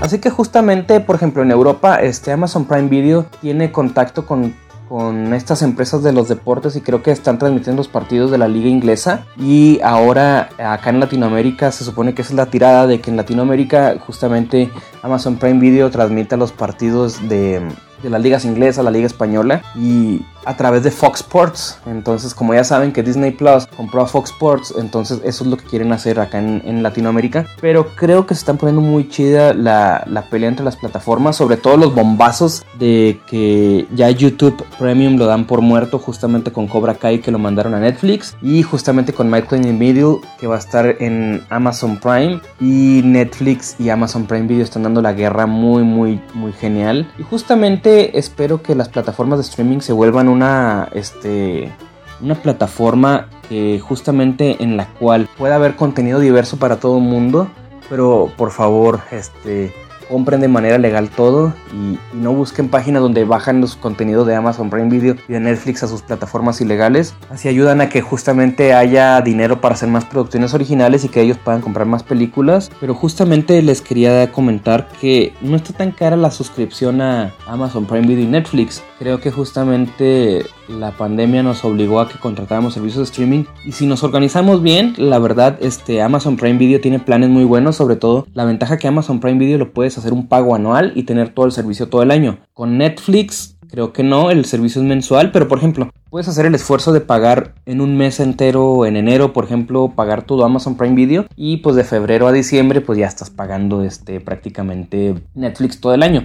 Así 0.01 0.21
que 0.21 0.31
justamente, 0.31 1.01
por 1.01 1.17
ejemplo, 1.17 1.43
en 1.43 1.51
Europa, 1.51 1.97
este 1.97 2.31
Amazon 2.31 2.67
Prime 2.67 2.89
Video 2.89 3.27
tiene 3.41 3.73
contacto 3.73 4.27
con, 4.27 4.55
con 4.89 5.35
estas 5.35 5.61
empresas 5.63 6.05
de 6.05 6.13
los 6.13 6.29
deportes 6.29 6.77
y 6.77 6.81
creo 6.81 7.03
que 7.03 7.11
están 7.11 7.39
transmitiendo 7.39 7.81
los 7.81 7.89
partidos 7.89 8.31
de 8.31 8.39
la 8.39 8.47
liga 8.47 8.69
inglesa. 8.69 9.27
Y 9.37 9.81
ahora 9.83 10.51
acá 10.59 10.91
en 10.91 11.01
Latinoamérica 11.01 11.73
se 11.73 11.85
supone 11.85 12.15
que 12.15 12.23
es 12.23 12.31
la 12.33 12.47
tirada 12.47 12.87
de 12.87 13.01
que 13.01 13.11
en 13.11 13.17
Latinoamérica 13.17 13.97
justamente 13.99 14.71
Amazon 15.03 15.37
Prime 15.37 15.59
Video 15.59 15.91
transmite 15.91 16.37
los 16.37 16.53
partidos 16.53 17.29
de, 17.29 17.61
de 18.03 18.11
las 18.11 18.23
ligas 18.23 18.45
inglesas, 18.45 18.85
la 18.85 18.93
liga 18.93 19.07
española 19.07 19.63
y 19.75 20.23
a 20.45 20.57
través 20.57 20.83
de 20.83 20.91
Fox 20.91 21.21
Sports. 21.21 21.79
Entonces, 21.87 22.35
como 22.35 22.55
ya 22.55 22.65
saben 22.65 22.93
que 22.93 23.03
Disney 23.03 23.31
Plus 23.31 23.67
compró 23.67 24.03
a 24.03 24.07
Fox 24.07 24.31
Sports, 24.31 24.75
entonces 24.79 25.21
eso 25.25 25.45
es 25.45 25.51
lo 25.51 25.57
que 25.57 25.65
quieren 25.65 25.93
hacer 25.93 26.21
acá 26.21 26.39
en, 26.39 26.83
Latinoamérica. 26.83 27.47
Pero 27.61 27.89
creo 27.97 28.27
que 28.27 28.35
se 28.35 28.41
están 28.41 28.57
poniendo 28.57 28.81
muy 28.81 29.09
chida 29.09 29.53
la, 29.53 30.05
la, 30.07 30.23
pelea 30.23 30.49
entre 30.49 30.65
las 30.65 30.77
plataformas, 30.77 31.37
sobre 31.37 31.57
todo 31.57 31.77
los 31.77 31.95
bombazos 31.95 32.65
de 32.79 33.21
que 33.29 33.87
ya 33.95 34.11
YouTube 34.11 34.65
Premium 34.79 35.17
lo 35.17 35.27
dan 35.27 35.47
por 35.47 35.61
muerto, 35.61 35.99
justamente 35.99 36.53
con 36.53 36.69
Cobra 36.69 36.95
Kai 36.95 37.21
que 37.21 37.31
lo 37.31 37.39
mandaron 37.39 37.75
a 37.75 37.81
Netflix 37.81 38.37
y 38.43 38.63
justamente 38.63 39.13
con 39.13 39.31
Michael 39.31 39.63
in 39.63 39.69
the 39.69 39.73
Middle 39.73 40.19
que 40.39 40.47
va 40.47 40.57
a 40.57 40.59
estar 40.59 40.97
en 41.01 41.43
Amazon 41.51 41.99
Prime 41.99 42.41
y 42.61 43.03
Netflix 43.05 43.77
y 43.79 43.89
Amazon 43.89 44.27
Prime 44.27 44.47
Video 44.47 44.65
están 44.65 44.85
dando 44.85 45.03
la 45.03 45.13
guerra 45.13 45.47
muy, 45.47 45.83
muy, 45.83 46.21
muy 46.35 46.53
genial. 46.53 47.11
Y 47.19 47.23
justamente 47.23 48.19
espero 48.19 48.63
que 48.63 48.75
las 48.75 48.89
plataformas 48.89 49.39
de 49.39 49.45
streaming 49.45 49.81
se 49.81 49.93
vuelvan 49.93 50.28
una, 50.29 50.89
este, 50.93 51.73
una 52.21 52.35
plataforma 52.35 53.29
que 53.49 53.81
justamente 53.81 54.63
en 54.63 54.77
la 54.77 54.87
cual 54.87 55.29
pueda 55.37 55.57
haber 55.57 55.77
contenido 55.77 56.21
diverso 56.21 56.59
para 56.59 56.77
todo 56.77 56.99
el 56.99 57.05
mundo, 57.05 57.49
pero 57.89 58.31
por 58.37 58.51
favor, 58.51 59.01
este, 59.11 59.73
compren 60.09 60.41
de 60.41 60.49
manera 60.49 60.79
legal 60.79 61.09
todo 61.11 61.53
y, 61.73 61.99
no 62.17 62.33
busquen 62.33 62.69
páginas 62.69 63.03
donde 63.03 63.25
bajan 63.25 63.61
los 63.61 63.77
contenidos 63.77 64.27
de 64.27 64.35
Amazon 64.35 64.71
Prime 64.71 64.89
Video 64.89 65.15
y 65.29 65.33
de 65.33 65.41
Netflix 65.41 65.83
a 65.83 65.89
sus 65.89 66.03
plataformas 66.03 66.61
ilegales. 66.61 67.15
Así 67.31 67.49
ayudan 67.49 67.81
a 67.81 67.89
que 67.89 68.01
justamente 68.01 68.75
haya 68.75 69.21
dinero 69.21 69.61
para 69.61 69.75
hacer 69.75 69.89
más 69.89 70.05
producciones 70.05 70.55
originales 70.55 71.05
y 71.05 71.09
que 71.09 71.21
ellos 71.21 71.39
puedan 71.39 71.61
comprar 71.61 71.87
más 71.87 72.03
películas. 72.03 72.71
Pero 72.81 72.95
justamente 72.95 73.63
les 73.63 73.81
quería 73.83 74.33
comentar 74.33 74.89
que 75.01 75.33
no 75.41 75.57
está 75.57 75.73
tan 75.75 75.93
cara 75.93 76.17
la 76.17 76.31
suscripción 76.31 77.01
a 77.01 77.33
Amazon 77.47 77.87
Prime 77.87 78.07
Video 78.07 78.25
y 78.25 78.29
Netflix. 78.29 78.83
Creo 78.99 79.21
que 79.21 79.31
justamente 79.31 80.45
la 80.69 80.91
pandemia 80.91 81.45
nos 81.45 81.65
obligó 81.65 82.01
a 82.01 82.09
que 82.09 82.19
contratáramos 82.19 82.75
servicios 82.75 82.99
de 82.99 83.11
streaming 83.11 83.45
y 83.65 83.73
si 83.73 83.87
nos 83.87 84.03
organizamos 84.03 84.61
bien, 84.61 84.95
la 84.97 85.21
verdad, 85.21 85.57
este 85.61 86.03
Amazon 86.03 86.37
Prime 86.37 86.59
Video 86.59 86.81
tiene 86.81 86.99
planes 86.99 87.29
muy 87.29 87.45
buenos, 87.45 87.77
sobre 87.77 87.95
todo 87.95 88.27
la 88.35 88.45
ventaja 88.45 88.77
que 88.77 88.89
Amazon 88.89 89.21
Prime 89.21 89.39
Video 89.39 89.57
lo 89.57 89.73
puedes 89.73 89.97
hacer 89.99 90.13
un 90.13 90.27
pago 90.27 90.55
anual 90.55 90.93
y 90.97 91.05
tener 91.05 91.29
todo 91.29 91.47
el 91.47 91.53
servicio 91.53 91.89
todo 91.89 92.03
el 92.03 92.11
año. 92.11 92.39
Con 92.55 92.77
Netflix 92.79 93.55
Creo 93.71 93.93
que 93.93 94.03
no, 94.03 94.31
el 94.31 94.47
servicio 94.47 94.81
es 94.81 94.89
mensual, 94.89 95.31
pero 95.31 95.47
por 95.47 95.59
ejemplo, 95.59 95.91
puedes 96.09 96.27
hacer 96.27 96.47
el 96.47 96.55
esfuerzo 96.55 96.93
de 96.93 97.03
pagar 97.03 97.55
en 97.67 97.83
un 97.83 97.99
mes 97.99 98.19
entero, 98.19 98.87
en 98.87 98.97
enero, 98.97 99.35
por 99.35 99.45
ejemplo, 99.45 99.93
pagar 99.95 100.23
todo 100.23 100.45
Amazon 100.45 100.77
Prime 100.77 100.95
Video 100.95 101.27
y 101.37 101.59
pues 101.59 101.77
de 101.77 101.85
febrero 101.85 102.27
a 102.27 102.33
diciembre 102.33 102.81
pues 102.81 102.99
ya 102.99 103.07
estás 103.07 103.29
pagando 103.29 103.83
este 103.83 104.21
prácticamente 104.21 105.17
Netflix 105.35 105.81
todo 105.81 105.93
el 105.93 106.03
año. 106.03 106.23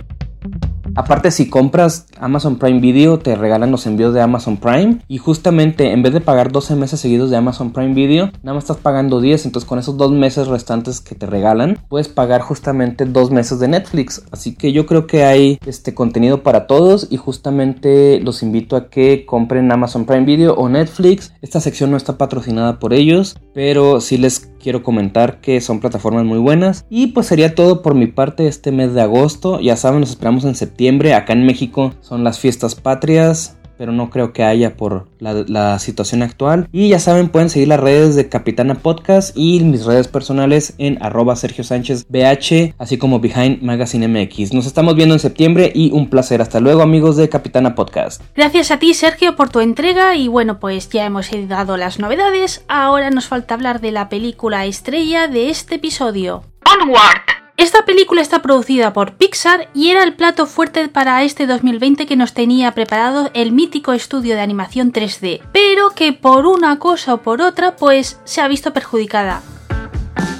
Aparte, 0.95 1.31
si 1.31 1.49
compras 1.49 2.05
Amazon 2.19 2.57
Prime 2.57 2.79
Video, 2.79 3.17
te 3.17 3.35
regalan 3.35 3.71
los 3.71 3.87
envíos 3.87 4.13
de 4.13 4.21
Amazon 4.21 4.57
Prime. 4.57 4.99
Y 5.07 5.17
justamente, 5.17 5.91
en 5.91 6.03
vez 6.03 6.13
de 6.13 6.21
pagar 6.21 6.51
12 6.51 6.75
meses 6.75 6.99
seguidos 6.99 7.31
de 7.31 7.37
Amazon 7.37 7.73
Prime 7.73 7.95
Video, 7.95 8.31
nada 8.43 8.53
más 8.53 8.65
estás 8.65 8.77
pagando 8.77 9.19
10. 9.19 9.47
Entonces, 9.47 9.67
con 9.67 9.79
esos 9.79 9.97
dos 9.97 10.11
meses 10.11 10.47
restantes 10.47 11.01
que 11.01 11.15
te 11.15 11.25
regalan, 11.25 11.79
puedes 11.89 12.09
pagar 12.09 12.41
justamente 12.41 13.05
dos 13.05 13.31
meses 13.31 13.59
de 13.59 13.69
Netflix. 13.69 14.23
Así 14.31 14.53
que 14.53 14.71
yo 14.71 14.85
creo 14.85 15.07
que 15.07 15.23
hay 15.23 15.57
este 15.65 15.95
contenido 15.95 16.43
para 16.43 16.67
todos. 16.67 17.07
Y 17.09 17.17
justamente 17.17 18.19
los 18.19 18.43
invito 18.43 18.75
a 18.75 18.89
que 18.89 19.25
compren 19.25 19.71
Amazon 19.71 20.05
Prime 20.05 20.25
Video 20.25 20.53
o 20.53 20.69
Netflix. 20.69 21.33
Esta 21.41 21.59
sección 21.59 21.89
no 21.89 21.97
está 21.97 22.19
patrocinada 22.19 22.77
por 22.77 22.93
ellos, 22.93 23.35
pero 23.55 23.99
sí 23.99 24.19
les 24.19 24.51
quiero 24.61 24.83
comentar 24.83 25.41
que 25.41 25.59
son 25.59 25.79
plataformas 25.79 26.23
muy 26.23 26.37
buenas. 26.37 26.85
Y 26.89 27.07
pues 27.07 27.25
sería 27.25 27.55
todo 27.55 27.81
por 27.81 27.95
mi 27.95 28.05
parte 28.05 28.47
este 28.47 28.71
mes 28.71 28.93
de 28.93 29.01
agosto. 29.01 29.59
Ya 29.59 29.75
saben, 29.75 30.01
nos 30.01 30.11
esperamos 30.11 30.45
en 30.45 30.53
septiembre. 30.53 30.82
Acá 30.89 31.33
en 31.33 31.45
México 31.45 31.93
son 32.01 32.23
las 32.23 32.39
fiestas 32.39 32.75
patrias. 32.75 33.57
pero 33.75 33.91
no 33.91 34.11
creo 34.11 34.33
que 34.33 34.43
haya 34.43 34.77
por 34.77 35.07
la, 35.19 35.79
situación 35.79 36.21
actual. 36.21 36.69
Y 36.71 36.89
ya 36.89 36.99
saben, 36.99 37.27
pueden 37.27 37.49
seguir 37.49 37.67
las 37.67 37.79
redes 37.79 38.15
de 38.15 38.29
Capitana 38.29 38.75
Podcast 38.75 39.35
y 39.35 39.59
mis 39.61 39.83
redes 39.83 40.07
personales 40.07 40.75
en 40.77 41.01
arroba 41.01 41.35
Sergio 41.35 41.63
Sánchez 41.63 42.05
BH, 42.07 42.75
así 42.77 42.97
como 42.97 43.19
Behind 43.19 43.63
Magazine 43.63 44.07
MX. 44.07 44.53
Nos 44.53 44.67
estamos 44.67 44.95
viendo 44.95 45.15
en 45.15 45.19
septiembre 45.19 45.71
y 45.73 45.91
un 45.91 46.07
placer. 46.07 46.39
Hasta 46.39 46.59
luego 46.59 46.83
amigos 46.83 47.17
de 47.17 47.27
Capitana 47.29 47.73
Podcast. 47.73 48.21
Gracias 48.35 48.69
a 48.69 48.77
ti 48.77 48.93
Sergio 48.93 49.35
por 49.35 49.49
tu 49.49 49.59
entrega 49.59 50.15
y 50.15 50.27
bueno 50.27 50.59
pues 50.59 50.87
ya 50.89 51.05
hemos 51.05 51.29
dado 51.47 51.75
las 51.75 51.99
novedades. 51.99 52.63
Ahora 52.67 53.09
nos 53.09 53.27
falta 53.27 53.55
hablar 53.55 53.81
de 53.81 53.91
la 53.91 54.07
película 54.07 54.65
estrella 54.67 55.27
de 55.27 55.49
este 55.49 55.75
episodio. 55.75 56.43
Onward. 56.79 57.42
Esta 57.55 57.85
película 57.85 58.21
está 58.21 58.41
producida 58.41 58.93
por 58.93 59.13
Pixar 59.13 59.69
y 59.75 59.89
era 59.89 60.03
el 60.03 60.15
plato 60.15 60.47
fuerte 60.47 60.89
para 60.89 61.23
este 61.23 61.45
2020 61.45 62.07
que 62.07 62.15
nos 62.15 62.33
tenía 62.33 62.71
preparado 62.71 63.29
el 63.35 63.51
mítico 63.51 63.93
estudio 63.93 64.33
de 64.33 64.41
animación 64.41 64.91
3D, 64.91 65.41
pero 65.51 65.91
que 65.91 66.13
por 66.13 66.47
una 66.47 66.79
cosa 66.79 67.13
o 67.13 67.21
por 67.21 67.41
otra 67.41 67.75
pues 67.75 68.19
se 68.23 68.41
ha 68.41 68.47
visto 68.47 68.73
perjudicada. 68.73 69.43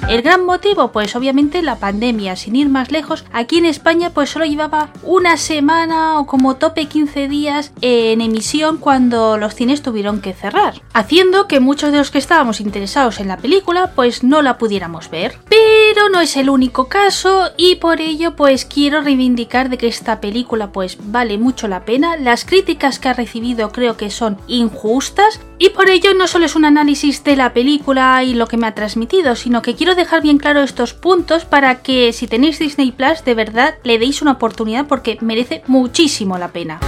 El 0.08 0.20
gran 0.20 0.44
motivo, 0.44 0.92
pues 0.92 1.16
obviamente 1.16 1.62
la 1.62 1.76
pandemia, 1.76 2.36
sin 2.36 2.56
ir 2.56 2.68
más 2.68 2.92
lejos, 2.92 3.24
aquí 3.32 3.56
en 3.56 3.64
España 3.64 4.10
pues 4.10 4.28
solo 4.28 4.44
llevaba 4.44 4.90
una 5.02 5.38
semana 5.38 6.18
o 6.20 6.26
como 6.26 6.56
tope 6.56 6.86
15 6.86 7.26
días 7.26 7.72
en 7.80 8.20
emisión 8.20 8.76
cuando 8.76 9.38
los 9.38 9.54
cines 9.54 9.80
tuvieron 9.80 10.20
que 10.20 10.34
cerrar, 10.34 10.82
haciendo 10.92 11.48
que 11.48 11.58
muchos 11.58 11.90
de 11.90 11.98
los 11.98 12.10
que 12.10 12.18
estábamos 12.18 12.60
interesados 12.60 13.18
en 13.18 13.28
la 13.28 13.38
película 13.38 13.92
pues 13.94 14.22
no 14.22 14.42
la 14.42 14.58
pudiéramos 14.58 15.10
ver. 15.10 15.38
Pero 15.48 16.10
no 16.10 16.20
es 16.20 16.36
el 16.36 16.50
único 16.50 16.86
caso 16.88 17.50
y 17.56 17.76
por 17.76 18.02
ello 18.02 18.36
pues 18.36 18.66
quiero 18.66 19.00
reivindicar 19.00 19.70
de 19.70 19.78
que 19.78 19.88
esta 19.88 20.20
película 20.20 20.70
pues 20.70 20.98
vale 21.00 21.38
mucho 21.38 21.66
la 21.66 21.86
pena, 21.86 22.18
las 22.18 22.44
críticas 22.44 22.98
que 22.98 23.08
ha 23.08 23.14
recibido 23.14 23.72
creo 23.72 23.96
que 23.96 24.10
son 24.10 24.36
injustas 24.48 25.40
y 25.58 25.70
por 25.70 25.88
ello 25.88 26.12
no 26.14 26.26
solo 26.26 26.44
es 26.44 26.56
un 26.56 26.66
análisis 26.66 27.24
de 27.24 27.36
la 27.36 27.54
película 27.54 28.22
y 28.22 28.34
lo 28.34 28.46
que 28.46 28.58
me 28.58 28.66
ha 28.66 28.74
transmitido, 28.74 29.34
sino 29.34 29.62
que 29.62 29.74
quiero 29.74 29.93
dejar 29.94 30.22
bien 30.22 30.38
claro 30.38 30.62
estos 30.62 30.94
puntos 30.94 31.44
para 31.44 31.82
que 31.82 32.12
si 32.12 32.26
tenéis 32.26 32.58
Disney 32.58 32.92
Plus 32.92 33.24
de 33.24 33.34
verdad 33.34 33.74
le 33.82 33.98
deis 33.98 34.22
una 34.22 34.32
oportunidad 34.32 34.86
porque 34.86 35.18
merece 35.20 35.62
muchísimo 35.66 36.38
la 36.38 36.48
pena. 36.48 36.80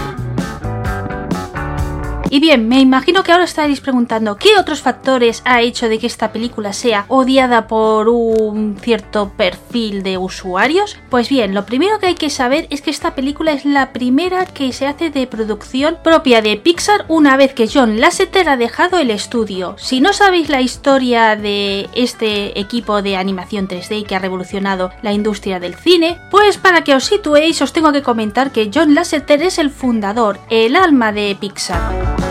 Y 2.29 2.41
bien, 2.41 2.69
me 2.69 2.81
imagino 2.81 3.23
que 3.23 3.33
ahora 3.33 3.45
estaréis 3.45 3.81
preguntando 3.81 4.37
qué 4.37 4.59
otros 4.59 4.83
factores 4.83 5.43
ha 5.45 5.61
hecho 5.61 5.89
de 5.89 5.99
que 5.99 6.07
esta 6.07 6.33
película 6.33 6.73
sea 6.73 7.05
odiada 7.09 7.69
por 7.69 8.09
un 8.09 8.77
cierto 8.81 9.31
perfil 9.37 10.03
de 10.03 10.19
usuarios. 10.19 10.97
Pues 11.09 11.29
bien, 11.29 11.55
lo 11.55 11.67
primero 11.67 11.99
que 11.99 12.07
hay 12.07 12.15
que 12.15 12.31
saber 12.31 12.67
es 12.71 12.83
que 12.83 12.91
esta 12.91 13.15
película 13.15 13.53
es 13.53 13.65
la 13.65 13.93
primera 13.93 14.45
que 14.45 14.73
se 14.73 14.87
hace 14.87 15.11
de 15.11 15.27
producción 15.27 15.99
propia 16.03 16.43
de 16.43 16.57
Pixar 16.57 17.05
una 17.09 17.37
vez 17.37 17.55
que 17.55 17.69
John 17.73 18.01
Lasseter 18.01 18.49
ha 18.49 18.57
dejado 18.57 18.99
el 18.99 19.11
estudio. 19.11 19.77
Si 19.79 20.01
no 20.01 20.13
sabéis 20.13 20.49
la 20.49 20.61
historia 20.61 21.37
de 21.37 21.89
este 21.95 22.59
equipo 22.59 23.03
de 23.03 23.17
animación 23.17 23.69
3D 23.69 24.05
que 24.05 24.17
ha 24.17 24.21
revolucionado 24.21 24.91
la 25.03 25.13
industria 25.13 25.61
del 25.61 25.77
cine, 25.77 26.19
pues 26.31 26.59
para 26.59 26.83
que 26.83 26.95
os 26.95 27.05
situéis 27.05 27.63
os 27.63 27.73
tengo 27.73 27.93
que 27.93 28.03
comentar 28.03 28.51
que 28.51 28.71
John 28.75 28.95
Lasseter 28.95 29.43
es 29.43 29.59
el 29.59 29.71
fundador, 29.71 30.41
el 30.51 30.75
alma 30.75 31.13
de 31.13 31.37
Pixar. 31.39 32.26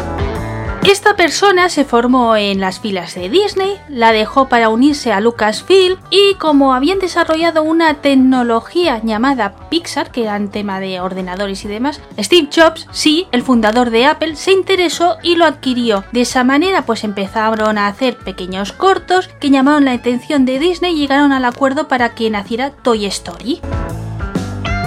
Esta 0.88 1.16
persona 1.16 1.70
se 1.70 1.84
formó 1.84 2.36
en 2.36 2.60
las 2.60 2.80
filas 2.80 3.16
de 3.16 3.28
Disney, 3.28 3.76
la 3.90 4.12
dejó 4.12 4.48
para 4.50 4.70
unirse 4.70 5.12
a 5.12 5.20
Lucasfilm 5.20 5.98
y 6.12 6.36
como 6.36 6.76
habían 6.76 7.00
desarrollado 7.00 7.64
una 7.64 7.96
tecnología 7.96 9.02
llamada 9.04 9.56
Pixar, 9.70 10.12
que 10.12 10.22
era 10.22 10.36
en 10.36 10.52
tema 10.52 10.80
de 10.80 11.00
ordenadores 11.00 11.66
y 11.66 11.70
demás, 11.70 12.02
Steve 12.20 12.50
Jobs, 12.56 12.88
sí, 12.92 13.26
el 13.32 13.42
fundador 13.42 13.90
de 13.90 14.06
Apple, 14.06 14.36
se 14.36 14.52
interesó 14.52 15.18
y 15.24 15.38
lo 15.38 15.46
adquirió. 15.46 16.04
De 16.12 16.22
esa 16.22 16.44
manera 16.44 16.84
pues 16.84 17.04
empezaron 17.04 17.80
a 17.80 17.88
hacer 17.88 18.18
pequeños 18.18 18.72
cortos 18.72 19.30
que 19.40 19.50
llamaron 19.50 19.86
la 19.86 19.94
atención 19.94 20.46
de 20.46 20.60
Disney 20.60 20.94
y 20.94 21.00
llegaron 21.00 21.32
al 21.32 21.46
acuerdo 21.46 21.88
para 21.88 22.14
que 22.14 22.30
naciera 22.30 22.70
Toy 22.70 23.08
Story. 23.08 23.60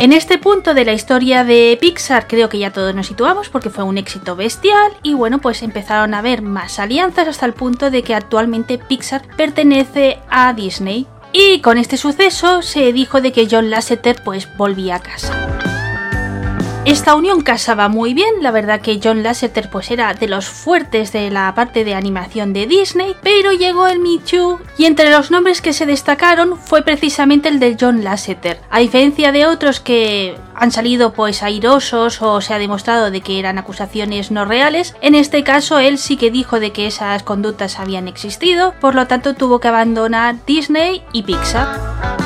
En 0.00 0.12
este 0.12 0.38
punto 0.38 0.74
de 0.74 0.84
la 0.84 0.92
historia 0.92 1.42
de 1.42 1.76
Pixar 1.80 2.28
creo 2.28 2.48
que 2.48 2.60
ya 2.60 2.72
todos 2.72 2.94
nos 2.94 3.08
situamos 3.08 3.48
porque 3.48 3.68
fue 3.68 3.82
un 3.82 3.98
éxito 3.98 4.36
bestial 4.36 4.92
y 5.02 5.14
bueno 5.14 5.40
pues 5.40 5.60
empezaron 5.62 6.14
a 6.14 6.18
haber 6.18 6.40
más 6.40 6.78
alianzas 6.78 7.26
hasta 7.26 7.46
el 7.46 7.52
punto 7.52 7.90
de 7.90 8.04
que 8.04 8.14
actualmente 8.14 8.78
Pixar 8.78 9.22
pertenece 9.36 10.20
a 10.30 10.52
Disney 10.52 11.08
y 11.32 11.60
con 11.62 11.78
este 11.78 11.96
suceso 11.96 12.62
se 12.62 12.92
dijo 12.92 13.20
de 13.20 13.32
que 13.32 13.48
John 13.50 13.70
Lasseter 13.70 14.22
pues 14.24 14.48
volvía 14.56 14.96
a 14.96 15.00
casa. 15.00 15.77
Esta 16.84 17.14
unión 17.14 17.42
casaba 17.42 17.88
muy 17.88 18.14
bien, 18.14 18.36
la 18.40 18.50
verdad 18.50 18.80
que 18.80 18.98
John 19.02 19.22
Lasseter 19.22 19.68
pues 19.68 19.90
era 19.90 20.14
de 20.14 20.26
los 20.26 20.48
fuertes 20.48 21.12
de 21.12 21.30
la 21.30 21.54
parte 21.54 21.84
de 21.84 21.94
animación 21.94 22.52
de 22.52 22.66
Disney, 22.66 23.14
pero 23.22 23.52
llegó 23.52 23.86
el 23.86 24.00
Too 24.20 24.58
y 24.78 24.86
entre 24.86 25.10
los 25.10 25.30
nombres 25.30 25.60
que 25.60 25.74
se 25.74 25.84
destacaron 25.84 26.56
fue 26.56 26.82
precisamente 26.82 27.48
el 27.48 27.60
de 27.60 27.76
John 27.78 28.04
Lasseter. 28.04 28.60
A 28.70 28.78
diferencia 28.78 29.32
de 29.32 29.46
otros 29.46 29.80
que 29.80 30.36
han 30.54 30.72
salido 30.72 31.12
pues 31.12 31.42
airosos 31.42 32.22
o 32.22 32.40
se 32.40 32.54
ha 32.54 32.58
demostrado 32.58 33.10
de 33.10 33.20
que 33.20 33.38
eran 33.38 33.58
acusaciones 33.58 34.30
no 34.30 34.46
reales, 34.46 34.96
en 35.02 35.14
este 35.14 35.44
caso 35.44 35.78
él 35.78 35.98
sí 35.98 36.16
que 36.16 36.30
dijo 36.30 36.58
de 36.58 36.72
que 36.72 36.86
esas 36.86 37.22
conductas 37.22 37.78
habían 37.78 38.08
existido, 38.08 38.74
por 38.80 38.94
lo 38.94 39.06
tanto 39.06 39.34
tuvo 39.34 39.60
que 39.60 39.68
abandonar 39.68 40.36
Disney 40.46 41.02
y 41.12 41.22
Pixar. 41.22 42.17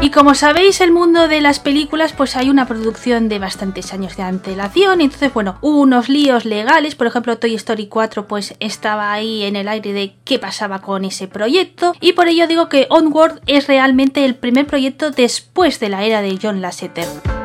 Y 0.00 0.10
como 0.10 0.34
sabéis, 0.34 0.80
el 0.80 0.92
mundo 0.92 1.26
de 1.26 1.40
las 1.40 1.58
películas, 1.58 2.12
pues 2.12 2.36
hay 2.36 2.50
una 2.50 2.66
producción 2.66 3.28
de 3.28 3.40
bastantes 3.40 3.92
años 3.92 4.16
de 4.16 4.22
antelación. 4.22 5.00
Entonces, 5.00 5.34
bueno, 5.34 5.58
hubo 5.60 5.80
unos 5.80 6.08
líos 6.08 6.44
legales. 6.44 6.94
Por 6.94 7.08
ejemplo, 7.08 7.36
Toy 7.36 7.56
Story 7.56 7.88
4, 7.88 8.28
pues 8.28 8.54
estaba 8.60 9.12
ahí 9.12 9.42
en 9.42 9.56
el 9.56 9.68
aire 9.68 9.92
de 9.92 10.14
qué 10.24 10.38
pasaba 10.38 10.82
con 10.82 11.04
ese 11.04 11.26
proyecto. 11.26 11.94
Y 12.00 12.12
por 12.12 12.28
ello 12.28 12.46
digo 12.46 12.68
que 12.68 12.86
Onward 12.90 13.40
es 13.46 13.66
realmente 13.66 14.24
el 14.24 14.36
primer 14.36 14.68
proyecto 14.68 15.10
después 15.10 15.80
de 15.80 15.88
la 15.88 16.04
era 16.04 16.22
de 16.22 16.38
John 16.40 16.60
Lasseter. 16.60 17.37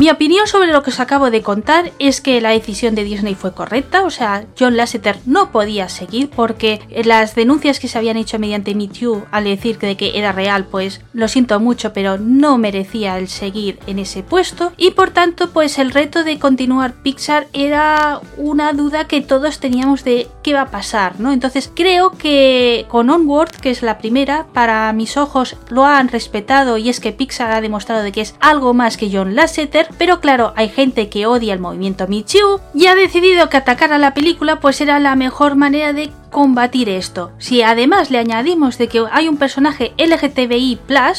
Mi 0.00 0.08
opinión 0.08 0.46
sobre 0.46 0.72
lo 0.72 0.82
que 0.82 0.88
os 0.88 0.98
acabo 0.98 1.30
de 1.30 1.42
contar 1.42 1.92
es 1.98 2.22
que 2.22 2.40
la 2.40 2.52
decisión 2.52 2.94
de 2.94 3.04
Disney 3.04 3.34
fue 3.34 3.52
correcta, 3.52 4.02
o 4.02 4.08
sea, 4.08 4.46
John 4.58 4.74
Lasseter 4.74 5.18
no 5.26 5.52
podía 5.52 5.90
seguir 5.90 6.30
porque 6.30 6.80
las 7.04 7.34
denuncias 7.34 7.78
que 7.78 7.86
se 7.86 7.98
habían 7.98 8.16
hecho 8.16 8.38
mediante 8.38 8.74
Me 8.74 8.88
Too 8.88 9.26
al 9.30 9.44
decir 9.44 9.76
que, 9.76 9.98
que 9.98 10.18
era 10.18 10.32
real, 10.32 10.64
pues 10.64 11.02
lo 11.12 11.28
siento 11.28 11.60
mucho, 11.60 11.92
pero 11.92 12.16
no 12.16 12.56
merecía 12.56 13.18
el 13.18 13.28
seguir 13.28 13.78
en 13.86 13.98
ese 13.98 14.22
puesto 14.22 14.72
y 14.78 14.92
por 14.92 15.10
tanto, 15.10 15.50
pues 15.50 15.78
el 15.78 15.90
reto 15.90 16.24
de 16.24 16.38
continuar 16.38 16.94
Pixar 17.02 17.48
era 17.52 18.22
una 18.38 18.72
duda 18.72 19.06
que 19.06 19.20
todos 19.20 19.60
teníamos 19.60 20.02
de 20.02 20.28
qué 20.42 20.54
va 20.54 20.62
a 20.62 20.70
pasar, 20.70 21.20
¿no? 21.20 21.30
Entonces 21.30 21.70
creo 21.74 22.12
que 22.12 22.86
con 22.88 23.10
Onward, 23.10 23.50
que 23.50 23.68
es 23.70 23.82
la 23.82 23.98
primera, 23.98 24.46
para 24.54 24.90
mis 24.94 25.18
ojos 25.18 25.56
lo 25.68 25.84
han 25.84 26.08
respetado 26.08 26.78
y 26.78 26.88
es 26.88 27.00
que 27.00 27.12
Pixar 27.12 27.52
ha 27.52 27.60
demostrado 27.60 28.02
de 28.02 28.12
que 28.12 28.22
es 28.22 28.34
algo 28.40 28.72
más 28.72 28.96
que 28.96 29.10
John 29.12 29.34
Lasseter 29.36 29.89
pero 29.98 30.20
claro, 30.20 30.52
hay 30.56 30.68
gente 30.68 31.08
que 31.08 31.26
odia 31.26 31.52
el 31.52 31.60
movimiento 31.60 32.06
Michiu 32.06 32.60
y 32.74 32.86
ha 32.86 32.94
decidido 32.94 33.48
que 33.48 33.56
atacar 33.56 33.92
a 33.92 33.98
la 33.98 34.14
película 34.14 34.60
pues 34.60 34.80
era 34.80 34.98
la 34.98 35.16
mejor 35.16 35.56
manera 35.56 35.92
de 35.92 36.10
combatir 36.30 36.88
esto. 36.88 37.32
Si 37.38 37.62
además 37.62 38.10
le 38.10 38.18
añadimos 38.18 38.78
de 38.78 38.88
que 38.88 39.04
hay 39.10 39.28
un 39.28 39.36
personaje 39.36 39.92
LGTBI, 39.98 40.78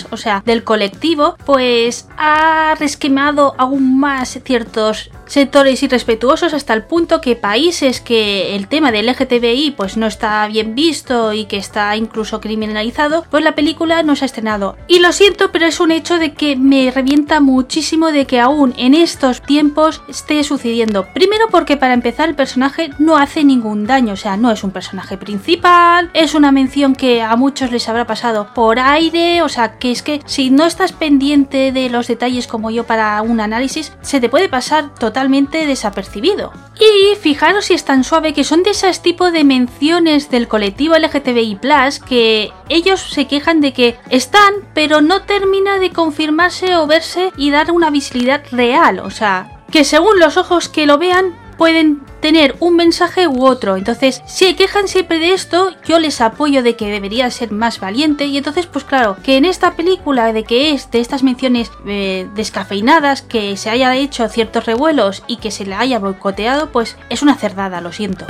o 0.10 0.18
sea, 0.18 0.42
del 0.46 0.64
colectivo, 0.64 1.36
pues 1.46 2.08
ha 2.18 2.76
resquemado 2.80 3.56
aún 3.58 4.00
más 4.00 4.40
ciertos 4.44 5.12
sectores 5.32 5.82
irrespetuosos 5.82 6.54
hasta 6.54 6.74
el 6.74 6.84
punto 6.84 7.22
que 7.22 7.38
países 7.38 8.02
que 8.02 8.54
el 8.56 8.68
tema 8.68 8.92
del 8.92 9.08
LGTBI 9.08 9.76
pues 9.78 9.96
no 9.96 10.06
está 10.06 10.46
bien 10.48 10.76
visto 10.76 11.32
y 11.32 11.46
que 11.46 11.56
está 11.56 11.96
incluso 11.96 12.42
criminalizado, 12.42 13.26
pues 13.30 13.42
la 13.42 13.56
película 13.56 14.04
no 14.04 14.18
se 14.18 14.26
ha 14.26 14.28
estrenado. 14.28 14.76
Y 14.90 15.00
lo 15.00 15.14
siento, 15.14 15.52
pero 15.54 15.66
es 15.68 15.80
un 15.80 15.92
hecho 15.92 16.20
de 16.20 16.34
que 16.34 16.58
me 16.58 16.92
revienta 16.92 17.40
muchísimo 17.40 18.12
de 18.12 18.26
que 18.26 18.42
aún 18.42 18.74
en 18.78 18.94
estos 18.94 19.42
tiempos 19.42 20.02
esté 20.10 20.44
sucediendo. 20.44 21.08
Primero 21.14 21.48
porque 21.50 21.78
para 21.78 21.94
empezar 21.94 22.28
el 22.28 22.36
personaje 22.36 22.90
no 23.00 23.16
hace 23.16 23.46
ningún 23.46 23.88
daño, 23.88 24.14
o 24.14 24.18
sea, 24.18 24.36
no 24.36 24.52
es 24.52 24.66
un 24.66 24.72
personaje 24.72 25.01
principal, 25.20 26.10
es 26.14 26.34
una 26.34 26.52
mención 26.52 26.96
que 26.96 27.22
a 27.22 27.36
muchos 27.36 27.72
les 27.72 27.88
habrá 27.90 28.06
pasado 28.06 28.54
por 28.54 28.80
aire, 28.80 29.42
o 29.42 29.50
sea, 29.50 29.78
que 29.78 29.92
es 29.92 30.04
que 30.04 30.22
si 30.26 30.50
no 30.50 30.66
estás 30.66 30.92
pendiente 30.92 31.72
de 31.72 31.90
los 31.90 32.08
detalles 32.08 32.48
como 32.48 32.72
yo 32.72 32.86
para 32.86 33.22
un 33.22 33.40
análisis, 33.40 33.94
se 34.02 34.20
te 34.20 34.30
puede 34.30 34.50
pasar 34.50 34.94
totalmente 34.96 35.66
desapercibido. 35.66 36.54
Y 36.80 37.16
fijaros 37.16 37.66
si 37.66 37.74
es 37.74 37.86
tan 37.86 38.04
suave 38.04 38.34
que 38.34 38.44
son 38.44 38.64
de 38.64 38.72
esos 38.72 39.02
tipos 39.02 39.32
de 39.32 39.44
menciones 39.44 40.30
del 40.30 40.48
colectivo 40.48 40.96
LGTBI 40.98 41.60
que 42.08 42.52
ellos 42.70 43.02
se 43.02 43.28
quejan 43.28 43.62
de 43.62 43.74
que 43.74 43.98
están, 44.10 44.54
pero 44.74 45.02
no 45.02 45.24
termina 45.24 45.80
de 45.80 45.92
confirmarse 45.92 46.76
o 46.76 46.88
verse 46.88 47.32
y 47.38 47.52
dar 47.52 47.72
una 47.72 47.90
visibilidad 47.90 48.44
real. 48.52 49.00
O 49.00 49.10
sea, 49.10 49.64
que 49.72 49.84
según 49.84 50.20
los 50.20 50.38
ojos 50.38 50.70
que 50.70 50.86
lo 50.86 50.98
vean, 50.98 51.36
pueden 51.62 52.02
tener 52.22 52.56
un 52.60 52.76
mensaje 52.76 53.28
u 53.28 53.46
otro. 53.46 53.78
Entonces, 53.78 54.24
si 54.26 54.56
quejan 54.56 54.88
siempre 54.88 55.20
de 55.20 55.34
esto, 55.34 55.70
yo 55.86 56.00
les 56.00 56.20
apoyo 56.20 56.64
de 56.64 56.76
que 56.76 56.90
debería 56.90 57.30
ser 57.30 57.52
más 57.52 57.80
valiente. 57.80 58.26
Y 58.26 58.36
entonces, 58.36 58.66
pues 58.66 58.84
claro, 58.84 59.18
que 59.22 59.38
en 59.38 59.46
esta 59.46 59.76
película 59.76 60.34
de 60.34 60.44
que 60.44 60.72
es 60.72 60.90
de 60.90 61.00
estas 61.00 61.22
menciones 61.22 61.70
eh, 61.86 62.28
descafeinadas, 62.34 63.22
que 63.22 63.58
se 63.58 63.70
haya 63.70 63.96
hecho 63.96 64.28
ciertos 64.28 64.66
revuelos 64.66 65.22
y 65.28 65.36
que 65.36 65.52
se 65.52 65.68
le 65.68 65.76
haya 65.76 66.00
boicoteado, 66.00 66.72
pues 66.72 66.98
es 67.10 67.22
una 67.22 67.36
cerdada, 67.36 67.80
lo 67.80 67.92
siento. 67.92 68.26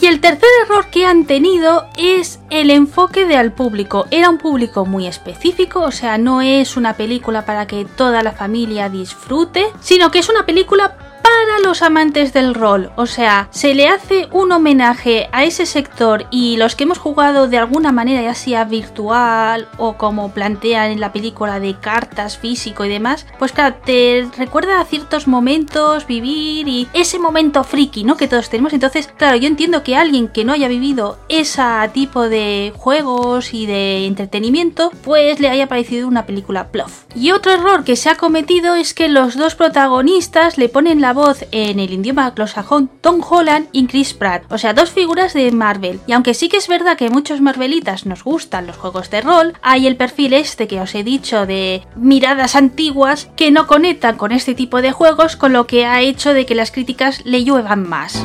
Y 0.00 0.06
el 0.06 0.20
tercer 0.20 0.48
error 0.64 0.86
que 0.86 1.04
han 1.04 1.26
tenido 1.26 1.88
es 1.98 2.40
el 2.48 2.70
enfoque 2.70 3.26
de 3.26 3.36
al 3.36 3.52
público. 3.52 4.06
Era 4.10 4.30
un 4.30 4.38
público 4.38 4.86
muy 4.86 5.06
específico, 5.06 5.80
o 5.82 5.90
sea, 5.90 6.16
no 6.16 6.40
es 6.40 6.78
una 6.78 6.94
película 6.94 7.44
para 7.44 7.66
que 7.66 7.84
toda 7.84 8.22
la 8.22 8.32
familia 8.32 8.88
disfrute, 8.88 9.66
sino 9.80 10.10
que 10.10 10.20
es 10.20 10.30
una 10.30 10.46
película 10.46 10.96
para 11.38 11.60
los 11.60 11.82
amantes 11.82 12.32
del 12.32 12.54
rol. 12.54 12.90
O 12.96 13.06
sea, 13.06 13.48
se 13.50 13.74
le 13.74 13.86
hace 13.86 14.28
un 14.32 14.50
homenaje 14.50 15.28
a 15.30 15.44
ese 15.44 15.66
sector 15.66 16.26
y 16.30 16.56
los 16.56 16.74
que 16.74 16.84
hemos 16.84 16.98
jugado 16.98 17.46
de 17.46 17.58
alguna 17.58 17.92
manera, 17.92 18.22
ya 18.22 18.34
sea 18.34 18.64
virtual 18.64 19.68
o 19.76 19.96
como 19.96 20.32
plantean 20.32 20.90
en 20.90 21.00
la 21.00 21.12
película 21.12 21.60
de 21.60 21.78
cartas, 21.78 22.38
físico 22.38 22.84
y 22.84 22.88
demás, 22.88 23.26
pues 23.38 23.52
claro, 23.52 23.76
te 23.84 24.28
recuerda 24.36 24.80
a 24.80 24.84
ciertos 24.84 25.28
momentos, 25.28 26.06
vivir 26.06 26.66
y 26.66 26.88
ese 26.92 27.18
momento 27.20 27.62
friki, 27.62 28.02
¿no? 28.02 28.16
Que 28.16 28.26
todos 28.26 28.50
tenemos. 28.50 28.72
Entonces, 28.72 29.08
claro, 29.16 29.36
yo 29.36 29.46
entiendo 29.46 29.84
que 29.84 29.96
alguien 29.96 30.28
que 30.28 30.44
no 30.44 30.52
haya 30.52 30.66
vivido 30.66 31.18
ese 31.28 31.62
tipo 31.92 32.28
de 32.28 32.72
juegos 32.76 33.54
y 33.54 33.66
de 33.66 34.06
entretenimiento, 34.06 34.90
pues 35.04 35.38
le 35.38 35.48
haya 35.48 35.68
parecido 35.68 36.08
una 36.08 36.26
película 36.26 36.68
plof. 36.68 37.04
Y 37.14 37.30
otro 37.30 37.52
error 37.52 37.84
que 37.84 37.96
se 37.96 38.10
ha 38.10 38.16
cometido 38.16 38.74
es 38.74 38.92
que 38.92 39.08
los 39.08 39.36
dos 39.36 39.54
protagonistas 39.54 40.58
le 40.58 40.68
ponen 40.68 41.00
la 41.00 41.12
voz 41.12 41.27
en 41.50 41.80
el 41.80 41.92
idioma 41.92 42.26
anglosajón 42.26 42.90
Tom 43.00 43.20
Holland 43.28 43.68
y 43.72 43.86
Chris 43.86 44.14
Pratt, 44.14 44.44
o 44.50 44.58
sea, 44.58 44.74
dos 44.74 44.90
figuras 44.90 45.34
de 45.34 45.50
Marvel. 45.52 46.00
Y 46.06 46.12
aunque 46.12 46.34
sí 46.34 46.48
que 46.48 46.56
es 46.56 46.68
verdad 46.68 46.96
que 46.96 47.10
muchos 47.10 47.40
Marvelitas 47.40 48.06
nos 48.06 48.24
gustan 48.24 48.66
los 48.66 48.76
juegos 48.76 49.10
de 49.10 49.20
rol, 49.20 49.54
hay 49.62 49.86
el 49.86 49.96
perfil 49.96 50.32
este 50.34 50.68
que 50.68 50.80
os 50.80 50.94
he 50.94 51.04
dicho 51.04 51.46
de 51.46 51.82
miradas 51.96 52.56
antiguas 52.56 53.28
que 53.36 53.50
no 53.50 53.66
conectan 53.66 54.16
con 54.16 54.32
este 54.32 54.54
tipo 54.54 54.82
de 54.82 54.92
juegos, 54.92 55.36
con 55.36 55.52
lo 55.52 55.66
que 55.66 55.86
ha 55.86 56.00
hecho 56.00 56.34
de 56.34 56.46
que 56.46 56.54
las 56.54 56.70
críticas 56.70 57.24
le 57.24 57.44
lluevan 57.44 57.88
más. 57.88 58.24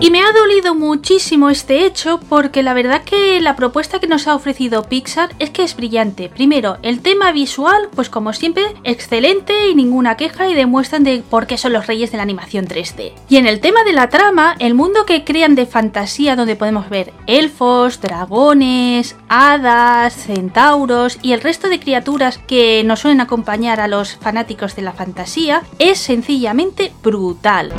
Y 0.00 0.10
me 0.10 0.20
ha 0.20 0.32
dolido 0.32 0.74
muchísimo 0.74 1.48
este 1.48 1.86
hecho 1.86 2.20
porque 2.28 2.62
la 2.62 2.74
verdad 2.74 3.04
que 3.04 3.40
la 3.40 3.56
propuesta 3.56 4.00
que 4.00 4.06
nos 4.06 4.26
ha 4.26 4.34
ofrecido 4.34 4.82
Pixar 4.82 5.30
es 5.38 5.50
que 5.50 5.62
es 5.62 5.76
brillante. 5.76 6.28
Primero, 6.28 6.78
el 6.82 7.00
tema 7.00 7.32
visual, 7.32 7.88
pues 7.94 8.10
como 8.10 8.32
siempre, 8.32 8.64
excelente 8.82 9.68
y 9.68 9.74
ninguna 9.74 10.16
queja 10.16 10.48
y 10.48 10.54
demuestran 10.54 11.04
de 11.04 11.22
por 11.22 11.46
qué 11.46 11.56
son 11.56 11.72
los 11.72 11.86
reyes 11.86 12.10
de 12.10 12.18
la 12.18 12.22
animación 12.24 12.66
3D. 12.66 13.12
Y 13.28 13.36
en 13.36 13.46
el 13.46 13.60
tema 13.60 13.82
de 13.84 13.92
la 13.92 14.08
trama, 14.10 14.56
el 14.58 14.74
mundo 14.74 15.06
que 15.06 15.24
crean 15.24 15.54
de 15.54 15.66
fantasía 15.66 16.36
donde 16.36 16.56
podemos 16.56 16.90
ver 16.90 17.12
elfos, 17.26 18.00
dragones, 18.00 19.16
hadas, 19.28 20.12
centauros 20.14 21.18
y 21.22 21.32
el 21.32 21.40
resto 21.40 21.68
de 21.68 21.80
criaturas 21.80 22.38
que 22.38 22.82
nos 22.84 23.00
suelen 23.00 23.20
acompañar 23.20 23.80
a 23.80 23.88
los 23.88 24.16
fanáticos 24.16 24.76
de 24.76 24.82
la 24.82 24.92
fantasía, 24.92 25.62
es 25.78 25.98
sencillamente 25.98 26.92
brutal. 27.02 27.72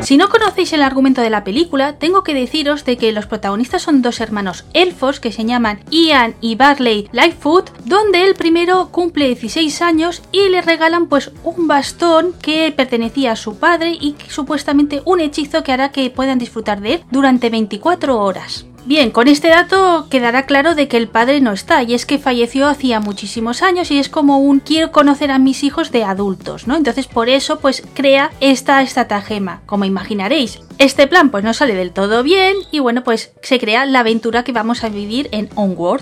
Si 0.00 0.16
no 0.16 0.28
conocéis 0.28 0.72
el 0.72 0.82
argumento 0.82 1.20
de 1.20 1.28
la 1.28 1.44
película, 1.44 1.98
tengo 1.98 2.22
que 2.22 2.32
deciros 2.32 2.84
de 2.84 2.96
que 2.96 3.12
los 3.12 3.26
protagonistas 3.26 3.82
son 3.82 4.00
dos 4.00 4.20
hermanos 4.20 4.64
elfos 4.72 5.20
que 5.20 5.32
se 5.32 5.44
llaman 5.44 5.80
Ian 5.90 6.34
y 6.40 6.54
Barley 6.54 7.08
Lightfoot, 7.12 7.70
donde 7.84 8.24
el 8.24 8.34
primero 8.34 8.88
cumple 8.90 9.26
16 9.26 9.82
años 9.82 10.22
y 10.32 10.48
le 10.48 10.62
regalan 10.62 11.08
pues 11.08 11.32
un 11.42 11.66
bastón 11.66 12.32
que 12.40 12.72
pertenecía 12.74 13.32
a 13.32 13.36
su 13.36 13.58
padre 13.58 13.90
y 13.90 14.16
supuestamente 14.28 15.02
un 15.04 15.20
hechizo 15.20 15.62
que 15.62 15.72
hará 15.72 15.90
que 15.90 16.08
puedan 16.10 16.38
disfrutar 16.38 16.80
de 16.80 16.94
él 16.94 17.04
durante 17.10 17.50
24 17.50 18.18
horas. 18.18 18.64
Bien, 18.88 19.10
con 19.10 19.28
este 19.28 19.48
dato 19.48 20.06
quedará 20.08 20.46
claro 20.46 20.74
de 20.74 20.88
que 20.88 20.96
el 20.96 21.08
padre 21.08 21.42
no 21.42 21.52
está, 21.52 21.82
y 21.82 21.92
es 21.92 22.06
que 22.06 22.18
falleció 22.18 22.66
hacía 22.66 23.00
muchísimos 23.00 23.60
años 23.62 23.90
y 23.90 23.98
es 23.98 24.08
como 24.08 24.38
un 24.38 24.60
quiero 24.60 24.92
conocer 24.92 25.30
a 25.30 25.38
mis 25.38 25.62
hijos 25.62 25.92
de 25.92 26.04
adultos, 26.04 26.66
¿no? 26.66 26.74
Entonces 26.74 27.06
por 27.06 27.28
eso 27.28 27.58
pues 27.60 27.82
crea 27.92 28.30
esta 28.40 28.80
estratagema, 28.80 29.60
como 29.66 29.84
imaginaréis. 29.84 30.60
Este 30.78 31.06
plan 31.06 31.28
pues 31.28 31.44
no 31.44 31.52
sale 31.52 31.74
del 31.74 31.92
todo 31.92 32.22
bien 32.22 32.56
y 32.70 32.78
bueno 32.78 33.04
pues 33.04 33.30
se 33.42 33.60
crea 33.60 33.84
la 33.84 34.00
aventura 34.00 34.42
que 34.42 34.52
vamos 34.52 34.82
a 34.82 34.88
vivir 34.88 35.28
en 35.32 35.50
Onward. 35.54 36.00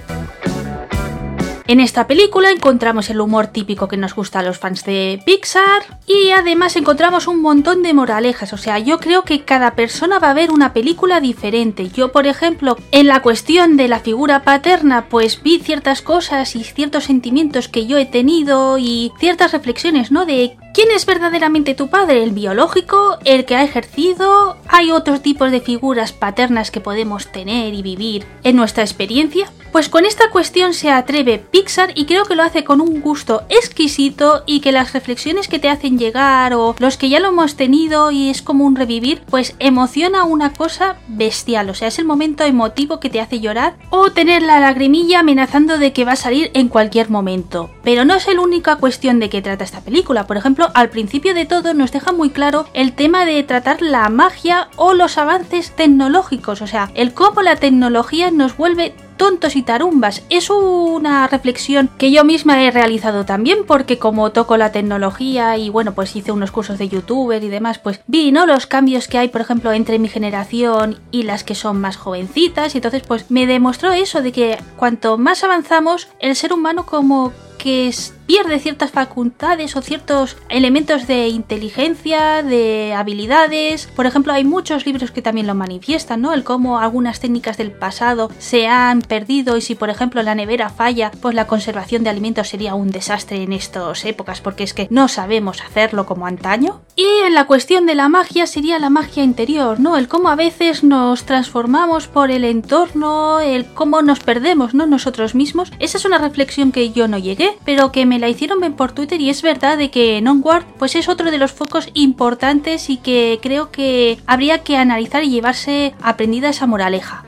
En 1.69 1.81
esta 1.81 2.07
película 2.07 2.53
encontramos 2.53 3.11
el 3.11 3.21
humor 3.21 3.49
típico 3.49 3.89
que 3.89 3.97
nos 3.97 4.15
gusta 4.15 4.39
a 4.39 4.43
los 4.45 4.57
fans 4.57 4.85
de 4.85 5.21
Pixar 5.27 5.99
y 6.07 6.31
además 6.31 6.77
encontramos 6.77 7.27
un 7.27 7.43
montón 7.43 7.83
de 7.83 7.93
moralejas, 7.93 8.53
o 8.53 8.57
sea, 8.57 8.79
yo 8.79 9.01
creo 9.01 9.23
que 9.23 9.45
cada 9.45 9.75
persona 9.75 10.21
va 10.21 10.31
a 10.31 10.35
ver 10.35 10.53
una 10.53 10.73
película 10.73 11.21
diferente. 11.21 11.89
Yo, 11.89 12.13
por 12.13 12.29
ejemplo, 12.29 12.77
en 12.93 13.09
la 13.09 13.21
cuestión 13.21 13.77
de 13.77 13.89
la 13.89 13.99
figura 13.99 14.45
paterna, 14.45 15.09
pues 15.09 15.43
vi 15.43 15.59
ciertas 15.59 16.03
cosas 16.03 16.55
y 16.55 16.63
ciertos 16.63 17.05
sentimientos 17.05 17.67
que 17.67 17.87
yo 17.87 17.99
he 17.99 18.07
tenido 18.07 18.79
y 18.79 19.13
ciertas 19.19 19.51
reflexiones, 19.51 20.13
¿no? 20.13 20.25
De 20.25 20.57
¿Quién 20.77 20.91
es 20.91 21.07
verdaderamente 21.07 21.75
tu 21.75 21.89
padre? 21.89 22.23
¿El 22.23 22.33
biológico? 22.33 23.17
¿El 23.25 23.47
que 23.47 23.57
ha 23.57 23.65
ejercido? 23.65 24.59
¿Hay 24.69 24.91
otros 24.91 25.23
tipos 25.23 25.51
de 25.51 25.63
figuras 25.63 26.13
paternas 26.13 26.71
que 26.71 26.83
podemos 26.83 27.29
tener 27.29 27.73
y 27.73 27.81
vivir 27.81 28.27
en 28.45 28.57
nuestra 28.57 28.85
experiencia? 28.85 29.51
Pues 29.73 29.89
con 29.89 30.05
esta 30.05 30.29
cuestión 30.31 30.75
se 30.75 30.91
atreve 30.91 31.39
Pixar 31.57 31.93
y 31.95 32.05
creo 32.05 32.27
que 32.27 32.35
lo 32.35 32.43
hace 32.43 32.65
con 32.65 32.83
un 32.83 33.01
gusto 33.01 33.45
exquisito 33.49 34.43
y 34.45 34.61
que 34.61 34.73
las 34.73 34.93
reflexiones 34.93 35.49
que 35.49 35.59
te 35.59 35.71
hacen 35.71 35.99
llegar 35.99 36.53
o 36.53 36.77
los 36.79 36.99
que 36.99 37.09
ya 37.09 37.19
lo 37.19 37.29
hemos 37.29 37.57
tenido 37.57 38.11
y 38.11 38.29
es 38.29 38.43
como 38.43 38.67
un 38.67 38.77
revivir, 38.77 39.23
pues 39.31 39.57
emociona 39.59 40.25
una 40.25 40.53
cosa 40.53 40.97
bestial, 41.09 41.71
o 41.71 41.75
sea, 41.75 41.89
es 41.89 41.99
el 41.99 42.05
momento 42.05 42.45
emotivo 42.45 43.01
que 43.01 43.09
te 43.09 43.23
hace 43.23 43.41
llorar 43.41 43.79
o 43.89 44.11
tener 44.11 44.43
la 44.43 44.61
lagrimilla 44.61 45.21
amenazando 45.21 45.79
de 45.79 45.95
que 45.95 46.05
va 46.05 46.13
a 46.13 46.17
salir 46.17 46.51
en 46.53 46.69
cualquier 46.69 47.09
momento. 47.09 47.71
Pero 47.83 48.05
no 48.05 48.17
es 48.17 48.27
la 48.27 48.39
única 48.39 48.77
cuestión 48.77 49.19
de 49.19 49.31
que 49.31 49.41
trata 49.41 49.65
esta 49.65 49.81
película, 49.81 50.27
por 50.27 50.37
ejemplo, 50.37 50.69
al 50.75 50.91
principio 50.91 51.33
de 51.33 51.47
todo 51.47 51.73
nos 51.73 51.91
deja 51.91 52.13
muy 52.13 52.29
claro 52.29 52.67
el 52.75 52.93
tema 52.93 53.25
de 53.25 53.43
tratar 53.45 53.81
la 53.81 54.07
magia 54.11 54.69
o 54.77 54.93
los 54.93 55.17
avances 55.17 55.75
tecnológicos, 55.75 56.61
o 56.61 56.67
sea, 56.67 56.91
el 56.93 57.15
cómo 57.15 57.41
la 57.41 57.57
tecnología 57.57 58.31
nos 58.31 58.59
vuelve 58.59 58.95
tontos 59.17 59.57
y 59.57 59.63
tarumbas. 59.63 60.23
Es 60.31 60.51
una 60.51 61.27
reflexión 61.27 61.91
que 61.99 62.11
yo 62.11 62.25
misma 62.25 62.63
he 62.63 62.71
realizado 62.71 63.25
también 63.25 63.61
porque 63.67 63.99
como 63.99 64.33
toco 64.33 64.57
la 64.57 64.73
tecnología 64.73 65.57
y 65.57 65.69
bueno, 65.71 65.95
pues 65.95 66.15
hice 66.17 66.33
unos 66.33 66.51
cursos 66.51 66.79
de 66.79 66.89
youtuber 66.89 67.43
y 67.43 67.49
demás, 67.49 67.79
pues 67.79 68.01
vi, 68.07 68.33
¿no? 68.33 68.47
Los 68.47 68.67
cambios 68.67 69.09
que 69.09 69.19
hay, 69.19 69.29
por 69.29 69.41
ejemplo, 69.41 69.73
entre 69.73 69.99
mi 69.99 70.09
generación 70.09 70.99
y 71.11 71.23
las 71.25 71.45
que 71.45 71.55
son 71.55 71.81
más 71.81 71.97
jovencitas 71.97 72.75
y 72.75 72.79
entonces 72.79 73.03
pues 73.07 73.31
me 73.31 73.47
demostró 73.47 73.93
eso 73.93 74.23
de 74.23 74.33
que 74.33 74.59
cuanto 74.77 75.19
más 75.19 75.45
avanzamos, 75.45 76.09
el 76.21 76.37
ser 76.37 76.53
humano 76.53 76.87
como 76.87 77.33
que 77.59 77.89
pierde 78.27 78.59
ciertas 78.59 78.91
facultades 78.91 79.77
o 79.77 79.83
ciertos 79.83 80.37
elementos 80.49 81.07
de 81.07 81.29
inteligencia, 81.29 82.43
de 82.43 82.95
habilidades. 82.95 83.87
Por 83.87 84.07
ejemplo, 84.07 84.33
hay 84.33 84.45
muchos 84.45 84.87
libros 84.87 85.11
que 85.11 85.23
también 85.23 85.47
lo 85.47 85.55
manifiestan, 85.55 86.21
¿no? 86.21 86.33
El 86.33 86.45
cómo 86.45 86.79
algunas 86.79 87.21
técnicas 87.21 87.57
del 87.57 87.73
pasado 87.73 88.31
se 88.39 88.67
han 88.67 89.03
perdido 89.03 89.57
y 89.57 89.61
si, 89.61 89.75
por 89.75 89.91
ejemplo, 89.91 90.23
la 90.23 90.35
nevera 90.35 90.69
falla, 90.69 91.11
pues 91.21 91.35
la 91.35 91.47
conservación 91.47 92.05
de 92.05 92.11
alimentos 92.11 92.49
sería 92.49 92.75
un 92.75 92.91
desastre 92.91 93.43
en 93.43 93.53
estas 93.53 94.05
épocas 94.05 94.41
porque 94.41 94.65
es 94.65 94.75
que 94.75 94.89
no 94.91 95.09
sabemos 95.09 95.63
hacerlo 95.63 96.07
como 96.07 96.27
antaño. 96.27 96.81
Y 96.97 97.07
en 97.27 97.35
la 97.35 97.47
cuestión 97.47 97.87
de 97.87 97.95
la 97.95 98.09
magia 98.09 98.47
sería 98.47 98.79
la 98.79 98.91
magia 98.91 99.23
interior, 99.23 99.81
¿no? 99.81 99.97
El 99.97 100.09
cómo 100.09 100.29
a 100.29 100.37
veces 100.37 100.83
nos 100.83 101.25
transformamos 101.25 102.09
por 102.09 102.31
el 102.31 102.45
entorno, 102.45 103.41
el 103.41 103.67
cómo 103.67 104.03
nos 104.03 104.21
perdemos, 104.21 104.75
¿no? 104.75 104.87
Nosotros 104.87 105.35
mismos. 105.35 105.73
Esa 105.79 105.99
es 105.99 106.05
una 106.05 106.19
reflexión 106.19 106.73
que 106.73 106.91
yo 106.91 107.09
no 107.09 107.19
llegué, 107.19 107.57
pero 107.65 107.93
que 107.93 108.07
me 108.07 108.16
la 108.19 108.29
hicieron 108.29 108.61
ver 108.61 108.73
por 108.75 108.93
Twitter 108.93 109.21
y 109.21 109.31
es 109.31 109.43
verdad 109.43 109.79
de 109.79 109.91
que 109.91 110.23
Onward 110.27 110.65
pues 110.79 110.95
es 110.97 111.09
otro 111.09 111.31
de 111.31 111.39
los 111.39 111.53
focos 111.53 111.89
importantes 111.95 112.91
y 112.91 112.97
que 112.97 113.39
creo 113.43 113.71
que 113.71 114.19
habría 114.27 114.63
que 114.63 114.77
analizar 114.77 115.25
y 115.25 115.31
llevarse 115.31 115.95
aprendida 116.01 116.49
esa 116.49 116.67
moraleja. 116.67 117.25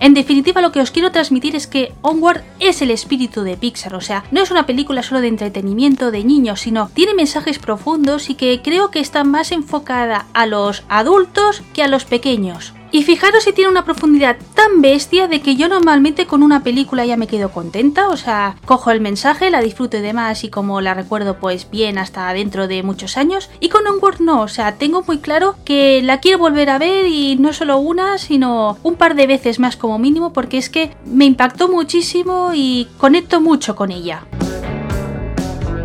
En 0.00 0.14
definitiva, 0.14 0.60
lo 0.60 0.70
que 0.70 0.80
os 0.80 0.92
quiero 0.92 1.10
transmitir 1.10 1.56
es 1.56 1.66
que 1.66 1.92
Onward 2.02 2.42
es 2.60 2.82
el 2.82 2.92
espíritu 2.92 3.42
de 3.42 3.56
Pixar, 3.56 3.94
o 3.96 4.00
sea, 4.00 4.24
no 4.30 4.40
es 4.40 4.50
una 4.52 4.64
película 4.64 5.02
solo 5.02 5.20
de 5.20 5.28
entretenimiento 5.28 6.12
de 6.12 6.22
niños, 6.22 6.60
sino 6.60 6.88
tiene 6.94 7.14
mensajes 7.14 7.58
profundos 7.58 8.30
y 8.30 8.36
que 8.36 8.60
creo 8.62 8.92
que 8.92 9.00
está 9.00 9.24
más 9.24 9.50
enfocada 9.50 10.26
a 10.34 10.46
los 10.46 10.84
adultos 10.88 11.62
que 11.74 11.82
a 11.82 11.88
los 11.88 12.04
pequeños. 12.04 12.74
Y 12.90 13.02
fijaros 13.02 13.44
si 13.44 13.52
tiene 13.52 13.70
una 13.70 13.84
profundidad 13.84 14.36
tan 14.54 14.80
bestia 14.80 15.28
de 15.28 15.42
que 15.42 15.56
yo 15.56 15.68
normalmente 15.68 16.26
con 16.26 16.42
una 16.42 16.62
película 16.62 17.04
ya 17.04 17.16
me 17.16 17.26
quedo 17.26 17.50
contenta, 17.50 18.08
o 18.08 18.16
sea, 18.16 18.56
cojo 18.64 18.90
el 18.90 19.00
mensaje, 19.00 19.50
la 19.50 19.60
disfruto 19.60 19.98
y 19.98 20.00
demás 20.00 20.42
y 20.44 20.48
como 20.48 20.80
la 20.80 20.94
recuerdo 20.94 21.38
pues 21.38 21.70
bien 21.70 21.98
hasta 21.98 22.32
dentro 22.32 22.66
de 22.66 22.82
muchos 22.82 23.16
años. 23.16 23.50
Y 23.60 23.68
con 23.68 23.86
Onward 23.86 24.20
no, 24.20 24.40
o 24.40 24.48
sea, 24.48 24.76
tengo 24.76 25.02
muy 25.02 25.18
claro 25.18 25.56
que 25.64 26.00
la 26.02 26.20
quiero 26.20 26.38
volver 26.38 26.70
a 26.70 26.78
ver 26.78 27.06
y 27.06 27.36
no 27.36 27.52
solo 27.52 27.78
una, 27.78 28.16
sino 28.16 28.78
un 28.82 28.94
par 28.94 29.14
de 29.14 29.26
veces 29.26 29.58
más 29.58 29.76
como 29.76 29.98
mínimo 29.98 30.32
porque 30.32 30.56
es 30.56 30.70
que 30.70 30.96
me 31.04 31.26
impactó 31.26 31.68
muchísimo 31.68 32.52
y 32.54 32.88
conecto 32.96 33.40
mucho 33.40 33.76
con 33.76 33.90
ella. 33.90 34.24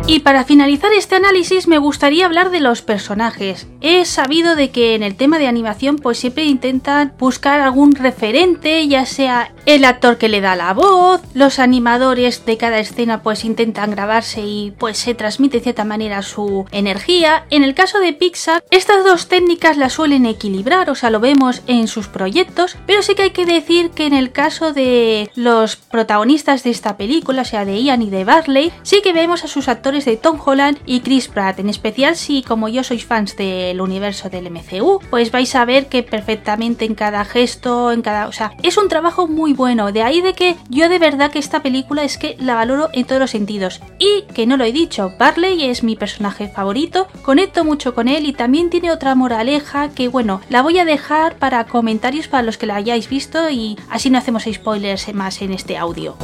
Y 0.06 0.20
para 0.20 0.44
finalizar 0.44 0.92
este 0.92 1.14
análisis 1.16 1.66
me 1.66 1.78
gustaría 1.78 2.26
hablar 2.26 2.50
de 2.50 2.60
los 2.60 2.82
personajes. 2.82 3.66
He 3.80 4.04
sabido 4.04 4.54
de 4.54 4.70
que 4.70 4.94
en 4.94 5.02
el 5.02 5.16
tema 5.16 5.38
de 5.38 5.46
animación 5.46 5.96
pues 5.96 6.18
siempre 6.18 6.44
intentan 6.44 7.14
buscar 7.18 7.60
algún 7.60 7.94
referente, 7.94 8.86
ya 8.86 9.06
sea 9.06 9.53
el 9.66 9.84
actor 9.84 10.18
que 10.18 10.28
le 10.28 10.40
da 10.40 10.56
la 10.56 10.74
voz, 10.74 11.22
los 11.34 11.58
animadores 11.58 12.44
de 12.44 12.56
cada 12.56 12.78
escena 12.78 13.22
pues 13.22 13.44
intentan 13.44 13.90
grabarse 13.90 14.42
y 14.42 14.72
pues 14.78 14.98
se 14.98 15.14
transmite 15.14 15.58
de 15.58 15.62
cierta 15.62 15.84
manera 15.84 16.22
su 16.22 16.66
energía. 16.70 17.46
En 17.50 17.62
el 17.62 17.74
caso 17.74 18.00
de 18.00 18.12
Pixar, 18.12 18.64
estas 18.70 19.04
dos 19.04 19.28
técnicas 19.28 19.76
las 19.76 19.94
suelen 19.94 20.26
equilibrar, 20.26 20.90
o 20.90 20.94
sea, 20.94 21.10
lo 21.10 21.20
vemos 21.20 21.62
en 21.66 21.88
sus 21.88 22.08
proyectos, 22.08 22.76
pero 22.86 23.02
sí 23.02 23.14
que 23.14 23.22
hay 23.22 23.30
que 23.30 23.46
decir 23.46 23.90
que 23.90 24.06
en 24.06 24.14
el 24.14 24.32
caso 24.32 24.72
de 24.72 25.30
los 25.34 25.76
protagonistas 25.76 26.62
de 26.64 26.70
esta 26.70 26.96
película, 26.96 27.42
o 27.42 27.44
sea, 27.44 27.64
de 27.64 27.80
Ian 27.80 28.02
y 28.02 28.10
de 28.10 28.24
Barley, 28.24 28.72
sí 28.82 29.00
que 29.02 29.12
vemos 29.12 29.44
a 29.44 29.48
sus 29.48 29.68
actores 29.68 30.04
de 30.04 30.16
Tom 30.16 30.38
Holland 30.44 30.78
y 30.86 31.00
Chris 31.00 31.28
Pratt, 31.28 31.58
en 31.58 31.70
especial 31.70 32.16
si 32.16 32.42
como 32.42 32.68
yo 32.68 32.84
sois 32.84 33.04
fans 33.04 33.36
del 33.36 33.80
universo 33.80 34.28
del 34.28 34.50
MCU, 34.50 35.00
pues 35.10 35.30
vais 35.30 35.54
a 35.54 35.64
ver 35.64 35.86
que 35.86 36.02
perfectamente 36.02 36.84
en 36.84 36.94
cada 36.94 37.24
gesto, 37.24 37.92
en 37.92 38.02
cada... 38.02 38.28
O 38.28 38.32
sea, 38.32 38.52
es 38.62 38.76
un 38.76 38.88
trabajo 38.88 39.26
muy 39.26 39.53
bueno, 39.56 39.92
de 39.92 40.02
ahí 40.02 40.20
de 40.20 40.34
que 40.34 40.56
yo 40.68 40.88
de 40.88 40.98
verdad 40.98 41.30
que 41.30 41.38
esta 41.38 41.62
película 41.62 42.04
es 42.04 42.18
que 42.18 42.36
la 42.38 42.54
valoro 42.54 42.88
en 42.92 43.04
todos 43.04 43.20
los 43.20 43.30
sentidos. 43.30 43.80
Y 43.98 44.22
que 44.34 44.46
no 44.46 44.56
lo 44.56 44.64
he 44.64 44.72
dicho, 44.72 45.12
Barley 45.18 45.64
es 45.64 45.82
mi 45.82 45.96
personaje 45.96 46.48
favorito, 46.48 47.06
conecto 47.22 47.64
mucho 47.64 47.94
con 47.94 48.08
él 48.08 48.26
y 48.26 48.32
también 48.32 48.70
tiene 48.70 48.90
otra 48.90 49.14
moraleja 49.14 49.90
que 49.90 50.08
bueno, 50.08 50.40
la 50.48 50.62
voy 50.62 50.78
a 50.78 50.84
dejar 50.84 51.36
para 51.36 51.64
comentarios 51.64 52.28
para 52.28 52.42
los 52.42 52.58
que 52.58 52.66
la 52.66 52.76
hayáis 52.76 53.08
visto 53.08 53.50
y 53.50 53.78
así 53.90 54.10
no 54.10 54.18
hacemos 54.18 54.44
spoilers 54.50 55.12
más 55.14 55.42
en 55.42 55.52
este 55.52 55.76
audio. 55.76 56.16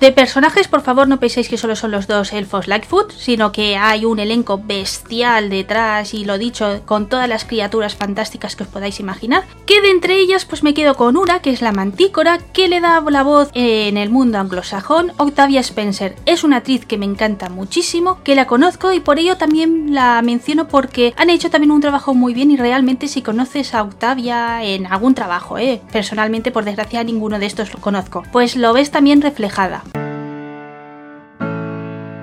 De 0.00 0.12
personajes, 0.12 0.66
por 0.66 0.80
favor, 0.80 1.06
no 1.08 1.20
penséis 1.20 1.50
que 1.50 1.58
solo 1.58 1.76
son 1.76 1.90
los 1.90 2.06
dos 2.06 2.32
elfos 2.32 2.68
Lightfoot, 2.68 3.12
sino 3.12 3.52
que 3.52 3.76
hay 3.76 4.06
un 4.06 4.18
elenco 4.18 4.56
bestial 4.56 5.50
detrás 5.50 6.14
y 6.14 6.24
lo 6.24 6.38
dicho, 6.38 6.80
con 6.86 7.06
todas 7.06 7.28
las 7.28 7.44
criaturas 7.44 7.96
fantásticas 7.96 8.56
que 8.56 8.62
os 8.62 8.70
podáis 8.70 8.98
imaginar. 8.98 9.44
Que 9.66 9.82
de 9.82 9.90
entre 9.90 10.16
ellas, 10.18 10.46
pues 10.46 10.62
me 10.62 10.72
quedo 10.72 10.94
con 10.94 11.18
una, 11.18 11.42
que 11.42 11.50
es 11.50 11.60
la 11.60 11.72
mantícora, 11.72 12.38
que 12.54 12.68
le 12.68 12.80
da 12.80 13.02
la 13.10 13.22
voz 13.22 13.50
en 13.52 13.98
el 13.98 14.08
mundo 14.08 14.38
anglosajón. 14.38 15.12
Octavia 15.18 15.60
Spencer 15.60 16.16
es 16.24 16.44
una 16.44 16.56
actriz 16.56 16.86
que 16.86 16.96
me 16.96 17.04
encanta 17.04 17.50
muchísimo, 17.50 18.22
que 18.24 18.34
la 18.34 18.46
conozco 18.46 18.94
y 18.94 19.00
por 19.00 19.18
ello 19.18 19.36
también 19.36 19.92
la 19.92 20.22
menciono 20.22 20.66
porque 20.66 21.12
han 21.18 21.28
hecho 21.28 21.50
también 21.50 21.72
un 21.72 21.82
trabajo 21.82 22.14
muy 22.14 22.32
bien 22.32 22.50
y 22.50 22.56
realmente 22.56 23.06
si 23.06 23.20
conoces 23.20 23.74
a 23.74 23.82
Octavia 23.82 24.64
en 24.64 24.86
algún 24.86 25.14
trabajo, 25.14 25.58
eh, 25.58 25.82
personalmente 25.92 26.52
por 26.52 26.64
desgracia 26.64 27.04
ninguno 27.04 27.38
de 27.38 27.44
estos 27.44 27.74
lo 27.74 27.80
conozco, 27.82 28.22
pues 28.32 28.56
lo 28.56 28.72
ves 28.72 28.90
también 28.90 29.20
reflejada. 29.20 29.82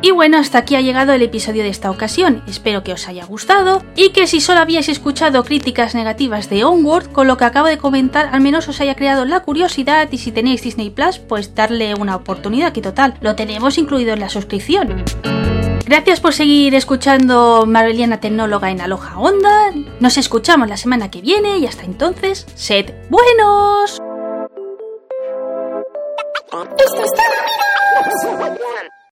Y 0.02 0.12
bueno, 0.12 0.38
hasta 0.38 0.60
aquí 0.60 0.76
ha 0.76 0.82
llegado 0.82 1.14
el 1.14 1.24
episodio 1.24 1.64
de 1.64 1.70
esta 1.70 1.90
ocasión, 1.90 2.44
espero 2.48 2.84
que 2.84 2.94
os 2.94 3.08
haya 3.08 3.26
gustado 3.26 3.84
y 3.96 4.10
que 4.10 4.28
si 4.28 4.42
solo 4.42 4.60
habíais 4.60 4.90
escuchado 4.90 5.44
críticas 5.44 5.96
negativas 5.96 6.50
de 6.50 6.64
Onward, 6.64 7.12
con 7.12 7.28
lo 7.28 7.38
que 7.38 7.46
acabo 7.46 7.68
de 7.68 7.80
comentar 7.80 8.30
al 8.32 8.42
menos 8.42 8.68
os 8.68 8.80
haya 8.80 8.96
creado 8.96 9.26
la 9.26 9.40
curiosidad 9.40 10.08
y 10.12 10.20
si 10.20 10.32
tenéis 10.32 10.62
Disney 10.62 10.92
Plus, 10.92 11.18
pues 11.18 11.56
darle 11.56 11.96
una 11.96 12.16
oportunidad 12.16 12.74
que 12.74 12.82
total, 12.82 13.16
lo 13.22 13.36
tenemos 13.36 13.78
incluido 13.80 14.14
en 14.14 14.20
la 14.20 14.30
suscripción. 14.30 15.04
Gracias 15.88 16.20
por 16.20 16.34
seguir 16.34 16.76
escuchando 16.76 17.64
Marveliana 17.66 18.20
Tecnóloga 18.20 18.70
en 18.70 18.82
Aloha 18.82 19.18
Onda. 19.18 19.72
Nos 20.00 20.18
escuchamos 20.18 20.68
la 20.68 20.78
semana 20.78 21.10
que 21.10 21.22
viene 21.22 21.58
y 21.58 21.66
hasta 21.66 21.86
entonces, 21.86 22.46
sed 22.56 22.94
buenos. 23.10 23.98